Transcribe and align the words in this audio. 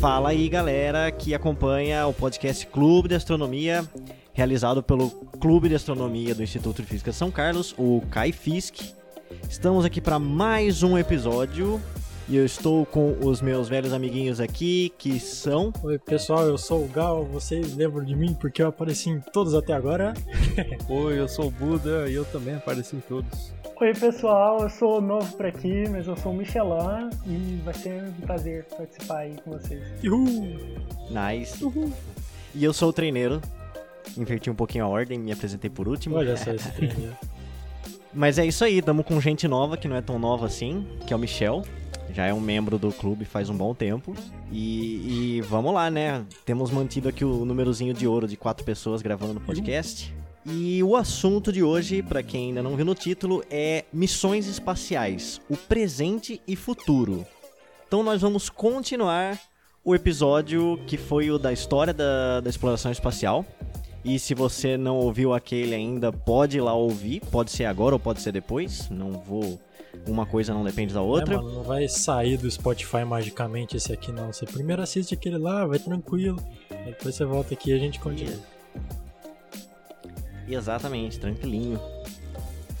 Fala 0.00 0.28
aí, 0.28 0.48
galera 0.48 1.10
que 1.10 1.34
acompanha 1.34 2.06
o 2.06 2.12
podcast 2.12 2.66
Clube 2.66 3.08
de 3.08 3.14
Astronomia, 3.14 3.84
realizado 4.32 4.82
pelo 4.82 5.10
Clube 5.40 5.68
de 5.68 5.74
Astronomia 5.74 6.34
do 6.34 6.42
Instituto 6.42 6.82
de 6.82 6.88
Física 6.88 7.10
de 7.10 7.16
São 7.16 7.30
Carlos, 7.30 7.74
o 7.78 8.02
CAIFISC. 8.10 8.94
Estamos 9.48 9.84
aqui 9.84 10.00
para 10.00 10.18
mais 10.18 10.82
um 10.82 10.96
episódio 10.96 11.80
e 12.28 12.36
eu 12.36 12.44
estou 12.44 12.84
com 12.84 13.16
os 13.20 13.40
meus 13.40 13.68
velhos 13.68 13.92
amiguinhos 13.92 14.40
aqui, 14.40 14.92
que 14.98 15.18
são. 15.18 15.72
Oi, 15.82 15.98
pessoal, 15.98 16.46
eu 16.46 16.58
sou 16.58 16.84
o 16.84 16.88
Gal. 16.88 17.24
Vocês 17.24 17.74
lembram 17.76 18.04
de 18.04 18.14
mim 18.14 18.34
porque 18.34 18.62
eu 18.62 18.68
apareci 18.68 19.10
em 19.10 19.20
todos 19.32 19.54
até 19.54 19.72
agora? 19.72 20.12
Oi, 20.88 21.18
eu 21.18 21.28
sou 21.28 21.46
o 21.46 21.50
Buda 21.50 22.08
e 22.08 22.14
eu 22.14 22.24
também 22.24 22.56
apareci 22.56 22.96
em 22.96 23.00
todos. 23.00 23.52
Oi, 23.78 23.92
pessoal, 23.92 24.62
eu 24.62 24.70
sou 24.70 25.00
novo 25.00 25.36
por 25.36 25.44
aqui, 25.44 25.88
mas 25.90 26.06
eu 26.06 26.16
sou 26.16 26.32
o 26.32 26.34
Michelin 26.34 27.10
e 27.26 27.60
vai 27.62 27.74
ser 27.74 28.02
um 28.04 28.12
prazer 28.22 28.64
participar 28.64 29.18
aí 29.18 29.36
com 29.44 29.50
vocês. 29.50 29.82
Uhul! 30.02 30.58
Nice. 31.10 31.62
Uhul. 31.62 31.92
E 32.54 32.64
eu 32.64 32.72
sou 32.72 32.88
o 32.88 32.92
treineiro. 32.92 33.40
Inverti 34.16 34.48
um 34.48 34.54
pouquinho 34.54 34.84
a 34.84 34.88
ordem, 34.88 35.18
me 35.18 35.30
apresentei 35.30 35.68
por 35.68 35.86
último. 35.88 36.16
Olha 36.16 36.36
só 36.36 36.52
esse 36.54 36.70
treineiro. 36.72 37.14
Mas 38.14 38.38
é 38.38 38.46
isso 38.46 38.64
aí, 38.64 38.80
tamo 38.80 39.04
com 39.04 39.20
gente 39.20 39.46
nova, 39.46 39.76
que 39.76 39.86
não 39.86 39.96
é 39.96 40.00
tão 40.00 40.18
nova 40.18 40.46
assim, 40.46 40.86
que 41.06 41.12
é 41.12 41.16
o 41.16 41.18
Michel 41.18 41.62
já 42.16 42.24
é 42.24 42.32
um 42.32 42.40
membro 42.40 42.78
do 42.78 42.90
clube 42.90 43.26
faz 43.26 43.50
um 43.50 43.56
bom 43.56 43.74
tempo. 43.74 44.14
E, 44.50 45.36
e, 45.36 45.40
vamos 45.42 45.74
lá, 45.74 45.90
né? 45.90 46.24
Temos 46.46 46.70
mantido 46.70 47.10
aqui 47.10 47.26
o 47.26 47.44
númerozinho 47.44 47.92
de 47.92 48.06
ouro 48.06 48.26
de 48.26 48.38
quatro 48.38 48.64
pessoas 48.64 49.02
gravando 49.02 49.34
no 49.34 49.40
podcast. 49.40 50.14
E 50.48 50.80
o 50.84 50.94
assunto 50.94 51.50
de 51.50 51.60
hoje, 51.62 52.02
para 52.02 52.22
quem 52.22 52.48
ainda 52.48 52.62
não 52.62 52.76
viu 52.76 52.84
no 52.84 52.94
título, 52.94 53.42
é 53.50 53.84
missões 53.92 54.46
espaciais, 54.46 55.40
o 55.50 55.56
presente 55.56 56.40
e 56.46 56.54
futuro. 56.54 57.26
Então 57.88 58.04
nós 58.04 58.22
vamos 58.22 58.48
continuar 58.48 59.40
o 59.84 59.92
episódio 59.92 60.78
que 60.86 60.96
foi 60.96 61.32
o 61.32 61.38
da 61.38 61.52
história 61.52 61.92
da, 61.92 62.40
da 62.40 62.48
exploração 62.48 62.92
espacial. 62.92 63.44
E 64.04 64.20
se 64.20 64.34
você 64.34 64.76
não 64.76 64.96
ouviu 64.98 65.34
aquele 65.34 65.74
ainda, 65.74 66.12
pode 66.12 66.58
ir 66.58 66.60
lá 66.60 66.74
ouvir. 66.74 67.20
Pode 67.28 67.50
ser 67.50 67.64
agora 67.64 67.96
ou 67.96 67.98
pode 67.98 68.20
ser 68.20 68.30
depois. 68.30 68.88
Não 68.88 69.12
vou 69.12 69.58
uma 70.06 70.26
coisa 70.26 70.54
não 70.54 70.62
depende 70.62 70.94
da 70.94 71.02
outra. 71.02 71.34
É, 71.34 71.36
mano, 71.38 71.54
não 71.54 71.62
vai 71.64 71.88
sair 71.88 72.36
do 72.36 72.48
Spotify 72.48 73.04
magicamente 73.04 73.76
esse 73.76 73.92
aqui 73.92 74.12
não. 74.12 74.32
Você 74.32 74.46
primeiro 74.46 74.80
assiste 74.80 75.12
aquele 75.12 75.38
lá, 75.38 75.66
vai 75.66 75.80
tranquilo. 75.80 76.40
Depois 76.84 77.16
você 77.16 77.24
volta 77.24 77.54
aqui 77.54 77.70
e 77.70 77.72
a 77.72 77.78
gente 77.78 77.98
continua. 77.98 78.38
Exatamente, 80.48 81.18
tranquilinho. 81.18 81.80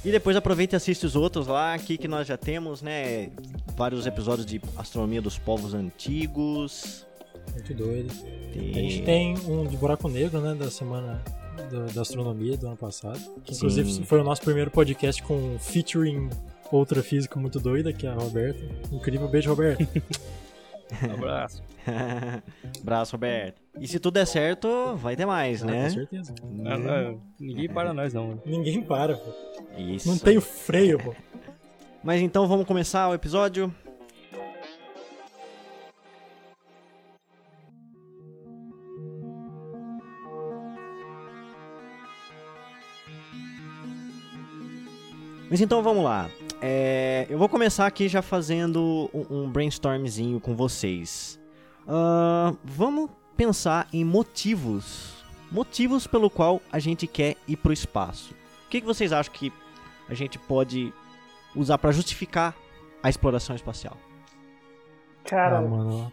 E 0.04 0.10
depois 0.10 0.36
aproveita 0.36 0.76
e 0.76 0.78
assiste 0.78 1.04
os 1.04 1.16
outros 1.16 1.46
lá, 1.48 1.74
aqui 1.74 1.98
que 1.98 2.06
nós 2.06 2.26
já 2.26 2.36
temos, 2.36 2.80
né? 2.80 3.30
Vários 3.76 4.06
episódios 4.06 4.46
de 4.46 4.60
Astronomia 4.76 5.20
dos 5.20 5.36
Povos 5.36 5.74
Antigos. 5.74 7.04
Muito 7.52 7.74
doido. 7.74 8.14
Tem... 8.52 8.70
A 8.70 8.74
gente 8.74 9.02
tem 9.02 9.38
um 9.48 9.66
de 9.66 9.76
buraco 9.76 10.08
negro, 10.08 10.40
né? 10.40 10.54
Da 10.54 10.70
semana 10.70 11.20
da, 11.70 11.86
da 11.86 12.02
astronomia 12.02 12.56
do 12.56 12.66
ano 12.68 12.76
passado. 12.76 13.18
Que 13.44 13.54
inclusive 13.54 13.92
Sim. 13.92 14.04
foi 14.04 14.20
o 14.20 14.24
nosso 14.24 14.42
primeiro 14.42 14.70
podcast 14.70 15.22
com 15.22 15.58
featuring 15.58 16.30
outra 16.70 17.02
física 17.02 17.38
muito 17.38 17.58
doida, 17.58 17.92
que 17.92 18.06
é 18.06 18.10
a 18.10 18.14
Roberta. 18.14 18.62
Incrível 18.92 19.28
beijo, 19.28 19.50
Roberto. 19.50 19.86
abraço. 21.12 21.62
Abraço, 22.80 23.12
Roberto. 23.12 23.60
E 23.78 23.86
se 23.86 23.98
tudo 23.98 24.14
der 24.14 24.26
certo, 24.26 24.96
vai 24.96 25.16
ter 25.16 25.26
mais, 25.26 25.62
ah, 25.62 25.66
né? 25.66 25.84
Com 25.84 25.90
certeza. 25.90 26.34
Não, 26.42 26.78
não, 26.78 27.20
ninguém 27.38 27.68
para 27.68 27.92
nós, 27.92 28.12
não. 28.12 28.40
Ninguém 28.44 28.82
para, 28.82 29.16
pô. 29.16 29.30
Isso. 29.76 30.08
Não 30.08 30.18
tem 30.18 30.40
freio, 30.40 30.98
pô. 30.98 31.14
Mas 32.02 32.20
então 32.20 32.46
vamos 32.46 32.66
começar 32.66 33.08
o 33.08 33.14
episódio. 33.14 33.72
Mas 45.48 45.60
então 45.60 45.82
vamos 45.82 46.04
lá. 46.04 46.28
É, 46.60 47.26
eu 47.28 47.36
vou 47.38 47.48
começar 47.48 47.86
aqui 47.86 48.08
já 48.08 48.22
fazendo 48.22 49.10
um, 49.12 49.42
um 49.42 49.50
brainstormzinho 49.50 50.40
com 50.40 50.54
vocês. 50.54 51.38
Uh, 51.86 52.56
vamos 52.64 53.10
pensar 53.36 53.86
em 53.92 54.04
motivos. 54.04 55.24
Motivos 55.52 56.06
pelo 56.06 56.30
qual 56.30 56.60
a 56.72 56.78
gente 56.78 57.06
quer 57.06 57.36
ir 57.46 57.56
para 57.56 57.70
o 57.70 57.72
espaço. 57.72 58.34
O 58.66 58.68
que, 58.68 58.80
que 58.80 58.86
vocês 58.86 59.12
acham 59.12 59.32
que 59.32 59.52
a 60.08 60.14
gente 60.14 60.38
pode 60.38 60.92
usar 61.54 61.78
para 61.78 61.92
justificar 61.92 62.54
a 63.02 63.08
exploração 63.08 63.54
espacial? 63.54 63.96
Cara, 65.24 65.60
ah, 65.60 66.10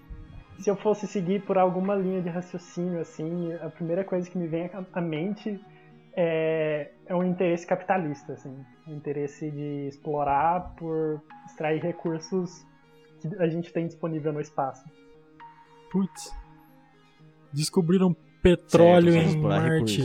se 0.59 0.69
eu 0.69 0.75
fosse 0.75 1.07
seguir 1.07 1.41
por 1.43 1.57
alguma 1.57 1.95
linha 1.95 2.21
de 2.21 2.29
raciocínio, 2.29 2.99
assim, 2.99 3.53
a 3.53 3.69
primeira 3.69 4.03
coisa 4.03 4.29
que 4.29 4.37
me 4.37 4.47
vem 4.47 4.69
à 4.91 5.01
mente 5.01 5.59
é, 6.15 6.91
é 7.05 7.15
um 7.15 7.23
interesse 7.23 7.65
capitalista, 7.65 8.33
assim, 8.33 8.55
um 8.87 8.95
interesse 8.95 9.49
de 9.49 9.87
explorar 9.87 10.73
por 10.77 11.21
extrair 11.45 11.81
recursos 11.81 12.65
que 13.19 13.27
a 13.37 13.47
gente 13.47 13.71
tem 13.71 13.87
disponível 13.87 14.31
no 14.31 14.41
espaço. 14.41 14.83
Putz, 15.91 16.33
descobriram 17.51 18.15
petróleo 18.41 19.13
certo, 19.13 19.29
em 19.29 19.41
Marte. 19.41 20.01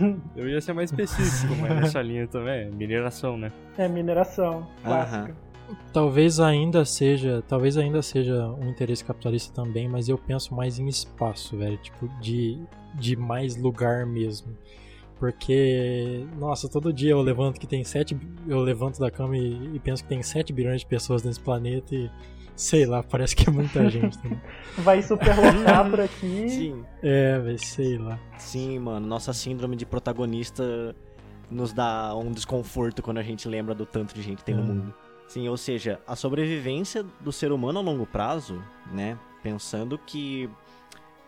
Eu 0.36 0.48
ia 0.48 0.60
ser 0.60 0.72
mais 0.72 0.90
específico, 0.90 1.54
mas 1.60 1.76
nessa 1.76 2.00
linha 2.00 2.26
também 2.26 2.62
é 2.62 2.70
mineração, 2.70 3.36
né? 3.36 3.52
É 3.76 3.86
mineração, 3.86 4.66
clássica. 4.82 5.36
Talvez 5.92 6.40
ainda 6.40 6.84
seja, 6.84 7.44
talvez 7.46 7.76
ainda 7.76 8.02
seja 8.02 8.48
um 8.48 8.68
interesse 8.68 9.04
capitalista 9.04 9.54
também, 9.54 9.88
mas 9.88 10.08
eu 10.08 10.18
penso 10.18 10.54
mais 10.54 10.78
em 10.78 10.88
espaço, 10.88 11.56
velho, 11.56 11.76
tipo 11.78 12.08
de 12.20 12.58
de 12.94 13.16
mais 13.16 13.56
lugar 13.56 14.06
mesmo. 14.06 14.56
Porque, 15.20 16.26
nossa, 16.38 16.66
todo 16.66 16.90
dia 16.94 17.10
eu 17.10 17.20
levanto 17.20 17.60
que 17.60 17.66
tem 17.66 17.84
sete. 17.84 18.18
Eu 18.48 18.60
levanto 18.60 18.98
da 18.98 19.10
cama 19.10 19.36
e, 19.36 19.76
e 19.76 19.78
penso 19.78 20.02
que 20.02 20.08
tem 20.08 20.22
7 20.22 20.50
bilhões 20.50 20.80
de 20.80 20.86
pessoas 20.86 21.22
nesse 21.22 21.38
planeta 21.38 21.94
e. 21.94 22.10
Sei 22.56 22.84
lá, 22.84 23.02
parece 23.02 23.36
que 23.36 23.48
é 23.48 23.52
muita 23.52 23.88
gente. 23.88 24.18
Né? 24.26 24.40
Vai 24.78 25.02
superlotar 25.02 25.88
por 25.90 26.00
aqui. 26.00 26.48
Sim. 26.48 26.84
É, 27.02 27.38
vai 27.38 27.58
sei 27.58 27.98
lá. 27.98 28.18
Sim, 28.38 28.78
mano. 28.78 29.06
Nossa 29.06 29.32
síndrome 29.34 29.76
de 29.76 29.84
protagonista 29.84 30.94
nos 31.50 31.72
dá 31.72 32.14
um 32.16 32.32
desconforto 32.32 33.02
quando 33.02 33.18
a 33.18 33.22
gente 33.22 33.46
lembra 33.46 33.74
do 33.74 33.84
tanto 33.84 34.14
de 34.14 34.22
gente 34.22 34.38
que 34.38 34.44
tem 34.44 34.54
no 34.54 34.62
hum. 34.62 34.66
mundo. 34.66 34.94
Sim, 35.28 35.48
ou 35.48 35.56
seja, 35.56 36.00
a 36.06 36.16
sobrevivência 36.16 37.04
do 37.20 37.30
ser 37.30 37.52
humano 37.52 37.78
a 37.78 37.82
longo 37.82 38.06
prazo, 38.06 38.62
né? 38.90 39.18
Pensando 39.42 39.98
que 39.98 40.50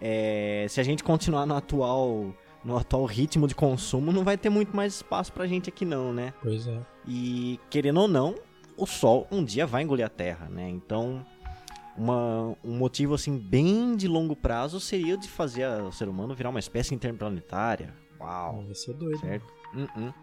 é, 0.01 0.67
se 0.69 0.81
a 0.81 0.83
gente 0.83 1.05
continuar 1.05 1.47
no 1.47 1.55
atual 1.55 2.35
no 2.65 2.77
atual 2.77 3.05
ritmo 3.05 3.47
de 3.47 3.55
consumo, 3.55 4.13
não 4.13 4.25
vai 4.25 4.37
ter 4.37 4.51
muito 4.51 4.75
mais 4.75 4.95
espaço 4.95 5.33
pra 5.33 5.47
gente 5.47 5.69
aqui 5.69 5.85
não, 5.85 6.13
né? 6.13 6.33
Pois 6.43 6.67
é. 6.67 6.81
E 7.07 7.59
querendo 7.69 8.01
ou 8.01 8.09
não, 8.09 8.35
o 8.77 8.87
Sol 8.87 9.27
um 9.31 9.45
dia 9.45 9.67
vai 9.67 9.83
engolir 9.83 10.07
a 10.07 10.09
Terra, 10.09 10.49
né? 10.49 10.69
Então, 10.69 11.25
uma, 11.97 12.57
um 12.65 12.77
motivo 12.77 13.15
assim 13.15 13.37
bem 13.37 13.97
de 13.97 14.09
longo 14.09 14.37
prazo 14.37 14.81
seria 14.81 15.17
de 15.17 15.29
fazer 15.29 15.67
o 15.83 15.93
ser 15.93 16.09
humano 16.09 16.35
virar 16.35 16.51
uma 16.51 16.61
espécie 16.61 16.95
interplanetária. 16.95 17.95
Uau! 18.21 18.65
Vai 18.65 18.75
ser 18.75 18.95
doido. 18.95 19.19
Certo? 19.19 19.47
Uh 19.75 19.87
-uh. 19.99 20.15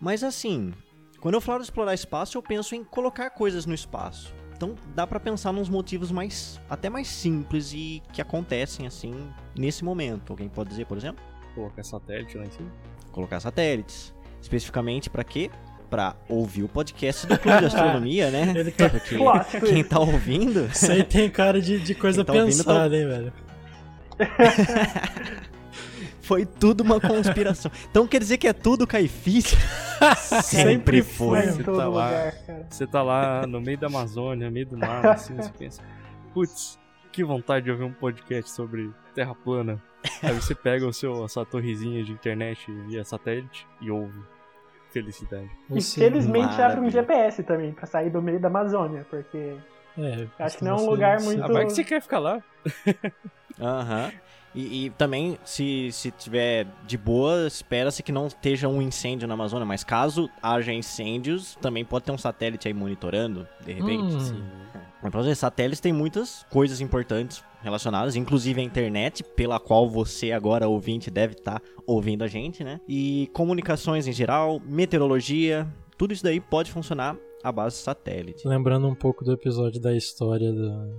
Mas 0.00 0.24
assim, 0.24 0.72
quando 1.20 1.34
eu 1.34 1.40
falo 1.40 1.58
de 1.58 1.64
explorar 1.64 1.94
espaço, 1.94 2.36
eu 2.36 2.42
penso 2.42 2.74
em 2.74 2.82
colocar 2.82 3.30
coisas 3.30 3.66
no 3.66 3.74
espaço. 3.74 4.34
Então 4.56 4.74
dá 4.94 5.06
para 5.06 5.18
pensar 5.18 5.52
nos 5.52 5.68
motivos 5.68 6.10
mais 6.10 6.60
até 6.70 6.88
mais 6.88 7.08
simples 7.08 7.72
e 7.72 8.02
que 8.12 8.22
acontecem 8.22 8.86
assim 8.86 9.12
nesse 9.56 9.84
momento. 9.84 10.32
Alguém 10.32 10.48
pode 10.48 10.70
dizer, 10.70 10.86
por 10.86 10.96
exemplo? 10.96 11.22
Colocar 11.54 11.82
satélite 11.82 12.36
lá 12.36 12.44
em 12.44 12.50
cima? 12.50 12.70
Colocar 13.12 13.40
satélites. 13.40 14.14
Especificamente 14.40 15.08
para 15.08 15.24
quê? 15.24 15.50
Pra 15.88 16.16
ouvir 16.28 16.64
o 16.64 16.68
podcast 16.68 17.26
do 17.26 17.38
Clube 17.38 17.58
de 17.58 17.66
Astronomia, 17.66 18.30
né? 18.30 18.52
Ele 18.56 18.70
tá... 18.70 18.90
Porque 18.90 19.16
quem 19.60 19.84
tá 19.84 20.00
ouvindo. 20.00 20.66
Isso 20.72 20.90
aí 20.90 21.04
tem 21.04 21.30
cara 21.30 21.60
de, 21.60 21.78
de 21.78 21.94
coisa 21.94 22.24
tá 22.24 22.32
pensada, 22.32 22.90
tá... 22.90 22.96
hein, 22.96 23.06
velho? 23.06 23.32
foi 26.24 26.46
tudo 26.46 26.82
uma 26.82 27.00
conspiração. 27.00 27.70
Então 27.90 28.06
quer 28.06 28.18
dizer 28.18 28.38
que 28.38 28.48
é 28.48 28.52
tudo 28.52 28.86
caifício? 28.86 29.56
Sempre 30.42 31.02
foi. 31.02 31.42
Você 31.42 31.62
tá, 31.62 31.88
lá, 31.88 32.32
você 32.68 32.86
tá 32.86 33.02
lá 33.02 33.46
no 33.46 33.60
meio 33.60 33.78
da 33.78 33.86
Amazônia, 33.86 34.46
no 34.46 34.52
meio 34.52 34.66
do 34.66 34.76
nada, 34.76 35.12
assim, 35.12 35.36
você 35.36 35.50
pensa, 35.50 35.82
putz, 36.32 36.78
que 37.12 37.22
vontade 37.22 37.66
de 37.66 37.70
ouvir 37.70 37.84
um 37.84 37.92
podcast 37.92 38.50
sobre 38.50 38.90
Terra 39.14 39.34
plana. 39.34 39.80
Aí 40.22 40.32
você 40.32 40.54
pega 40.54 40.86
o 40.86 40.92
seu, 40.92 41.24
a 41.24 41.28
sua 41.28 41.44
torrezinha 41.44 42.04
de 42.04 42.12
internet 42.12 42.70
via 42.86 43.04
satélite 43.04 43.66
e 43.80 43.90
ouve. 43.90 44.18
Felicidade. 44.90 45.50
E 45.70 45.82
felizmente 45.82 46.60
abre 46.62 46.80
um 46.80 46.88
GPS 46.88 47.42
também, 47.42 47.72
pra 47.72 47.84
sair 47.84 48.10
do 48.10 48.22
meio 48.22 48.38
da 48.38 48.48
Amazônia, 48.48 49.04
porque. 49.10 49.56
É, 49.98 50.26
acho 50.38 50.58
que 50.58 50.64
não 50.64 50.76
é 50.76 50.80
um 50.80 50.86
lugar 50.86 51.20
muito. 51.20 51.42
Ah, 51.42 51.48
vai 51.48 51.64
que 51.64 51.72
você 51.72 51.82
quer 51.82 52.00
ficar 52.00 52.20
lá. 52.20 52.42
Aham. 53.60 54.04
Uhum. 54.04 54.24
E, 54.54 54.86
e, 54.86 54.90
também, 54.90 55.36
se, 55.44 55.90
se 55.90 56.12
tiver 56.12 56.68
de 56.86 56.96
boa, 56.96 57.48
espera-se 57.48 58.04
que 58.04 58.12
não 58.12 58.28
esteja 58.28 58.68
um 58.68 58.80
incêndio 58.80 59.26
na 59.26 59.34
Amazônia. 59.34 59.66
Mas 59.66 59.82
caso 59.82 60.30
haja 60.40 60.72
incêndios, 60.72 61.56
também 61.56 61.84
pode 61.84 62.04
ter 62.04 62.12
um 62.12 62.18
satélite 62.18 62.68
aí 62.68 62.74
monitorando, 62.74 63.48
de 63.64 63.72
repente. 63.72 64.14
Hum. 64.14 64.48
Então, 65.02 65.34
satélites 65.34 65.80
têm 65.80 65.92
muitas 65.92 66.46
coisas 66.50 66.80
importantes 66.80 67.44
relacionadas, 67.64 68.14
inclusive 68.14 68.60
a 68.60 68.64
internet, 68.64 69.24
pela 69.24 69.58
qual 69.58 69.88
você 69.88 70.30
agora 70.30 70.68
ouvinte 70.68 71.10
deve 71.10 71.34
estar 71.34 71.58
tá 71.58 71.66
ouvindo 71.86 72.22
a 72.22 72.28
gente, 72.28 72.62
né? 72.62 72.80
E 72.86 73.28
comunicações 73.32 74.06
em 74.06 74.12
geral, 74.12 74.60
meteorologia, 74.64 75.66
tudo 75.96 76.12
isso 76.12 76.22
daí 76.22 76.40
pode 76.40 76.70
funcionar 76.70 77.16
à 77.42 77.50
base 77.50 77.76
de 77.76 77.82
satélite. 77.82 78.46
Lembrando 78.46 78.86
um 78.86 78.94
pouco 78.94 79.24
do 79.24 79.32
episódio 79.32 79.80
da 79.80 79.94
história 79.96 80.52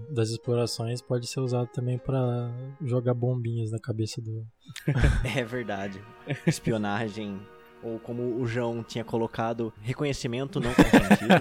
das 0.10 0.30
explorações, 0.30 1.02
pode 1.02 1.28
ser 1.28 1.40
usado 1.40 1.68
também 1.68 1.98
para 1.98 2.52
jogar 2.82 3.14
bombinhas 3.14 3.72
na 3.72 3.80
cabeça 3.80 4.22
do. 4.22 4.46
é 5.38 5.44
verdade. 5.44 6.02
Espionagem 6.46 7.40
ou 7.84 8.00
como 8.00 8.42
o 8.42 8.48
João 8.48 8.84
tinha 8.84 9.04
colocado, 9.04 9.72
reconhecimento 9.82 10.60
não 10.60 10.74
consentido. 10.74 11.36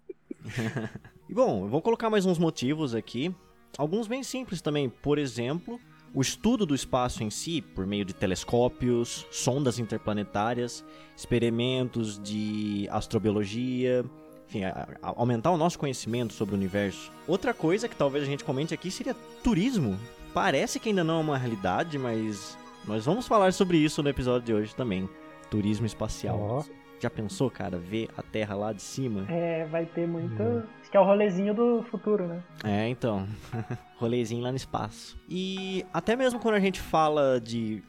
e 1.28 1.34
bom, 1.34 1.64
eu 1.64 1.68
vou 1.68 1.82
colocar 1.82 2.10
mais 2.10 2.26
uns 2.26 2.38
motivos 2.38 2.94
aqui. 2.94 3.34
Alguns 3.78 4.06
bem 4.06 4.22
simples 4.22 4.60
também. 4.60 4.88
Por 4.88 5.18
exemplo, 5.18 5.80
o 6.12 6.20
estudo 6.20 6.66
do 6.66 6.74
espaço 6.74 7.22
em 7.22 7.30
si, 7.30 7.60
por 7.60 7.86
meio 7.86 8.04
de 8.04 8.12
telescópios, 8.12 9.26
sondas 9.30 9.78
interplanetárias, 9.78 10.84
experimentos 11.16 12.20
de 12.20 12.88
astrobiologia, 12.90 14.04
enfim, 14.48 14.64
a, 14.64 14.88
a, 15.02 15.14
aumentar 15.16 15.52
o 15.52 15.56
nosso 15.56 15.78
conhecimento 15.78 16.32
sobre 16.32 16.54
o 16.54 16.58
universo. 16.58 17.12
Outra 17.28 17.54
coisa 17.54 17.88
que 17.88 17.94
talvez 17.94 18.24
a 18.24 18.26
gente 18.26 18.44
comente 18.44 18.74
aqui 18.74 18.90
seria 18.90 19.14
turismo. 19.42 19.98
Parece 20.34 20.80
que 20.80 20.88
ainda 20.88 21.04
não 21.04 21.18
é 21.18 21.20
uma 21.20 21.38
realidade, 21.38 21.98
mas 21.98 22.56
nós 22.86 23.04
vamos 23.04 23.26
falar 23.26 23.52
sobre 23.52 23.78
isso 23.78 24.02
no 24.02 24.08
episódio 24.08 24.46
de 24.46 24.54
hoje 24.54 24.74
também. 24.74 25.08
Turismo 25.48 25.86
espacial. 25.86 26.66
Oh. 26.66 26.79
Já 27.00 27.08
pensou, 27.08 27.50
cara, 27.50 27.78
ver 27.78 28.10
a 28.14 28.22
Terra 28.22 28.54
lá 28.54 28.72
de 28.74 28.82
cima? 28.82 29.24
É, 29.30 29.64
vai 29.64 29.86
ter 29.86 30.06
muito. 30.06 30.42
Hum. 30.42 30.62
Acho 30.80 30.90
que 30.90 30.96
é 30.96 31.00
o 31.00 31.04
rolezinho 31.04 31.54
do 31.54 31.82
futuro, 31.84 32.28
né? 32.28 32.42
É, 32.62 32.86
então. 32.88 33.26
rolezinho 33.96 34.42
lá 34.42 34.50
no 34.50 34.56
espaço. 34.56 35.18
E 35.26 35.84
até 35.94 36.14
mesmo 36.14 36.38
quando 36.38 36.56
a 36.56 36.60
gente 36.60 36.78
fala 36.78 37.40
de 37.40 37.82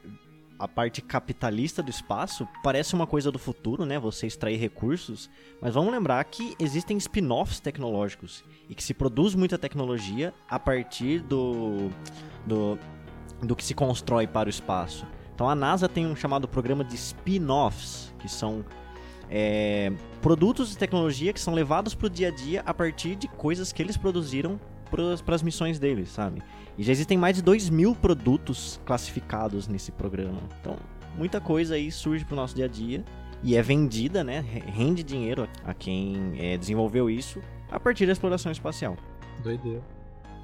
a 0.58 0.68
parte 0.68 1.02
capitalista 1.02 1.82
do 1.82 1.90
espaço 1.90 2.46
parece 2.62 2.94
uma 2.94 3.06
coisa 3.06 3.30
do 3.30 3.38
futuro, 3.38 3.84
né? 3.84 3.98
Você 3.98 4.26
extrair 4.26 4.56
recursos, 4.56 5.28
mas 5.60 5.74
vamos 5.74 5.92
lembrar 5.92 6.24
que 6.24 6.54
existem 6.58 6.96
spin-offs 6.96 7.60
tecnológicos 7.60 8.42
e 8.68 8.74
que 8.74 8.82
se 8.82 8.94
produz 8.94 9.34
muita 9.34 9.58
tecnologia 9.58 10.32
a 10.48 10.58
partir 10.58 11.20
do, 11.20 11.90
do, 12.46 12.78
do 13.42 13.56
que 13.56 13.64
se 13.64 13.74
constrói 13.74 14.26
para 14.26 14.46
o 14.46 14.50
espaço. 14.50 15.06
Então 15.34 15.50
a 15.50 15.54
NASA 15.54 15.88
tem 15.88 16.06
um 16.06 16.14
chamado 16.14 16.46
programa 16.46 16.84
de 16.84 16.94
spin-offs, 16.94 18.14
que 18.20 18.28
são 18.28 18.64
é, 19.34 19.90
produtos 20.20 20.68
de 20.68 20.76
tecnologia 20.76 21.32
que 21.32 21.40
são 21.40 21.54
levados 21.54 21.94
para 21.94 22.06
o 22.06 22.10
dia 22.10 22.28
a 22.28 22.30
dia 22.30 22.62
a 22.66 22.74
partir 22.74 23.16
de 23.16 23.26
coisas 23.26 23.72
que 23.72 23.80
eles 23.80 23.96
produziram 23.96 24.60
para 25.24 25.34
as 25.34 25.42
missões 25.42 25.78
deles, 25.78 26.10
sabe? 26.10 26.42
E 26.76 26.82
já 26.82 26.92
existem 26.92 27.16
mais 27.16 27.36
de 27.36 27.42
2 27.42 27.70
mil 27.70 27.94
produtos 27.94 28.78
classificados 28.84 29.66
nesse 29.66 29.90
programa. 29.90 30.38
Então, 30.60 30.76
muita 31.16 31.40
coisa 31.40 31.76
aí 31.76 31.90
surge 31.90 32.26
para 32.26 32.34
o 32.34 32.36
nosso 32.36 32.54
dia 32.54 32.66
a 32.66 32.68
dia 32.68 33.02
e 33.42 33.56
é 33.56 33.62
vendida, 33.62 34.22
né? 34.22 34.44
Rende 34.66 35.02
dinheiro 35.02 35.48
a 35.64 35.72
quem 35.72 36.34
é, 36.38 36.58
desenvolveu 36.58 37.08
isso 37.08 37.40
a 37.70 37.80
partir 37.80 38.04
da 38.04 38.12
exploração 38.12 38.52
espacial. 38.52 38.98
Doideira. 39.42 39.80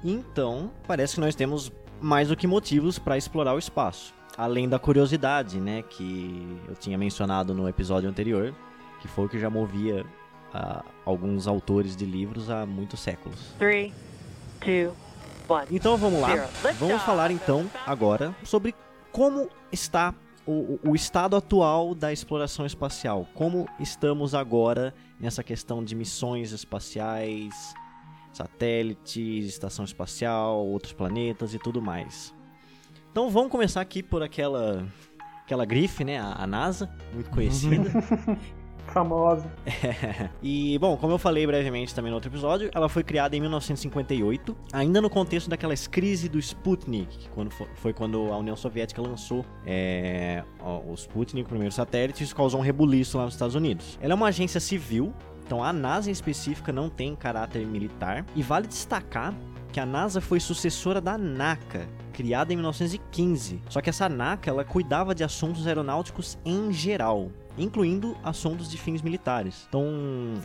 Então, 0.03 0.71
parece 0.87 1.13
que 1.13 1.21
nós 1.21 1.35
temos 1.35 1.71
mais 2.01 2.29
do 2.29 2.35
que 2.35 2.47
motivos 2.47 2.97
para 2.97 3.19
explorar 3.19 3.53
o 3.53 3.59
espaço. 3.59 4.15
Além 4.35 4.67
da 4.67 4.79
curiosidade, 4.79 5.59
né, 5.59 5.83
que 5.83 6.59
eu 6.67 6.75
tinha 6.75 6.97
mencionado 6.97 7.53
no 7.53 7.69
episódio 7.69 8.09
anterior, 8.09 8.55
que 8.99 9.07
foi 9.07 9.25
o 9.25 9.29
que 9.29 9.39
já 9.39 9.49
movia 9.49 10.05
uh, 10.53 10.83
alguns 11.05 11.47
autores 11.47 11.95
de 11.95 12.05
livros 12.05 12.49
há 12.49 12.65
muitos 12.65 12.99
séculos. 12.99 13.53
Three, 13.57 13.93
two, 14.59 14.93
one, 15.47 15.67
então 15.71 15.97
vamos 15.97 16.21
lá, 16.21 16.49
vamos 16.77 17.01
falar 17.03 17.31
então 17.31 17.69
agora 17.85 18.35
sobre 18.43 18.75
como 19.11 19.49
está 19.71 20.13
o, 20.45 20.79
o, 20.83 20.95
estado 20.95 21.35
atual 21.35 21.93
da 21.93 22.11
exploração 22.11 22.65
espacial. 22.65 23.27
Como 23.35 23.67
estamos 23.79 24.33
agora 24.33 24.93
nessa 25.19 25.43
questão 25.43 25.83
de 25.83 25.93
missões 25.93 26.51
espaciais, 26.51 27.53
satélites, 28.33 29.47
estação 29.47 29.85
espacial, 29.85 30.65
outros 30.65 30.93
planetas 30.93 31.53
e 31.53 31.59
tudo 31.59 31.81
mais. 31.81 32.33
Então 33.11 33.29
vamos 33.29 33.51
começar 33.51 33.81
aqui 33.81 34.01
por 34.01 34.23
aquela 34.23 34.87
aquela 35.43 35.65
grife, 35.65 36.03
né, 36.03 36.19
a, 36.19 36.43
a 36.43 36.47
NASA, 36.47 36.89
muito 37.13 37.29
conhecida. 37.31 37.89
famosa. 38.89 39.51
É. 39.65 40.29
E, 40.41 40.77
bom, 40.79 40.95
como 40.95 41.13
eu 41.13 41.17
falei 41.17 41.45
brevemente 41.45 41.93
também 41.93 42.09
no 42.09 42.15
outro 42.15 42.29
episódio, 42.29 42.69
ela 42.73 42.87
foi 42.87 43.03
criada 43.03 43.35
em 43.35 43.41
1958, 43.41 44.55
ainda 44.71 45.01
no 45.01 45.09
contexto 45.09 45.49
daquelas 45.49 45.85
crises 45.85 46.29
do 46.29 46.39
Sputnik, 46.39 47.29
quando 47.29 47.51
foi 47.51 47.93
quando 47.93 48.31
a 48.31 48.37
União 48.37 48.55
Soviética 48.55 49.01
lançou 49.01 49.45
é, 49.65 50.43
o 50.59 50.93
Sputnik, 50.93 51.45
o 51.45 51.49
primeiro 51.49 51.73
satélite, 51.73 52.23
isso 52.23 52.35
causou 52.35 52.59
um 52.59 52.63
rebuliço 52.63 53.17
lá 53.17 53.25
nos 53.25 53.33
Estados 53.33 53.55
Unidos. 53.55 53.97
Ela 54.01 54.13
é 54.13 54.15
uma 54.15 54.27
agência 54.27 54.59
civil, 54.59 55.13
então 55.45 55.63
a 55.63 55.73
NASA 55.73 56.09
em 56.09 56.13
específica 56.13 56.71
não 56.71 56.89
tem 56.89 57.15
caráter 57.15 57.65
militar, 57.65 58.25
e 58.35 58.41
vale 58.41 58.67
destacar 58.67 59.33
que 59.71 59.79
a 59.79 59.85
NASA 59.85 60.19
foi 60.19 60.39
sucessora 60.39 60.99
da 60.99 61.17
NACA, 61.17 61.87
criada 62.13 62.51
em 62.51 62.55
1915. 62.55 63.61
Só 63.69 63.81
que 63.81 63.89
essa 63.89 64.09
NACA 64.09 64.49
ela 64.49 64.63
cuidava 64.63 65.13
de 65.13 65.23
assuntos 65.23 65.67
aeronáuticos 65.67 66.37
em 66.43 66.71
geral 66.73 67.31
incluindo 67.59 68.15
assuntos 68.23 68.69
de 68.69 68.77
fins 68.77 69.01
militares. 69.01 69.65
Então, 69.67 69.85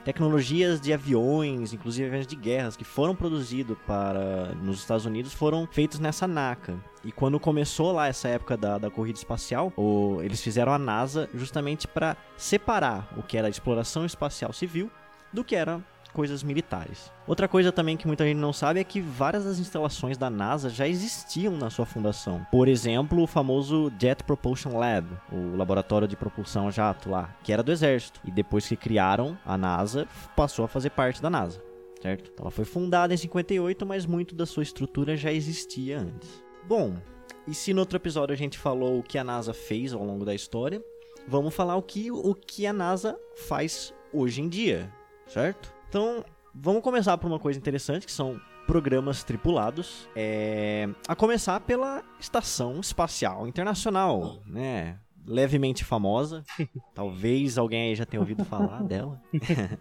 tecnologias 0.05 0.81
de 0.81 0.93
aviões, 0.93 1.73
inclusive 1.73 2.09
aviões 2.09 2.27
de 2.27 2.37
guerras 2.37 2.77
que 2.77 2.85
foram 2.85 3.15
produzidos 3.15 3.77
para 3.87 4.55
nos 4.63 4.81
Estados 4.81 5.07
Unidos 5.07 5.33
foram 5.33 5.67
feitos 5.71 5.99
nessa 5.99 6.27
NACA. 6.27 6.75
E 7.05 7.13
quando 7.13 7.39
começou 7.39 7.93
lá 7.93 8.09
essa 8.09 8.29
época 8.29 8.57
da, 8.57 8.79
da 8.79 8.91
corrida 8.91 9.19
espacial, 9.19 9.73
o, 9.77 10.21
eles 10.23 10.43
fizeram 10.43 10.73
a 10.73 10.79
NASA 10.79 11.29
justamente 11.35 11.87
para 11.87 12.17
separar 12.37 13.13
o 13.17 13.23
que 13.23 13.37
era 13.37 13.49
exploração 13.49 14.05
espacial 14.05 14.53
civil 14.53 14.91
do 15.33 15.45
que 15.45 15.55
era 15.55 15.83
coisas 16.15 16.43
militares. 16.43 17.13
Outra 17.27 17.49
coisa 17.49 17.73
também 17.73 17.97
que 17.97 18.07
muita 18.07 18.25
gente 18.25 18.39
não 18.39 18.53
sabe 18.53 18.81
é 18.81 18.85
que 18.85 19.01
várias 19.01 19.45
das 19.45 19.59
instalações 19.59 20.17
da 20.17 20.31
NASA 20.31 20.71
já 20.71 20.87
existiam 20.87 21.57
na 21.57 21.69
sua 21.69 21.85
fundação. 21.85 22.47
Por 22.51 22.69
exemplo, 22.69 23.23
o 23.23 23.27
famoso 23.27 23.93
Jet 24.01 24.23
Propulsion 24.23 24.79
Lab, 24.79 25.07
o 25.33 25.57
laboratório 25.57 26.07
de 26.07 26.17
propulsão 26.17 26.71
jato 26.71 27.11
lá, 27.11 27.37
que 27.43 27.53
era 27.53 27.63
do 27.63 27.73
exército. 27.73 28.21
E 28.25 28.31
depois 28.31 28.67
que 28.67 28.77
criaram 28.77 29.37
a 29.45 29.59
NASA, 29.59 30.07
passou 30.37 30.65
a 30.65 30.69
fazer 30.69 30.91
parte 30.91 31.21
da 31.21 31.29
NASA. 31.29 31.61
Certo? 32.01 32.33
Ela 32.41 32.51
foi 32.51 32.65
fundada 32.65 33.13
em 33.13 33.17
58, 33.17 33.85
mas 33.85 34.07
muito 34.07 34.35
da 34.35 34.47
sua 34.47 34.63
estrutura 34.63 35.17
já 35.17 35.33
existia 35.33 35.99
antes. 35.99 36.45
Bom, 36.69 36.95
e 37.47 37.55
se 37.55 37.75
no 37.75 37.81
outro 37.81 37.97
episódio 37.97 38.33
a 38.33 38.37
gente 38.37 38.59
falou 38.59 38.99
o 38.99 39.03
que 39.03 39.19
a 39.19 39.25
NASA 39.25 39.53
fez 39.53 39.93
ao 39.93 40.05
longo 40.05 40.25
da 40.25 40.35
história, 40.35 40.83
vamos 41.27 41.55
falar 41.55 41.77
o 41.77 41.83
que, 41.83 42.11
o 42.11 42.35
que 42.35 42.67
a 42.67 42.73
NASA 42.73 43.19
faz 43.35 43.93
hoje 44.13 44.41
em 44.41 44.49
dia, 44.49 44.93
certo? 45.27 45.74
Então, 45.95 46.25
vamos 46.53 46.83
começar 46.83 47.17
por 47.17 47.29
uma 47.29 47.39
coisa 47.39 47.57
interessante, 47.57 48.05
que 48.05 48.11
são 48.11 48.41
programas 48.67 49.23
tripulados. 49.23 50.09
É... 50.17 50.89
A 51.07 51.15
começar 51.15 51.61
pela 51.61 52.03
Estação 52.19 52.81
Espacial 52.81 53.47
Internacional, 53.47 54.43
né? 54.45 54.99
Levemente 55.25 55.85
famosa. 55.85 56.43
Talvez 56.93 57.57
alguém 57.57 57.91
aí 57.91 57.95
já 57.95 58.05
tenha 58.05 58.21
ouvido 58.21 58.45
falar 58.45 58.83
dela. 58.85 59.23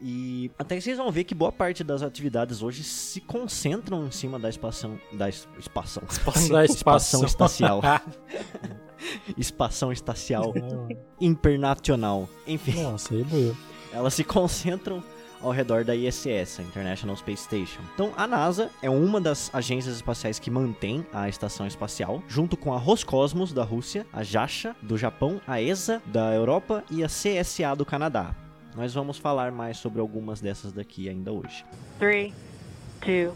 E 0.00 0.48
até 0.56 0.80
vocês 0.80 0.96
vão 0.96 1.10
ver 1.10 1.24
que 1.24 1.34
boa 1.34 1.50
parte 1.50 1.82
das 1.82 2.04
atividades 2.04 2.62
hoje 2.62 2.84
se 2.84 3.20
concentram 3.20 4.06
em 4.06 4.12
cima 4.12 4.38
da 4.38 4.48
espação. 4.48 4.96
Da 5.10 5.28
espação. 5.28 6.04
espação 6.08 6.48
da 6.50 6.64
espação 6.64 7.24
espacial. 7.24 7.80
espação 9.36 9.92
espacial. 9.92 10.54
Internacional. 11.20 12.28
Enfim. 12.46 12.80
Nossa, 12.80 13.12
aí 13.12 13.24
doeu. 13.24 13.56
Elas 13.92 14.14
se 14.14 14.22
concentram 14.22 15.02
ao 15.40 15.50
redor 15.50 15.84
da 15.84 15.94
ISS, 15.94 16.60
a 16.60 16.62
International 16.62 17.16
Space 17.16 17.44
Station. 17.44 17.80
Então, 17.94 18.12
a 18.16 18.26
NASA 18.26 18.70
é 18.82 18.90
uma 18.90 19.20
das 19.20 19.54
agências 19.54 19.96
espaciais 19.96 20.38
que 20.38 20.50
mantém 20.50 21.06
a 21.12 21.28
estação 21.28 21.66
espacial, 21.66 22.22
junto 22.28 22.56
com 22.56 22.72
a 22.72 22.78
Roscosmos 22.78 23.52
da 23.52 23.64
Rússia, 23.64 24.06
a 24.12 24.22
JAXA 24.22 24.74
do 24.82 24.96
Japão, 24.96 25.40
a 25.46 25.60
ESA 25.60 26.02
da 26.06 26.34
Europa 26.34 26.84
e 26.90 27.04
a 27.04 27.08
CSA 27.08 27.74
do 27.76 27.84
Canadá. 27.84 28.34
Nós 28.74 28.94
vamos 28.94 29.18
falar 29.18 29.50
mais 29.50 29.78
sobre 29.78 30.00
algumas 30.00 30.40
dessas 30.40 30.72
daqui 30.72 31.08
ainda 31.08 31.32
hoje. 31.32 31.64
3, 31.98 32.32
2, 33.04 33.30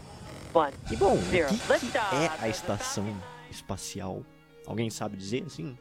1. 0.55 0.93
E 0.93 0.95
bom, 0.95 1.17
zero. 1.17 1.53
o 1.53 1.79
que, 1.79 1.91
que 1.91 1.97
é 1.97 2.31
a 2.39 2.47
estação 2.47 3.05
espacial? 3.49 4.23
Alguém 4.67 4.89
sabe 4.89 5.17
dizer 5.17 5.43
assim? 5.45 5.77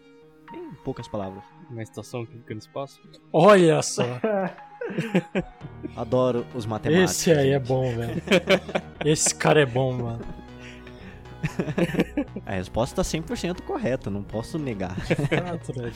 Em 0.52 0.74
poucas 0.82 1.06
palavras. 1.06 1.44
Uma 1.72 1.82
estação 1.82 2.26
que 2.26 2.36
fica 2.36 2.52
no 2.52 2.58
espaço? 2.60 3.00
Olha 3.32 3.80
só! 3.82 4.04
Adoro 5.96 6.44
os 6.54 6.66
matemáticos. 6.66 7.12
Esse 7.12 7.30
aí 7.32 7.38
é 7.38 7.42
gente. 7.42 7.54
é 7.54 7.58
bom, 7.58 7.96
velho. 7.96 8.22
Esse 9.04 9.34
cara 9.34 9.62
é 9.62 9.66
bom, 9.66 9.92
mano. 9.94 10.20
A 12.44 12.52
resposta 12.52 12.96
tá 12.96 13.02
100% 13.02 13.62
correta, 13.62 14.10
não 14.10 14.22
posso 14.22 14.58
negar. 14.58 14.94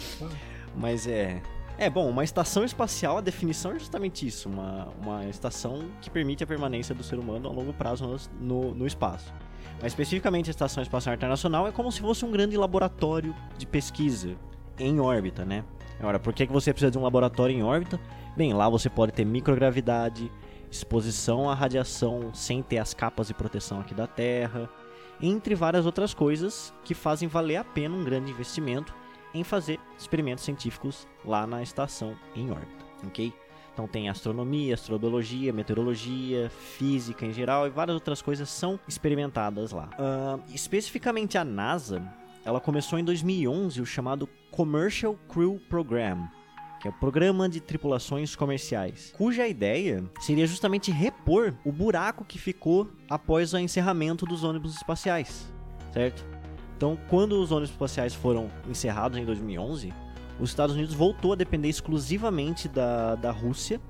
Mas 0.75 1.07
é. 1.07 1.43
É, 1.79 1.91
bom, 1.91 2.09
uma 2.09 2.25
estação 2.25 2.65
espacial, 2.65 3.19
a 3.19 3.21
definição 3.21 3.73
é 3.73 3.79
justamente 3.79 4.27
isso, 4.27 4.49
uma, 4.49 4.89
uma 4.99 5.27
estação 5.27 5.91
que 6.01 6.09
permite 6.09 6.43
a 6.43 6.47
permanência 6.47 6.95
do 6.95 7.03
ser 7.03 7.19
humano 7.19 7.51
a 7.51 7.53
longo 7.53 7.75
prazo 7.75 8.07
no, 8.07 8.19
no, 8.41 8.75
no 8.75 8.87
espaço. 8.87 9.33
Mas 9.75 9.93
especificamente 9.93 10.49
a 10.49 10.53
Estação 10.53 10.83
Espacial 10.83 11.15
Internacional 11.15 11.69
é 11.69 11.73
como 11.73 11.93
se 11.93 12.01
fosse 12.01 12.25
um 12.25 12.31
grande 12.31 12.57
laboratório 12.57 13.37
de 13.59 13.67
pesquisa 13.67 14.39
em 14.79 15.01
órbita, 15.01 15.45
né? 15.45 15.65
Agora, 15.99 16.19
por 16.19 16.33
que, 16.33 16.47
que 16.47 16.53
você 16.53 16.73
precisa 16.73 16.91
de 16.91 16.99
um 16.99 17.03
laboratório 17.03 17.57
em 17.57 17.63
órbita? 17.63 17.99
Bem, 18.37 18.53
lá 18.53 18.69
você 18.69 18.91
pode 18.91 19.13
ter 19.13 19.25
microgravidade, 19.25 20.31
exposição 20.71 21.49
à 21.49 21.55
radiação 21.55 22.35
sem 22.35 22.63
ter 22.63 22.79
as 22.79 22.93
capas 22.93 23.29
de 23.29 23.35
proteção 23.35 23.81
aqui 23.81 23.95
da 23.95 24.07
Terra, 24.07 24.69
entre 25.21 25.55
várias 25.55 25.87
outras 25.87 26.13
coisas 26.13 26.73
que 26.85 26.95
fazem 26.95 27.29
valer 27.29 27.57
a 27.57 27.65
pena 27.65 27.97
um 27.97 28.05
grande 28.05 28.31
investimento 28.31 28.95
em 29.33 29.43
fazer 29.43 29.81
experimentos 29.99 30.45
científicos 30.45 31.07
lá 31.25 31.47
na 31.47 31.63
estação 31.63 32.15
em 32.35 32.51
órbita, 32.51 32.85
ok? 33.07 33.33
Então 33.73 33.87
tem 33.87 34.09
astronomia, 34.09 34.73
astrobiologia, 34.73 35.53
meteorologia, 35.53 36.49
física 36.49 37.27
em 37.27 37.33
geral 37.33 37.67
e 37.67 37.71
várias 37.71 37.95
outras 37.95 38.23
coisas 38.23 38.49
são 38.49 38.81
experimentadas 38.89 39.71
lá. 39.71 39.91
Uh, 39.99 40.43
especificamente 40.55 41.37
a 41.37 41.45
NASA, 41.45 42.03
ela 42.47 42.61
começou 42.61 42.97
em 42.97 43.03
2011 43.03 43.81
o 43.81 43.85
chamado 43.85 44.29
Commercial 44.53 45.19
Crew 45.29 45.61
Program, 45.69 46.29
que 46.81 46.87
é 46.87 46.91
o 46.93 46.95
Programa 46.95 47.49
de 47.49 47.61
Tripulações 47.61 48.37
Comerciais, 48.37 49.13
cuja 49.17 49.49
ideia 49.49 50.05
seria 50.21 50.47
justamente 50.47 50.93
repor 50.93 51.53
o 51.65 51.73
buraco 51.73 52.25
que 52.25 52.39
ficou 52.39 52.89
após 53.11 53.53
o 53.53 53.59
encerramento 53.59 54.25
dos 54.25 54.45
ônibus 54.45 54.77
espaciais, 54.77 55.53
certo? 55.93 56.25
Então, 56.77 56.97
quando 57.11 57.33
os 57.33 57.51
ônibus 57.51 57.71
espaciais 57.71 58.15
foram 58.15 58.49
encerrados 58.71 59.19
em 59.19 59.25
2011, 59.25 59.93
os 60.39 60.51
Estados 60.51 60.77
Unidos 60.77 60.95
voltou 60.95 61.33
a 61.33 61.37
depender 61.37 61.69
exclusivamente 61.69 62.69
da, 62.69 63.17
da 63.17 63.33
Rússia 63.33 63.81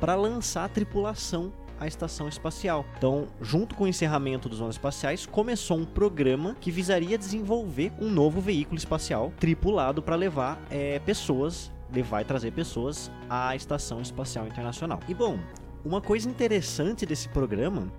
para 0.00 0.14
lançar 0.14 0.64
a 0.64 0.68
tripulação 0.68 1.52
à 1.80 1.86
estação 1.86 2.28
espacial. 2.28 2.84
Então, 2.96 3.26
junto 3.40 3.74
com 3.74 3.84
o 3.84 3.88
encerramento 3.88 4.48
dos 4.48 4.60
ônibus 4.60 4.76
espaciais, 4.76 5.26
começou 5.26 5.78
um 5.78 5.84
programa 5.84 6.56
que 6.60 6.70
visaria 6.70 7.18
desenvolver 7.18 7.92
um 8.00 8.10
novo 8.10 8.40
veículo 8.40 8.78
espacial 8.78 9.32
tripulado 9.38 10.02
para 10.02 10.16
levar 10.16 10.60
é, 10.70 10.98
pessoas, 11.00 11.72
levar 11.92 12.22
e 12.22 12.24
trazer 12.24 12.52
pessoas 12.52 13.10
à 13.28 13.54
estação 13.54 14.00
espacial 14.00 14.46
internacional. 14.46 15.00
E 15.08 15.14
bom, 15.14 15.38
uma 15.84 16.00
coisa 16.00 16.28
interessante 16.28 17.06
desse 17.06 17.28
programa 17.28 17.90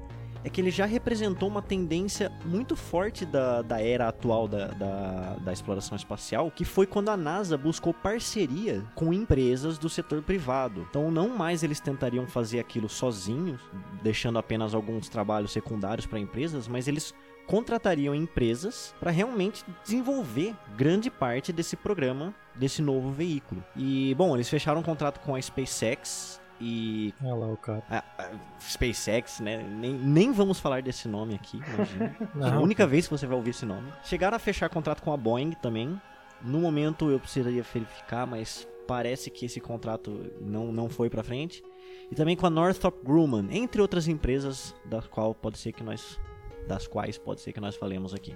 é 0.43 0.49
que 0.49 0.61
ele 0.61 0.71
já 0.71 0.85
representou 0.85 1.49
uma 1.49 1.61
tendência 1.61 2.31
muito 2.45 2.75
forte 2.75 3.25
da, 3.25 3.61
da 3.61 3.81
era 3.81 4.07
atual 4.07 4.47
da, 4.47 4.67
da, 4.67 5.35
da, 5.35 5.53
exploração 5.53 5.95
espacial, 5.95 6.49
que 6.51 6.63
foi 6.63 6.85
quando 6.85 7.09
a 7.09 7.17
NASA 7.17 7.57
buscou 7.57 7.93
parceria 7.93 8.83
com 8.95 9.13
empresas 9.13 9.77
do 9.77 9.89
setor 9.89 10.21
privado. 10.21 10.85
Então, 10.89 11.11
não 11.11 11.29
mais 11.29 11.63
eles 11.63 11.79
tentariam 11.79 12.27
fazer 12.27 12.59
aquilo 12.59 12.87
sozinhos, 12.87 13.61
deixando 14.01 14.39
apenas 14.39 14.73
alguns 14.73 15.09
trabalhos 15.09 15.51
secundários 15.51 16.05
para 16.05 16.19
empresas, 16.19 16.67
mas 16.67 16.87
eles 16.87 17.13
contratariam 17.49 18.13
empresas 18.13 18.93
para 18.99 19.09
realmente 19.09 19.65
desenvolver 19.83 20.55
grande 20.77 21.09
parte 21.09 21.51
desse 21.51 21.75
programa, 21.75 22.33
desse 22.55 22.79
novo 22.79 23.09
veículo. 23.09 23.63
E, 23.75 24.13
bom, 24.15 24.35
eles 24.35 24.47
fecharam 24.47 24.81
um 24.81 24.83
contrato 24.83 25.19
com 25.21 25.33
a 25.33 25.41
SpaceX 25.41 26.38
e. 26.59 27.13
Olha 27.21 27.35
lá 27.35 27.47
o 27.47 27.57
cara. 27.57 27.83
A, 27.89 28.03
a 28.17 28.31
SpaceX, 28.59 29.39
né? 29.39 29.63
Nem, 29.63 29.93
nem 29.93 30.31
vamos 30.31 30.59
falar 30.59 30.81
desse 30.81 31.07
nome 31.07 31.35
aqui, 31.35 31.57
imagina. 31.57 32.15
é 32.47 32.49
a 32.51 32.59
única 32.59 32.85
vez 32.85 33.07
que 33.07 33.11
você 33.11 33.25
vai 33.25 33.37
ouvir 33.37 33.51
esse 33.51 33.65
nome. 33.65 33.91
Chegaram 34.03 34.35
a 34.35 34.39
fechar 34.39 34.69
contrato 34.69 35.01
com 35.01 35.13
a 35.13 35.17
Boeing 35.17 35.51
também. 35.61 35.99
No 36.41 36.59
momento 36.59 37.09
eu 37.09 37.19
precisaria 37.19 37.63
verificar, 37.63 38.25
mas 38.25 38.67
parece 38.87 39.29
que 39.29 39.45
esse 39.45 39.59
contrato 39.59 40.31
não, 40.41 40.71
não 40.71 40.89
foi 40.89 41.09
para 41.09 41.23
frente. 41.23 41.63
E 42.11 42.15
também 42.15 42.35
com 42.35 42.45
a 42.45 42.49
Northrop 42.49 43.03
Grumman, 43.03 43.47
entre 43.51 43.81
outras 43.81 44.07
empresas 44.07 44.75
das 44.85 45.05
qual 45.07 45.35
pode 45.35 45.57
ser 45.57 45.73
que 45.73 45.83
nós 45.83 46.19
das 46.67 46.87
quais 46.87 47.17
pode 47.17 47.41
ser 47.41 47.51
que 47.51 47.59
nós 47.59 47.75
falemos 47.75 48.13
aqui. 48.13 48.35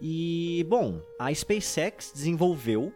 E 0.00 0.66
bom, 0.68 1.00
a 1.18 1.32
SpaceX 1.32 2.12
desenvolveu 2.12 2.92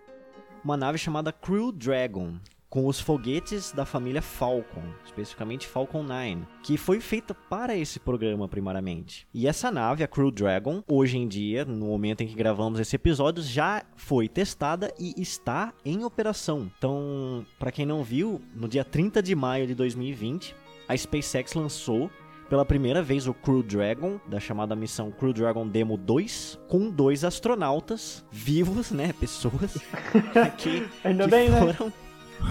uma 0.65 0.77
nave 0.77 0.99
chamada 0.99 1.33
Crew 1.33 1.71
Dragon, 1.73 2.35
com 2.69 2.87
os 2.87 3.01
foguetes 3.01 3.73
da 3.73 3.85
família 3.85 4.23
Falcon, 4.23 4.83
especificamente 5.05 5.67
Falcon 5.67 6.03
9, 6.03 6.39
que 6.63 6.77
foi 6.77 7.01
feita 7.01 7.35
para 7.35 7.77
esse 7.77 7.99
programa 7.99 8.49
primariamente. 8.49 9.27
E 9.33 9.47
essa 9.47 9.71
nave, 9.71 10.03
a 10.03 10.09
Crew 10.09 10.31
Dragon, 10.31 10.83
hoje 10.89 11.19
em 11.19 11.29
dia, 11.29 11.65
no 11.65 11.87
momento 11.87 12.23
em 12.23 12.27
que 12.27 12.35
gravamos 12.35 12.81
esse 12.81 12.97
episódio, 12.97 13.43
já 13.43 13.85
foi 13.97 14.29
testada 14.29 14.93
e 14.99 15.15
está 15.21 15.73
em 15.85 16.05
operação. 16.05 16.71
Então, 16.79 17.45
para 17.59 17.73
quem 17.73 17.87
não 17.87 18.03
viu, 18.03 18.41
no 18.55 18.69
dia 18.69 18.85
30 18.85 19.23
de 19.23 19.35
maio 19.35 19.67
de 19.67 19.75
2020, 19.75 20.55
a 20.89 20.97
SpaceX 20.97 21.55
lançou 21.55 22.11
pela 22.49 22.65
primeira 22.65 23.03
vez 23.03 23.27
o 23.27 23.35
Crew 23.35 23.63
Dragon, 23.63 24.21
da 24.29 24.39
chamada 24.39 24.77
missão 24.77 25.11
Crew 25.11 25.33
Dragon 25.33 25.67
Demo 25.67 25.97
2, 25.97 26.61
com 26.69 26.91
dois 26.91 27.25
astronautas 27.25 28.25
vivos, 28.31 28.91
né, 28.91 29.13
pessoas 29.19 29.77
que, 30.59 30.87
Ainda 31.03 31.25
que 31.25 31.31
bem, 31.31 31.51
né? 31.51 31.59
foram 31.59 31.87
né? 31.87 31.93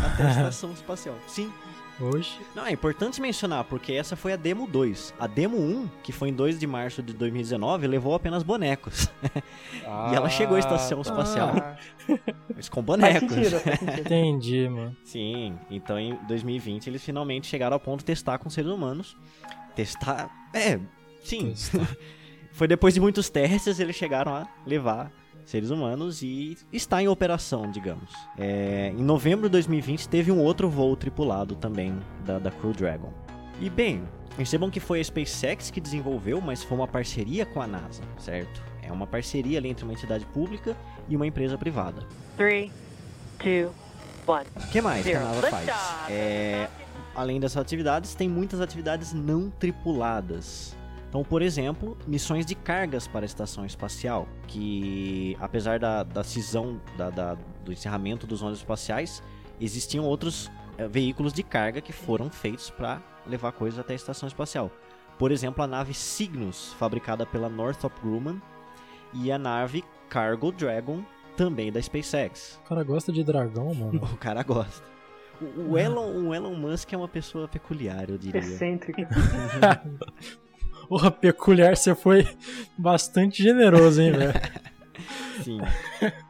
Até 0.03 0.23
a 0.23 0.29
estação 0.29 0.71
espacial. 0.71 1.15
Sim. 1.27 1.51
Hoje. 1.99 2.37
Não, 2.53 2.65
é 2.65 2.71
importante 2.71 3.21
mencionar, 3.21 3.63
porque 3.63 3.93
essa 3.93 4.17
foi 4.17 4.33
a 4.33 4.35
demo 4.35 4.67
2. 4.67 5.13
A 5.17 5.27
demo 5.27 5.57
1, 5.57 5.87
que 6.03 6.11
foi 6.11 6.27
em 6.27 6.33
2 6.33 6.59
de 6.59 6.67
março 6.67 7.01
de 7.01 7.13
2019, 7.13 7.87
levou 7.87 8.13
apenas 8.13 8.43
bonecos. 8.43 9.09
Ah, 9.87 10.09
e 10.11 10.15
ela 10.15 10.29
chegou 10.29 10.57
à 10.57 10.59
estação 10.59 11.01
tá. 11.01 11.09
espacial. 11.09 11.53
Mas 12.53 12.67
com 12.67 12.81
bonecos. 12.81 13.33
Faz 13.33 13.47
sentido, 13.47 13.59
faz 13.61 13.79
sentido. 13.79 13.99
Entendi, 14.01 14.69
mano. 14.69 14.97
Sim, 15.05 15.57
então 15.71 15.97
em 15.97 16.15
2020 16.27 16.87
eles 16.87 17.03
finalmente 17.03 17.47
chegaram 17.47 17.75
ao 17.75 17.79
ponto 17.79 17.99
de 17.99 18.05
testar 18.05 18.39
com 18.39 18.49
seres 18.49 18.69
humanos. 18.69 19.15
Testar. 19.73 20.29
É, 20.53 20.77
sim. 21.23 21.51
Testar. 21.51 21.87
foi 22.51 22.67
depois 22.67 22.93
de 22.93 22.99
muitos 22.99 23.29
testes 23.29 23.79
eles 23.79 23.95
chegaram 23.95 24.35
a 24.35 24.47
levar 24.65 25.11
seres 25.45 25.69
humanos 25.69 26.21
e 26.21 26.57
está 26.71 27.01
em 27.01 27.07
operação, 27.07 27.69
digamos. 27.69 28.11
É, 28.37 28.91
em 28.97 29.03
novembro 29.03 29.47
de 29.47 29.51
2020 29.53 30.09
teve 30.09 30.31
um 30.31 30.41
outro 30.41 30.69
voo 30.69 30.95
tripulado 30.95 31.55
também 31.55 31.97
da, 32.25 32.39
da 32.39 32.51
Crew 32.51 32.73
Dragon. 32.73 33.13
E 33.59 33.69
bem, 33.69 34.03
percebam 34.35 34.69
que 34.69 34.79
foi 34.79 34.99
a 34.99 35.03
SpaceX 35.03 35.71
que 35.71 35.79
desenvolveu, 35.79 36.41
mas 36.41 36.63
foi 36.63 36.77
uma 36.77 36.87
parceria 36.87 37.45
com 37.45 37.61
a 37.61 37.67
NASA, 37.67 38.03
certo? 38.17 38.61
É 38.81 38.91
uma 38.91 39.07
parceria 39.07 39.57
ali 39.57 39.69
entre 39.69 39.83
uma 39.83 39.93
entidade 39.93 40.25
pública 40.27 40.75
e 41.07 41.15
uma 41.15 41.25
empresa 41.25 41.57
privada. 41.57 42.05
3, 42.37 42.71
2, 43.41 43.67
1. 43.67 43.69
O 44.27 44.71
que 44.71 44.81
mais 44.81 45.05
que 45.05 45.13
a 45.13 45.19
NASA 45.19 45.49
faz? 45.49 45.69
É, 46.09 46.67
além 47.15 47.39
dessas 47.39 47.57
atividades, 47.57 48.13
tem 48.15 48.27
muitas 48.27 48.59
atividades 48.59 49.13
não 49.13 49.49
tripuladas. 49.49 50.74
Então, 51.15 51.23
por 51.23 51.41
exemplo, 51.41 51.97
missões 52.05 52.45
de 52.45 52.55
cargas 52.55 53.07
para 53.07 53.23
a 53.23 53.25
estação 53.25 53.65
espacial, 53.65 54.27
que 54.47 55.37
apesar 55.39 55.79
da, 55.79 56.03
da 56.03 56.25
cisão, 56.25 56.81
da, 56.97 57.09
da, 57.09 57.37
do 57.63 57.71
encerramento 57.71 58.27
dos 58.27 58.41
ônibus 58.41 58.59
espaciais, 58.59 59.23
existiam 59.57 60.03
outros 60.03 60.51
é, 60.77 60.89
veículos 60.89 61.31
de 61.31 61.41
carga 61.41 61.79
que 61.79 61.93
foram 61.93 62.29
feitos 62.29 62.69
para 62.69 63.01
levar 63.25 63.53
coisas 63.53 63.79
até 63.79 63.93
a 63.93 63.95
estação 63.95 64.27
espacial. 64.27 64.69
Por 65.17 65.31
exemplo, 65.31 65.63
a 65.63 65.67
nave 65.67 65.93
Cygnus, 65.93 66.73
fabricada 66.73 67.25
pela 67.25 67.47
Northrop 67.47 67.97
Grumman, 68.01 68.41
e 69.13 69.31
a 69.31 69.37
nave 69.37 69.85
Cargo 70.09 70.51
Dragon, 70.51 71.01
também 71.37 71.71
da 71.71 71.81
SpaceX. 71.81 72.59
O 72.65 72.67
cara 72.67 72.83
gosta 72.83 73.13
de 73.13 73.23
dragão, 73.23 73.73
mano. 73.73 74.03
o 74.11 74.17
cara 74.17 74.43
gosta. 74.43 74.85
O, 75.41 75.71
o, 75.71 75.77
Elon, 75.77 76.27
o 76.27 76.35
Elon 76.35 76.55
Musk 76.55 76.91
é 76.91 76.97
uma 76.97 77.07
pessoa 77.07 77.47
peculiar, 77.47 78.09
eu 78.09 78.17
diria. 78.17 78.41
Excêntrica. 78.41 79.07
Porra, 80.87 81.11
peculiar, 81.11 81.75
você 81.75 81.95
foi 81.95 82.27
bastante 82.77 83.41
generoso, 83.41 84.01
hein, 84.01 84.11
velho? 84.11 84.33
Sim. 85.43 85.59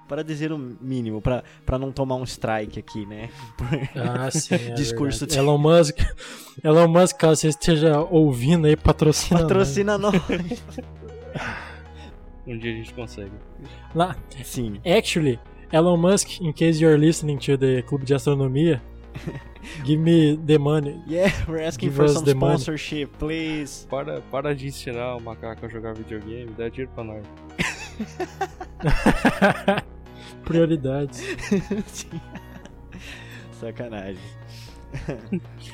Para 0.08 0.24
dizer 0.24 0.52
o 0.52 0.58
mínimo, 0.58 1.22
para 1.22 1.44
não 1.80 1.92
tomar 1.92 2.16
um 2.16 2.24
strike 2.24 2.80
aqui, 2.80 3.06
né? 3.06 3.30
Por 3.58 3.68
ah, 4.00 4.30
sim. 4.32 4.56
É 4.56 4.74
Discurso 4.74 5.26
de... 5.26 5.38
Elon 5.38 5.58
Musk. 5.58 6.00
Elon 6.64 6.88
Musk, 6.88 7.18
caso 7.18 7.42
você 7.42 7.50
esteja 7.50 8.00
ouvindo 8.02 8.68
aí, 8.68 8.76
patrocina. 8.76 9.42
Patrocina 9.42 9.98
nós. 9.98 10.16
um 12.46 12.58
dia 12.58 12.72
a 12.72 12.76
gente 12.76 12.94
consegue. 12.94 13.32
Lá. 13.94 14.16
Sim. 14.44 14.80
Actually, 14.86 15.40
Elon 15.72 15.98
Musk, 15.98 16.42
in 16.42 16.54
case 16.54 16.82
you're 16.82 16.98
listening 16.98 17.38
to 17.38 17.58
the 17.58 17.82
Clube 17.84 18.06
de 18.06 18.14
Astronomia, 18.14 18.82
Give 19.84 20.00
me 20.00 20.38
the 20.38 20.57
money. 20.57 21.01
Yeah, 21.07 21.31
we're 21.48 21.62
asking 21.62 21.89
Give 21.89 21.95
for 21.95 22.07
some 22.07 22.25
sponsorship, 22.25 23.10
money. 23.13 23.17
please. 23.19 23.88
Para, 23.89 24.22
para 24.22 24.55
de 24.55 24.67
ensinar 24.67 25.15
o 25.15 25.22
macaco 25.22 25.65
a 25.65 25.69
jogar 25.69 25.93
videogame, 25.93 26.51
dá 26.57 26.69
dinheiro 26.69 26.91
pra 26.93 27.03
nós. 27.03 27.25
Prioridades. 30.43 31.22
Sacanagem. 33.60 34.22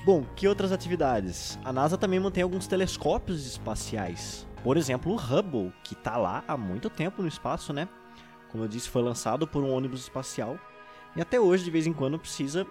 Bom, 0.05 0.23
que 0.35 0.47
outras 0.47 0.71
atividades? 0.71 1.59
A 1.63 1.71
NASA 1.73 1.97
também 1.97 2.19
mantém 2.19 2.43
alguns 2.43 2.67
telescópios 2.67 3.45
espaciais. 3.45 4.47
Por 4.63 4.77
exemplo, 4.77 5.11
o 5.11 5.15
Hubble, 5.15 5.73
que 5.83 5.93
está 5.93 6.17
lá 6.17 6.43
há 6.47 6.55
muito 6.55 6.89
tempo 6.89 7.21
no 7.21 7.27
espaço, 7.27 7.73
né? 7.73 7.87
Como 8.51 8.63
eu 8.63 8.67
disse, 8.67 8.89
foi 8.89 9.01
lançado 9.01 9.47
por 9.47 9.63
um 9.63 9.71
ônibus 9.71 10.01
espacial 10.01 10.59
E 11.15 11.21
até 11.21 11.39
hoje, 11.39 11.63
de 11.63 11.71
vez 11.71 11.87
em 11.87 11.93
quando, 11.93 12.19
precisa 12.19 12.65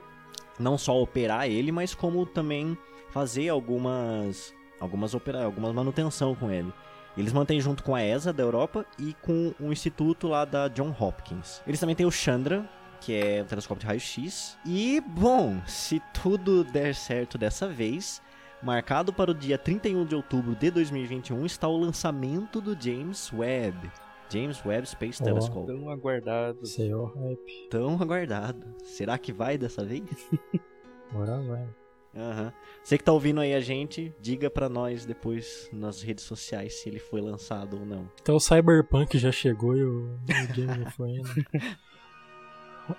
não 0.60 0.78
só 0.78 1.00
operar 1.00 1.46
ele, 1.46 1.72
mas 1.72 1.94
como 1.94 2.24
também 2.26 2.76
fazer 3.10 3.48
algumas 3.48 4.54
algumas 4.78 5.14
opera 5.14 5.44
algumas 5.44 5.74
manutenção 5.74 6.34
com 6.34 6.50
ele. 6.50 6.72
Eles 7.16 7.32
mantêm 7.32 7.60
junto 7.60 7.82
com 7.82 7.94
a 7.94 8.02
ESA 8.02 8.32
da 8.32 8.42
Europa 8.42 8.86
e 8.98 9.14
com 9.20 9.52
o 9.60 9.72
instituto 9.72 10.28
lá 10.28 10.44
da 10.44 10.68
John 10.68 10.94
Hopkins. 10.98 11.60
Eles 11.66 11.80
também 11.80 11.96
têm 11.96 12.06
o 12.06 12.10
Chandra, 12.10 12.68
que 13.00 13.14
é 13.14 13.42
um 13.42 13.46
telescópio 13.46 13.80
de 13.80 13.86
raio-x. 13.86 14.56
E, 14.64 15.00
bom, 15.00 15.60
se 15.66 16.00
tudo 16.14 16.62
der 16.62 16.94
certo 16.94 17.36
dessa 17.36 17.68
vez, 17.68 18.22
marcado 18.62 19.12
para 19.12 19.32
o 19.32 19.34
dia 19.34 19.58
31 19.58 20.04
de 20.06 20.14
outubro 20.14 20.54
de 20.54 20.70
2021 20.70 21.44
está 21.44 21.66
o 21.66 21.76
lançamento 21.76 22.60
do 22.60 22.80
James 22.80 23.32
Webb. 23.32 23.90
James 24.30 24.64
Webb 24.64 24.86
Space 24.88 25.20
oh, 25.20 25.24
Telescope. 25.24 25.66
Tão 25.66 25.90
aguardado. 25.90 26.66
Senhor 26.66 27.12
hype. 27.16 27.68
Tão 27.70 28.00
aguardado. 28.00 28.74
Será 28.82 29.18
que 29.18 29.32
vai 29.32 29.58
dessa 29.58 29.84
vez? 29.84 30.04
Agora 31.10 31.40
vai. 31.42 31.68
Uhum. 32.12 32.52
Você 32.82 32.98
que 32.98 33.04
tá 33.04 33.12
ouvindo 33.12 33.40
aí 33.40 33.54
a 33.54 33.60
gente, 33.60 34.12
diga 34.20 34.50
para 34.50 34.68
nós 34.68 35.06
depois 35.06 35.68
nas 35.72 36.02
redes 36.02 36.24
sociais 36.24 36.80
se 36.80 36.88
ele 36.88 36.98
foi 36.98 37.20
lançado 37.20 37.78
ou 37.78 37.86
não. 37.86 38.10
Então 38.20 38.36
o 38.36 38.40
Cyberpunk 38.40 39.16
já 39.18 39.30
chegou 39.30 39.76
e 39.76 39.84
o, 39.84 40.06
o 40.14 40.54
James 40.54 40.76
não 40.76 40.90
foi 40.90 41.10
ainda. 41.10 41.28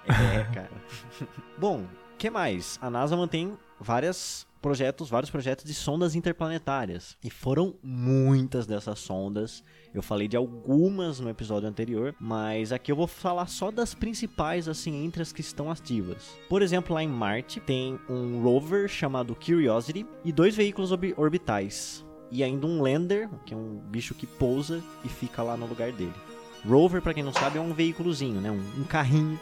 é, 0.08 0.54
cara. 0.54 0.72
Bom, 1.58 1.86
que 2.18 2.30
mais? 2.30 2.80
A 2.82 2.90
NASA 2.90 3.18
mantém 3.18 3.58
várias 3.80 4.48
projetos, 4.62 5.10
vários 5.10 5.32
projetos 5.32 5.66
de 5.66 5.74
sondas 5.74 6.16
interplanetárias. 6.16 7.18
E 7.24 7.30
foram 7.30 7.74
muitas 7.82 8.68
dessas 8.68 9.00
sondas. 9.00 9.64
Eu 9.94 10.02
falei 10.02 10.28
de 10.28 10.38
algumas 10.38 11.20
no 11.20 11.30
episódio 11.30 11.68
anterior, 11.68 12.16
mas 12.20 12.72
aqui 12.72 12.92
eu 12.92 12.96
vou 12.96 13.08
falar 13.08 13.48
só 13.48 13.72
das 13.72 13.94
principais, 13.94 14.68
assim, 14.68 15.04
entre 15.04 15.22
as 15.22 15.34
que 15.34 15.42
estão 15.42 15.72
ativas. 15.72 16.38
Por 16.48 16.62
exemplo, 16.62 16.94
lá 16.94 17.04
em 17.04 17.10
Marte 17.10 17.60
tem 17.60 18.00
um 18.08 18.42
rover 18.42 18.88
chamado 18.88 19.36
Curiosity 19.36 20.06
e 20.24 20.32
dois 20.32 20.56
veículos 20.56 20.92
orbitais. 21.18 22.06
E 22.32 22.44
ainda 22.44 22.66
um 22.66 22.82
lander, 22.82 23.30
que 23.46 23.54
é 23.54 23.58
um 23.58 23.82
bicho 23.90 24.14
que 24.14 24.26
pousa 24.26 24.82
e 25.04 25.10
fica 25.10 25.44
lá 25.44 25.58
no 25.58 25.66
lugar 25.66 25.92
dele. 25.92 26.14
Rover, 26.66 27.02
para 27.02 27.14
quem 27.14 27.24
não 27.24 27.34
sabe, 27.34 27.58
é 27.58 27.62
um 27.62 27.74
veículozinho, 27.74 28.40
né? 28.40 28.52
Um, 28.52 28.82
um 28.82 28.84
carrinho 28.86 29.38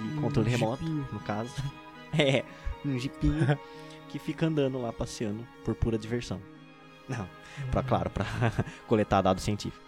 de 0.00 0.20
controle 0.20 0.48
um 0.48 0.50
remoto, 0.50 0.84
no 0.84 1.20
caso. 1.20 1.52
é, 2.18 2.42
um 2.84 2.98
jipinho 2.98 3.46
que 4.14 4.18
fica 4.20 4.46
andando 4.46 4.80
lá 4.80 4.92
passeando 4.92 5.44
por 5.64 5.74
pura 5.74 5.98
diversão. 5.98 6.40
Não, 7.08 7.28
para 7.72 7.82
claro, 7.82 8.10
para 8.10 8.24
coletar 8.86 9.22
dados 9.22 9.42
científicos. 9.42 9.84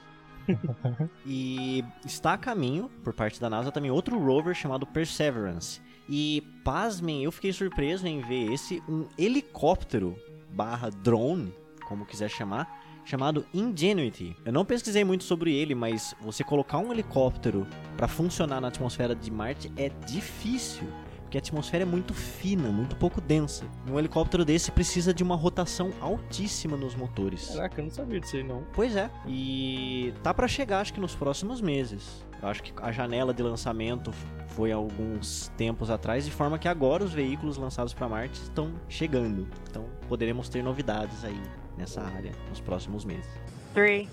e 1.25 1.85
está 2.05 2.33
a 2.33 2.39
caminho, 2.39 2.91
por 3.05 3.15
parte 3.15 3.41
da 3.41 3.49
NASA, 3.49 3.71
também 3.71 3.89
outro 3.89 4.19
rover 4.19 4.53
chamado 4.53 4.85
Perseverance. 4.85 5.81
E, 6.09 6.43
pasmem, 6.65 7.23
eu 7.23 7.31
fiquei 7.31 7.53
surpreso 7.53 8.05
em 8.05 8.21
ver 8.21 8.53
esse, 8.53 8.83
um 8.89 9.07
helicóptero 9.17 10.17
barra 10.51 10.91
drone, 10.91 11.55
como 11.87 12.05
quiser 12.05 12.29
chamar, 12.29 12.69
chamado 13.05 13.47
Ingenuity. 13.55 14.37
Eu 14.45 14.53
não 14.53 14.65
pesquisei 14.65 15.05
muito 15.05 15.23
sobre 15.23 15.55
ele, 15.55 15.75
mas 15.77 16.17
você 16.21 16.43
colocar 16.43 16.79
um 16.79 16.91
helicóptero 16.91 17.65
para 17.97 18.09
funcionar 18.09 18.61
na 18.61 18.69
atmosfera 18.69 19.15
de 19.15 19.31
Marte 19.31 19.73
é 19.77 19.89
difícil 19.89 20.89
porque 21.27 21.39
a 21.39 21.41
atmosfera 21.41 21.83
é 21.83 21.85
muito 21.85 22.15
fina, 22.15 22.71
muito 22.71 22.95
pouco 22.95 23.21
densa. 23.21 23.65
Um 23.91 23.99
helicóptero 23.99 24.45
desse 24.45 24.71
precisa 24.71 25.13
de 25.13 25.25
uma 25.25 25.35
rotação 25.35 25.91
altíssima 26.01 26.77
nos 26.77 26.95
motores. 26.95 27.49
Caraca, 27.49 27.81
eu 27.81 27.85
não 27.85 27.91
sabia 27.91 28.21
disso 28.21 28.37
aí 28.37 28.45
não. 28.45 28.65
Pois 28.73 28.95
é. 28.95 29.11
E 29.27 30.15
tá 30.23 30.33
para 30.33 30.47
chegar, 30.47 30.81
acho 30.81 30.95
que 30.95 31.01
nos 31.01 31.17
próximos 31.17 31.61
meses. 31.61 32.25
Eu 32.41 32.49
acho 32.49 32.63
que 32.63 32.73
a 32.81 32.93
janela 32.93 33.35
de 33.35 33.43
lançamento 33.43 34.13
foi 34.49 34.71
alguns 34.71 35.51
tempos 35.57 35.91
atrás, 35.91 36.25
de 36.25 36.31
forma 36.31 36.61
que 36.61 36.69
agora 36.69 37.03
os 37.03 37.13
veículos 37.13 37.57
lançados 37.57 37.93
para 37.93 38.09
Marte 38.09 38.41
estão 38.41 38.73
chegando. 38.89 39.49
Então 39.69 39.85
poderemos 40.09 40.49
ter 40.49 40.63
novidades 40.63 41.25
aí 41.25 41.43
nessa 41.77 42.03
área 42.03 42.31
nos 42.49 42.61
próximos 42.61 43.05
meses. 43.05 43.29
3, 43.75 44.09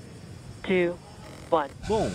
2, 0.68 0.90
1. 0.92 0.98
Bom, 1.88 2.10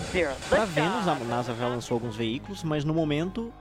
para 0.48 0.64
Vênus, 0.64 1.06
a 1.06 1.14
NASA 1.14 1.54
já 1.54 1.68
lançou 1.68 1.94
alguns 1.94 2.16
veículos, 2.16 2.64
mas 2.64 2.84
no 2.84 2.92
momento 2.92 3.52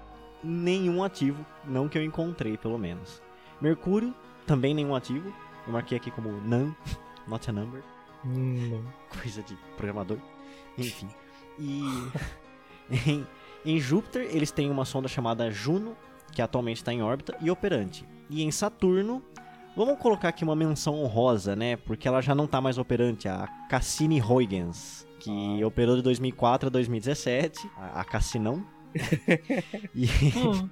nenhum 0.43 1.03
ativo, 1.03 1.45
não 1.65 1.87
que 1.87 1.97
eu 1.97 2.03
encontrei 2.03 2.57
pelo 2.57 2.77
menos. 2.77 3.21
Mercúrio, 3.61 4.13
também 4.45 4.73
nenhum 4.73 4.95
ativo. 4.95 5.33
Eu 5.65 5.73
marquei 5.73 5.97
aqui 5.97 6.09
como 6.11 6.31
none, 6.31 6.75
not 7.27 7.49
a 7.49 7.53
number. 7.53 7.83
Hum. 8.25 8.83
Coisa 9.21 9.41
de 9.43 9.55
programador. 9.75 10.17
Enfim. 10.77 11.07
E 11.59 11.81
em, 13.07 13.27
em 13.65 13.79
Júpiter, 13.79 14.27
eles 14.31 14.51
têm 14.51 14.69
uma 14.69 14.85
sonda 14.85 15.07
huygens 15.07 15.51
Juno, 15.51 15.95
que 16.31 16.41
atualmente 16.41 16.77
está 16.77 16.93
em 16.93 17.01
órbita 17.01 17.37
e 17.41 17.49
operante. 17.49 18.05
E 18.29 18.43
em 18.43 18.51
Saturno, 18.51 19.23
vamos 19.75 19.99
colocar 19.99 20.29
aqui 20.29 20.43
uma 20.43 20.55
menção 20.55 20.95
honrosa, 20.95 21.55
né? 21.55 21.77
Porque 21.77 22.07
ela 22.07 22.21
já 22.21 22.35
não 22.35 22.45
está 22.45 22.61
mais 22.61 22.77
operante, 22.77 23.27
a 23.27 23.47
Cassini-Huygens, 23.69 25.07
que 25.19 25.61
ah. 25.61 25.67
operou 25.67 25.95
de 25.95 26.01
2004 26.01 26.67
a 26.67 26.69
2017, 26.69 27.69
a, 27.77 28.01
a 28.01 28.03
Cassinão, 28.03 28.65
e, 29.93 30.07
hum. 30.37 30.69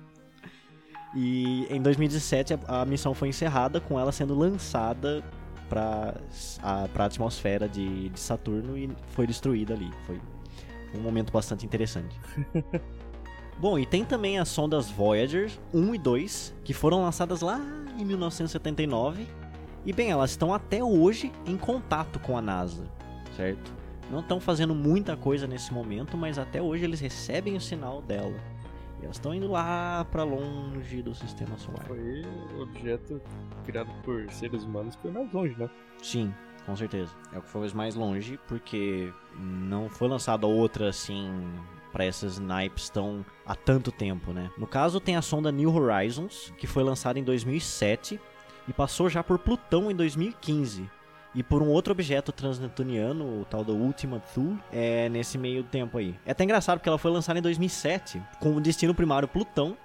e 1.15 1.65
em 1.69 1.81
2017 1.81 2.53
a, 2.53 2.81
a, 2.81 2.85
missão 2.85 3.13
foi 3.13 3.29
encerrada 3.29 3.79
com 3.79 3.99
ela 3.99 4.11
sendo 4.11 4.33
lançada 4.37 5.23
para 5.69 6.15
a, 6.61 6.87
a 6.93 7.05
atmosfera 7.05 7.67
de, 7.67 8.09
de 8.09 8.19
Saturno 8.19 8.77
e 8.77 8.89
foi 9.09 9.27
destruída 9.27 9.73
ali. 9.73 9.91
Foi 10.05 10.19
um 10.93 11.01
momento 11.01 11.31
bastante 11.31 11.65
interessante. 11.65 12.19
Bom, 13.57 13.79
e 13.79 13.85
tem 13.85 14.03
também 14.03 14.37
as 14.37 14.49
sondas 14.49 14.89
Voyager 14.89 15.49
1 15.73 15.95
e 15.95 15.97
2, 15.97 16.55
que 16.63 16.73
foram 16.73 17.01
lançadas 17.01 17.41
lá 17.41 17.59
em 17.97 18.03
1979. 18.03 19.25
E 19.85 19.93
bem, 19.93 20.09
elas 20.09 20.31
estão 20.31 20.53
até 20.53 20.83
hoje 20.83 21.31
em 21.45 21.55
contato 21.55 22.19
com 22.19 22.37
a 22.37 22.41
NASA, 22.41 22.85
certo? 23.37 23.74
Não 24.09 24.19
estão 24.19 24.39
fazendo 24.39 24.75
muita 24.75 25.17
coisa 25.17 25.47
nesse 25.47 25.73
momento, 25.73 26.17
mas 26.17 26.37
até 26.37 26.61
hoje 26.61 26.83
eles 26.83 26.99
recebem 26.99 27.55
o 27.55 27.61
sinal 27.61 28.01
dela. 28.01 28.35
E 29.01 29.03
elas 29.05 29.17
estão 29.17 29.33
indo 29.33 29.51
lá 29.51 30.05
para 30.11 30.23
longe 30.23 31.01
do 31.01 31.13
sistema 31.13 31.57
solar. 31.57 31.83
Foi 31.85 32.23
o 32.57 32.61
objeto 32.61 33.21
criado 33.65 33.91
por 34.03 34.29
seres 34.31 34.63
humanos 34.63 34.95
que 34.95 35.01
foi 35.01 35.11
mais 35.11 35.31
longe, 35.33 35.55
né? 35.57 35.69
Sim, 36.01 36.33
com 36.65 36.75
certeza. 36.75 37.11
É 37.33 37.37
o 37.37 37.41
que 37.41 37.49
foi 37.49 37.67
mais 37.73 37.95
longe, 37.95 38.39
porque 38.47 39.11
não 39.37 39.89
foi 39.89 40.07
lançada 40.07 40.47
outra 40.47 40.89
assim 40.89 41.29
para 41.91 42.05
essas 42.05 42.39
naipes 42.39 42.89
tão 42.89 43.25
há 43.45 43.55
tanto 43.55 43.91
tempo, 43.91 44.33
né? 44.33 44.51
No 44.57 44.67
caso 44.67 44.99
tem 44.99 45.15
a 45.15 45.21
sonda 45.21 45.51
New 45.51 45.73
Horizons, 45.73 46.53
que 46.57 46.67
foi 46.67 46.83
lançada 46.83 47.17
em 47.17 47.23
2007 47.23 48.19
e 48.67 48.73
passou 48.73 49.09
já 49.09 49.23
por 49.23 49.39
Plutão 49.39 49.89
em 49.89 49.95
2015 49.95 50.89
e 51.35 51.43
por 51.43 51.61
um 51.61 51.67
outro 51.67 51.91
objeto 51.91 52.31
transneptuniano, 52.31 53.41
o 53.41 53.45
tal 53.45 53.61
do 53.63 53.75
Ultima 53.75 54.21
Thule, 54.33 54.57
é 54.71 55.09
nesse 55.09 55.37
meio 55.37 55.63
tempo 55.63 55.97
aí. 55.97 56.15
É 56.25 56.31
até 56.31 56.45
engraçado 56.45 56.77
porque 56.79 56.87
ela 56.87 56.97
foi 56.97 57.11
lançada 57.11 57.37
em 57.37 57.41
2007, 57.41 58.21
com 58.39 58.55
o 58.55 58.61
destino 58.61 58.95
primário 58.95 59.27
Plutão, 59.27 59.77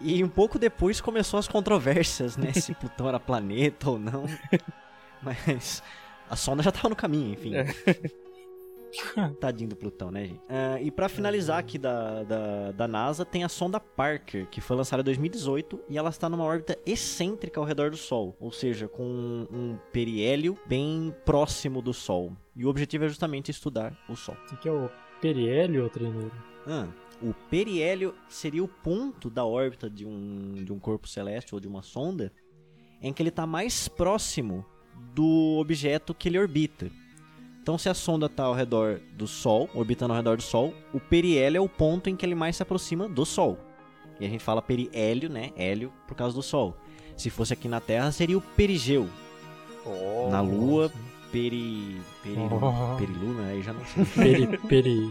e 0.00 0.24
um 0.24 0.28
pouco 0.28 0.58
depois 0.58 1.00
começou 1.00 1.38
as 1.38 1.46
controvérsias, 1.46 2.38
né, 2.38 2.52
se 2.54 2.72
Plutão 2.74 3.08
era 3.08 3.20
planeta 3.20 3.90
ou 3.90 3.98
não. 3.98 4.24
Mas 5.20 5.82
a 6.30 6.36
sonda 6.36 6.62
já 6.62 6.70
estava 6.70 6.88
no 6.88 6.96
caminho, 6.96 7.34
enfim. 7.34 7.52
Tadinho 9.40 9.70
do 9.70 9.76
Plutão, 9.76 10.10
né, 10.10 10.26
gente? 10.26 10.38
Uh, 10.40 10.78
e 10.82 10.90
para 10.90 11.08
finalizar 11.08 11.58
aqui 11.58 11.78
da, 11.78 12.22
da, 12.24 12.72
da, 12.72 12.88
NASA, 12.88 13.24
tem 13.24 13.44
a 13.44 13.48
sonda 13.48 13.80
Parker, 13.80 14.46
que 14.48 14.60
foi 14.60 14.76
lançada 14.76 15.02
em 15.02 15.04
2018 15.04 15.80
e 15.88 15.98
ela 15.98 16.10
está 16.10 16.28
numa 16.28 16.44
órbita 16.44 16.78
excêntrica 16.86 17.60
ao 17.60 17.66
redor 17.66 17.90
do 17.90 17.96
Sol, 17.96 18.36
ou 18.40 18.50
seja, 18.50 18.88
com 18.88 19.04
um, 19.04 19.46
um 19.52 19.78
periélio 19.92 20.58
bem 20.66 21.14
próximo 21.24 21.82
do 21.82 21.92
Sol. 21.92 22.32
E 22.54 22.64
o 22.64 22.68
objetivo 22.68 23.04
é 23.04 23.08
justamente 23.08 23.50
estudar 23.50 23.96
o 24.08 24.16
Sol. 24.16 24.36
O 24.52 24.56
que 24.56 24.68
é 24.68 24.72
o 24.72 24.90
periélio, 25.20 25.88
treineiro? 25.90 26.32
Ah, 26.66 26.88
o 27.22 27.32
periélio 27.48 28.14
seria 28.28 28.62
o 28.62 28.68
ponto 28.68 29.30
da 29.30 29.44
órbita 29.44 29.88
de 29.88 30.04
um, 30.04 30.54
de 30.54 30.72
um 30.72 30.78
corpo 30.78 31.08
celeste 31.08 31.54
ou 31.54 31.60
de 31.60 31.68
uma 31.68 31.82
sonda 31.82 32.32
em 33.00 33.12
que 33.12 33.22
ele 33.22 33.28
está 33.28 33.46
mais 33.46 33.88
próximo 33.88 34.64
do 35.14 35.58
objeto 35.58 36.14
que 36.14 36.28
ele 36.28 36.38
orbita. 36.38 36.90
Então, 37.66 37.76
se 37.76 37.88
a 37.88 37.94
sonda 37.94 38.26
está 38.26 38.44
ao 38.44 38.54
redor 38.54 39.00
do 39.14 39.26
Sol, 39.26 39.68
orbitando 39.74 40.12
ao 40.12 40.16
redor 40.16 40.36
do 40.36 40.42
Sol, 40.44 40.72
o 40.94 41.00
periélio 41.00 41.58
é 41.58 41.60
o 41.60 41.68
ponto 41.68 42.08
em 42.08 42.14
que 42.14 42.24
ele 42.24 42.36
mais 42.36 42.54
se 42.54 42.62
aproxima 42.62 43.08
do 43.08 43.26
Sol. 43.26 43.58
E 44.20 44.24
a 44.24 44.28
gente 44.28 44.44
fala 44.44 44.62
periélio, 44.62 45.28
né? 45.28 45.50
Hélio, 45.56 45.92
por 46.06 46.14
causa 46.14 46.32
do 46.32 46.44
Sol. 46.44 46.76
Se 47.16 47.28
fosse 47.28 47.52
aqui 47.52 47.66
na 47.66 47.80
Terra, 47.80 48.12
seria 48.12 48.38
o 48.38 48.40
perigeu. 48.40 49.08
Oh, 49.84 50.28
na 50.30 50.40
Lua, 50.40 50.92
peri... 51.32 52.00
peri 52.22 52.36
oh. 52.38 52.96
periluna, 52.98 53.48
aí 53.48 53.60
já 53.60 53.72
não 53.72 53.84
sei. 53.84 54.46
Peri... 54.46 54.58
peri... 54.68 55.10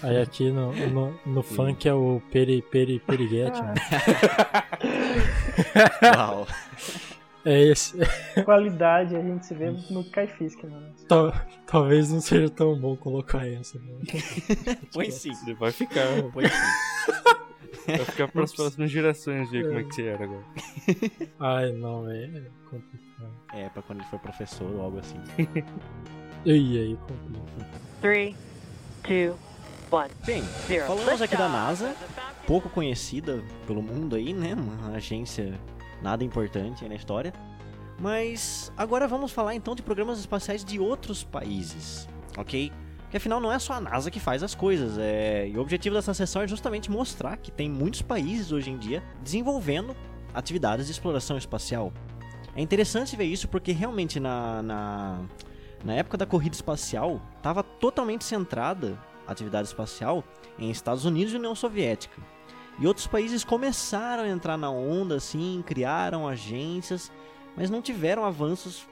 Aí 0.00 0.22
aqui 0.22 0.52
no, 0.52 0.72
no, 0.72 1.20
no 1.26 1.42
funk 1.42 1.88
é 1.88 1.94
o 1.94 2.22
peri... 2.30 2.62
peri... 2.62 3.00
periguete, 3.00 3.60
né? 3.60 3.74
Uau. 6.16 6.46
É 7.48 7.62
esse. 7.62 7.96
Qualidade 8.44 9.16
a 9.16 9.22
gente 9.22 9.46
se 9.46 9.54
vê 9.54 9.70
no 9.70 10.04
Kaifisk, 10.10 10.64
mano. 10.64 10.94
Tal, 11.08 11.32
talvez 11.66 12.12
não 12.12 12.20
seja 12.20 12.50
tão 12.50 12.78
bom 12.78 12.94
colocar 12.94 13.48
essa. 13.48 13.78
Mano. 13.80 14.00
Põe 14.92 15.10
sim. 15.10 15.32
Vai 15.58 15.72
ficar. 15.72 16.04
Põe 16.30 16.44
sim. 16.46 17.16
Vai 17.86 18.04
ficar 18.04 18.28
para 18.28 18.44
as 18.44 18.52
próximas 18.52 18.90
gerações 18.90 19.50
ver 19.50 19.66
como 19.66 19.78
é 19.78 19.82
que 19.82 19.94
você 19.94 20.02
era 20.08 20.24
agora. 20.24 20.44
Ai, 21.40 21.72
não, 21.72 22.10
é 22.10 22.50
complicado. 22.68 23.32
É, 23.54 23.70
pra 23.70 23.80
quando 23.80 24.00
ele 24.00 24.08
for 24.10 24.18
professor 24.18 24.70
ou 24.70 24.82
algo 24.82 24.98
assim. 24.98 25.16
e 26.44 26.78
aí, 26.78 26.98
complica. 27.08 27.80
3, 28.02 28.36
2, 29.08 29.30
1. 29.30 30.26
Bem, 30.26 30.42
falamos 30.86 31.22
aqui 31.22 31.34
da 31.34 31.48
NASA, 31.48 31.96
pouco 32.46 32.68
conhecida 32.68 33.42
pelo 33.66 33.80
mundo 33.80 34.16
aí, 34.16 34.34
né? 34.34 34.52
Uma 34.52 34.94
agência 34.94 35.58
nada 36.02 36.24
importante 36.24 36.88
na 36.88 36.94
história. 36.94 37.32
Mas 38.00 38.72
agora 38.76 39.08
vamos 39.08 39.32
falar 39.32 39.54
então 39.54 39.74
de 39.74 39.82
programas 39.82 40.18
espaciais 40.20 40.64
de 40.64 40.78
outros 40.78 41.24
países, 41.24 42.08
ok? 42.36 42.72
Porque 42.98 43.16
afinal 43.16 43.40
não 43.40 43.50
é 43.50 43.58
só 43.58 43.72
a 43.72 43.80
NASA 43.80 44.10
que 44.10 44.20
faz 44.20 44.42
as 44.42 44.54
coisas, 44.54 44.98
é... 44.98 45.48
e 45.48 45.56
o 45.56 45.60
objetivo 45.60 45.96
dessa 45.96 46.14
sessão 46.14 46.42
é 46.42 46.46
justamente 46.46 46.90
mostrar 46.90 47.36
que 47.38 47.50
tem 47.50 47.68
muitos 47.68 48.02
países 48.02 48.52
hoje 48.52 48.70
em 48.70 48.76
dia 48.76 49.02
desenvolvendo 49.22 49.96
atividades 50.32 50.86
de 50.86 50.92
exploração 50.92 51.36
espacial. 51.36 51.92
É 52.54 52.60
interessante 52.60 53.16
ver 53.16 53.24
isso 53.24 53.48
porque 53.48 53.72
realmente 53.72 54.20
na, 54.20 54.62
na, 54.62 55.20
na 55.84 55.94
época 55.94 56.16
da 56.16 56.26
corrida 56.26 56.54
espacial 56.54 57.20
estava 57.36 57.62
totalmente 57.62 58.24
centrada 58.24 58.98
a 59.26 59.32
atividade 59.32 59.68
espacial 59.68 60.24
em 60.58 60.70
Estados 60.70 61.04
Unidos 61.04 61.32
e 61.32 61.36
União 61.36 61.54
Soviética. 61.54 62.20
E 62.78 62.86
outros 62.86 63.06
países 63.06 63.44
começaram 63.44 64.22
a 64.22 64.28
entrar 64.28 64.56
na 64.56 64.70
onda, 64.70 65.16
assim, 65.16 65.62
criaram 65.66 66.28
agências 66.28 67.10
mas 67.58 67.70
não 67.70 67.82
tiveram 67.82 68.24
avanços 68.24 68.88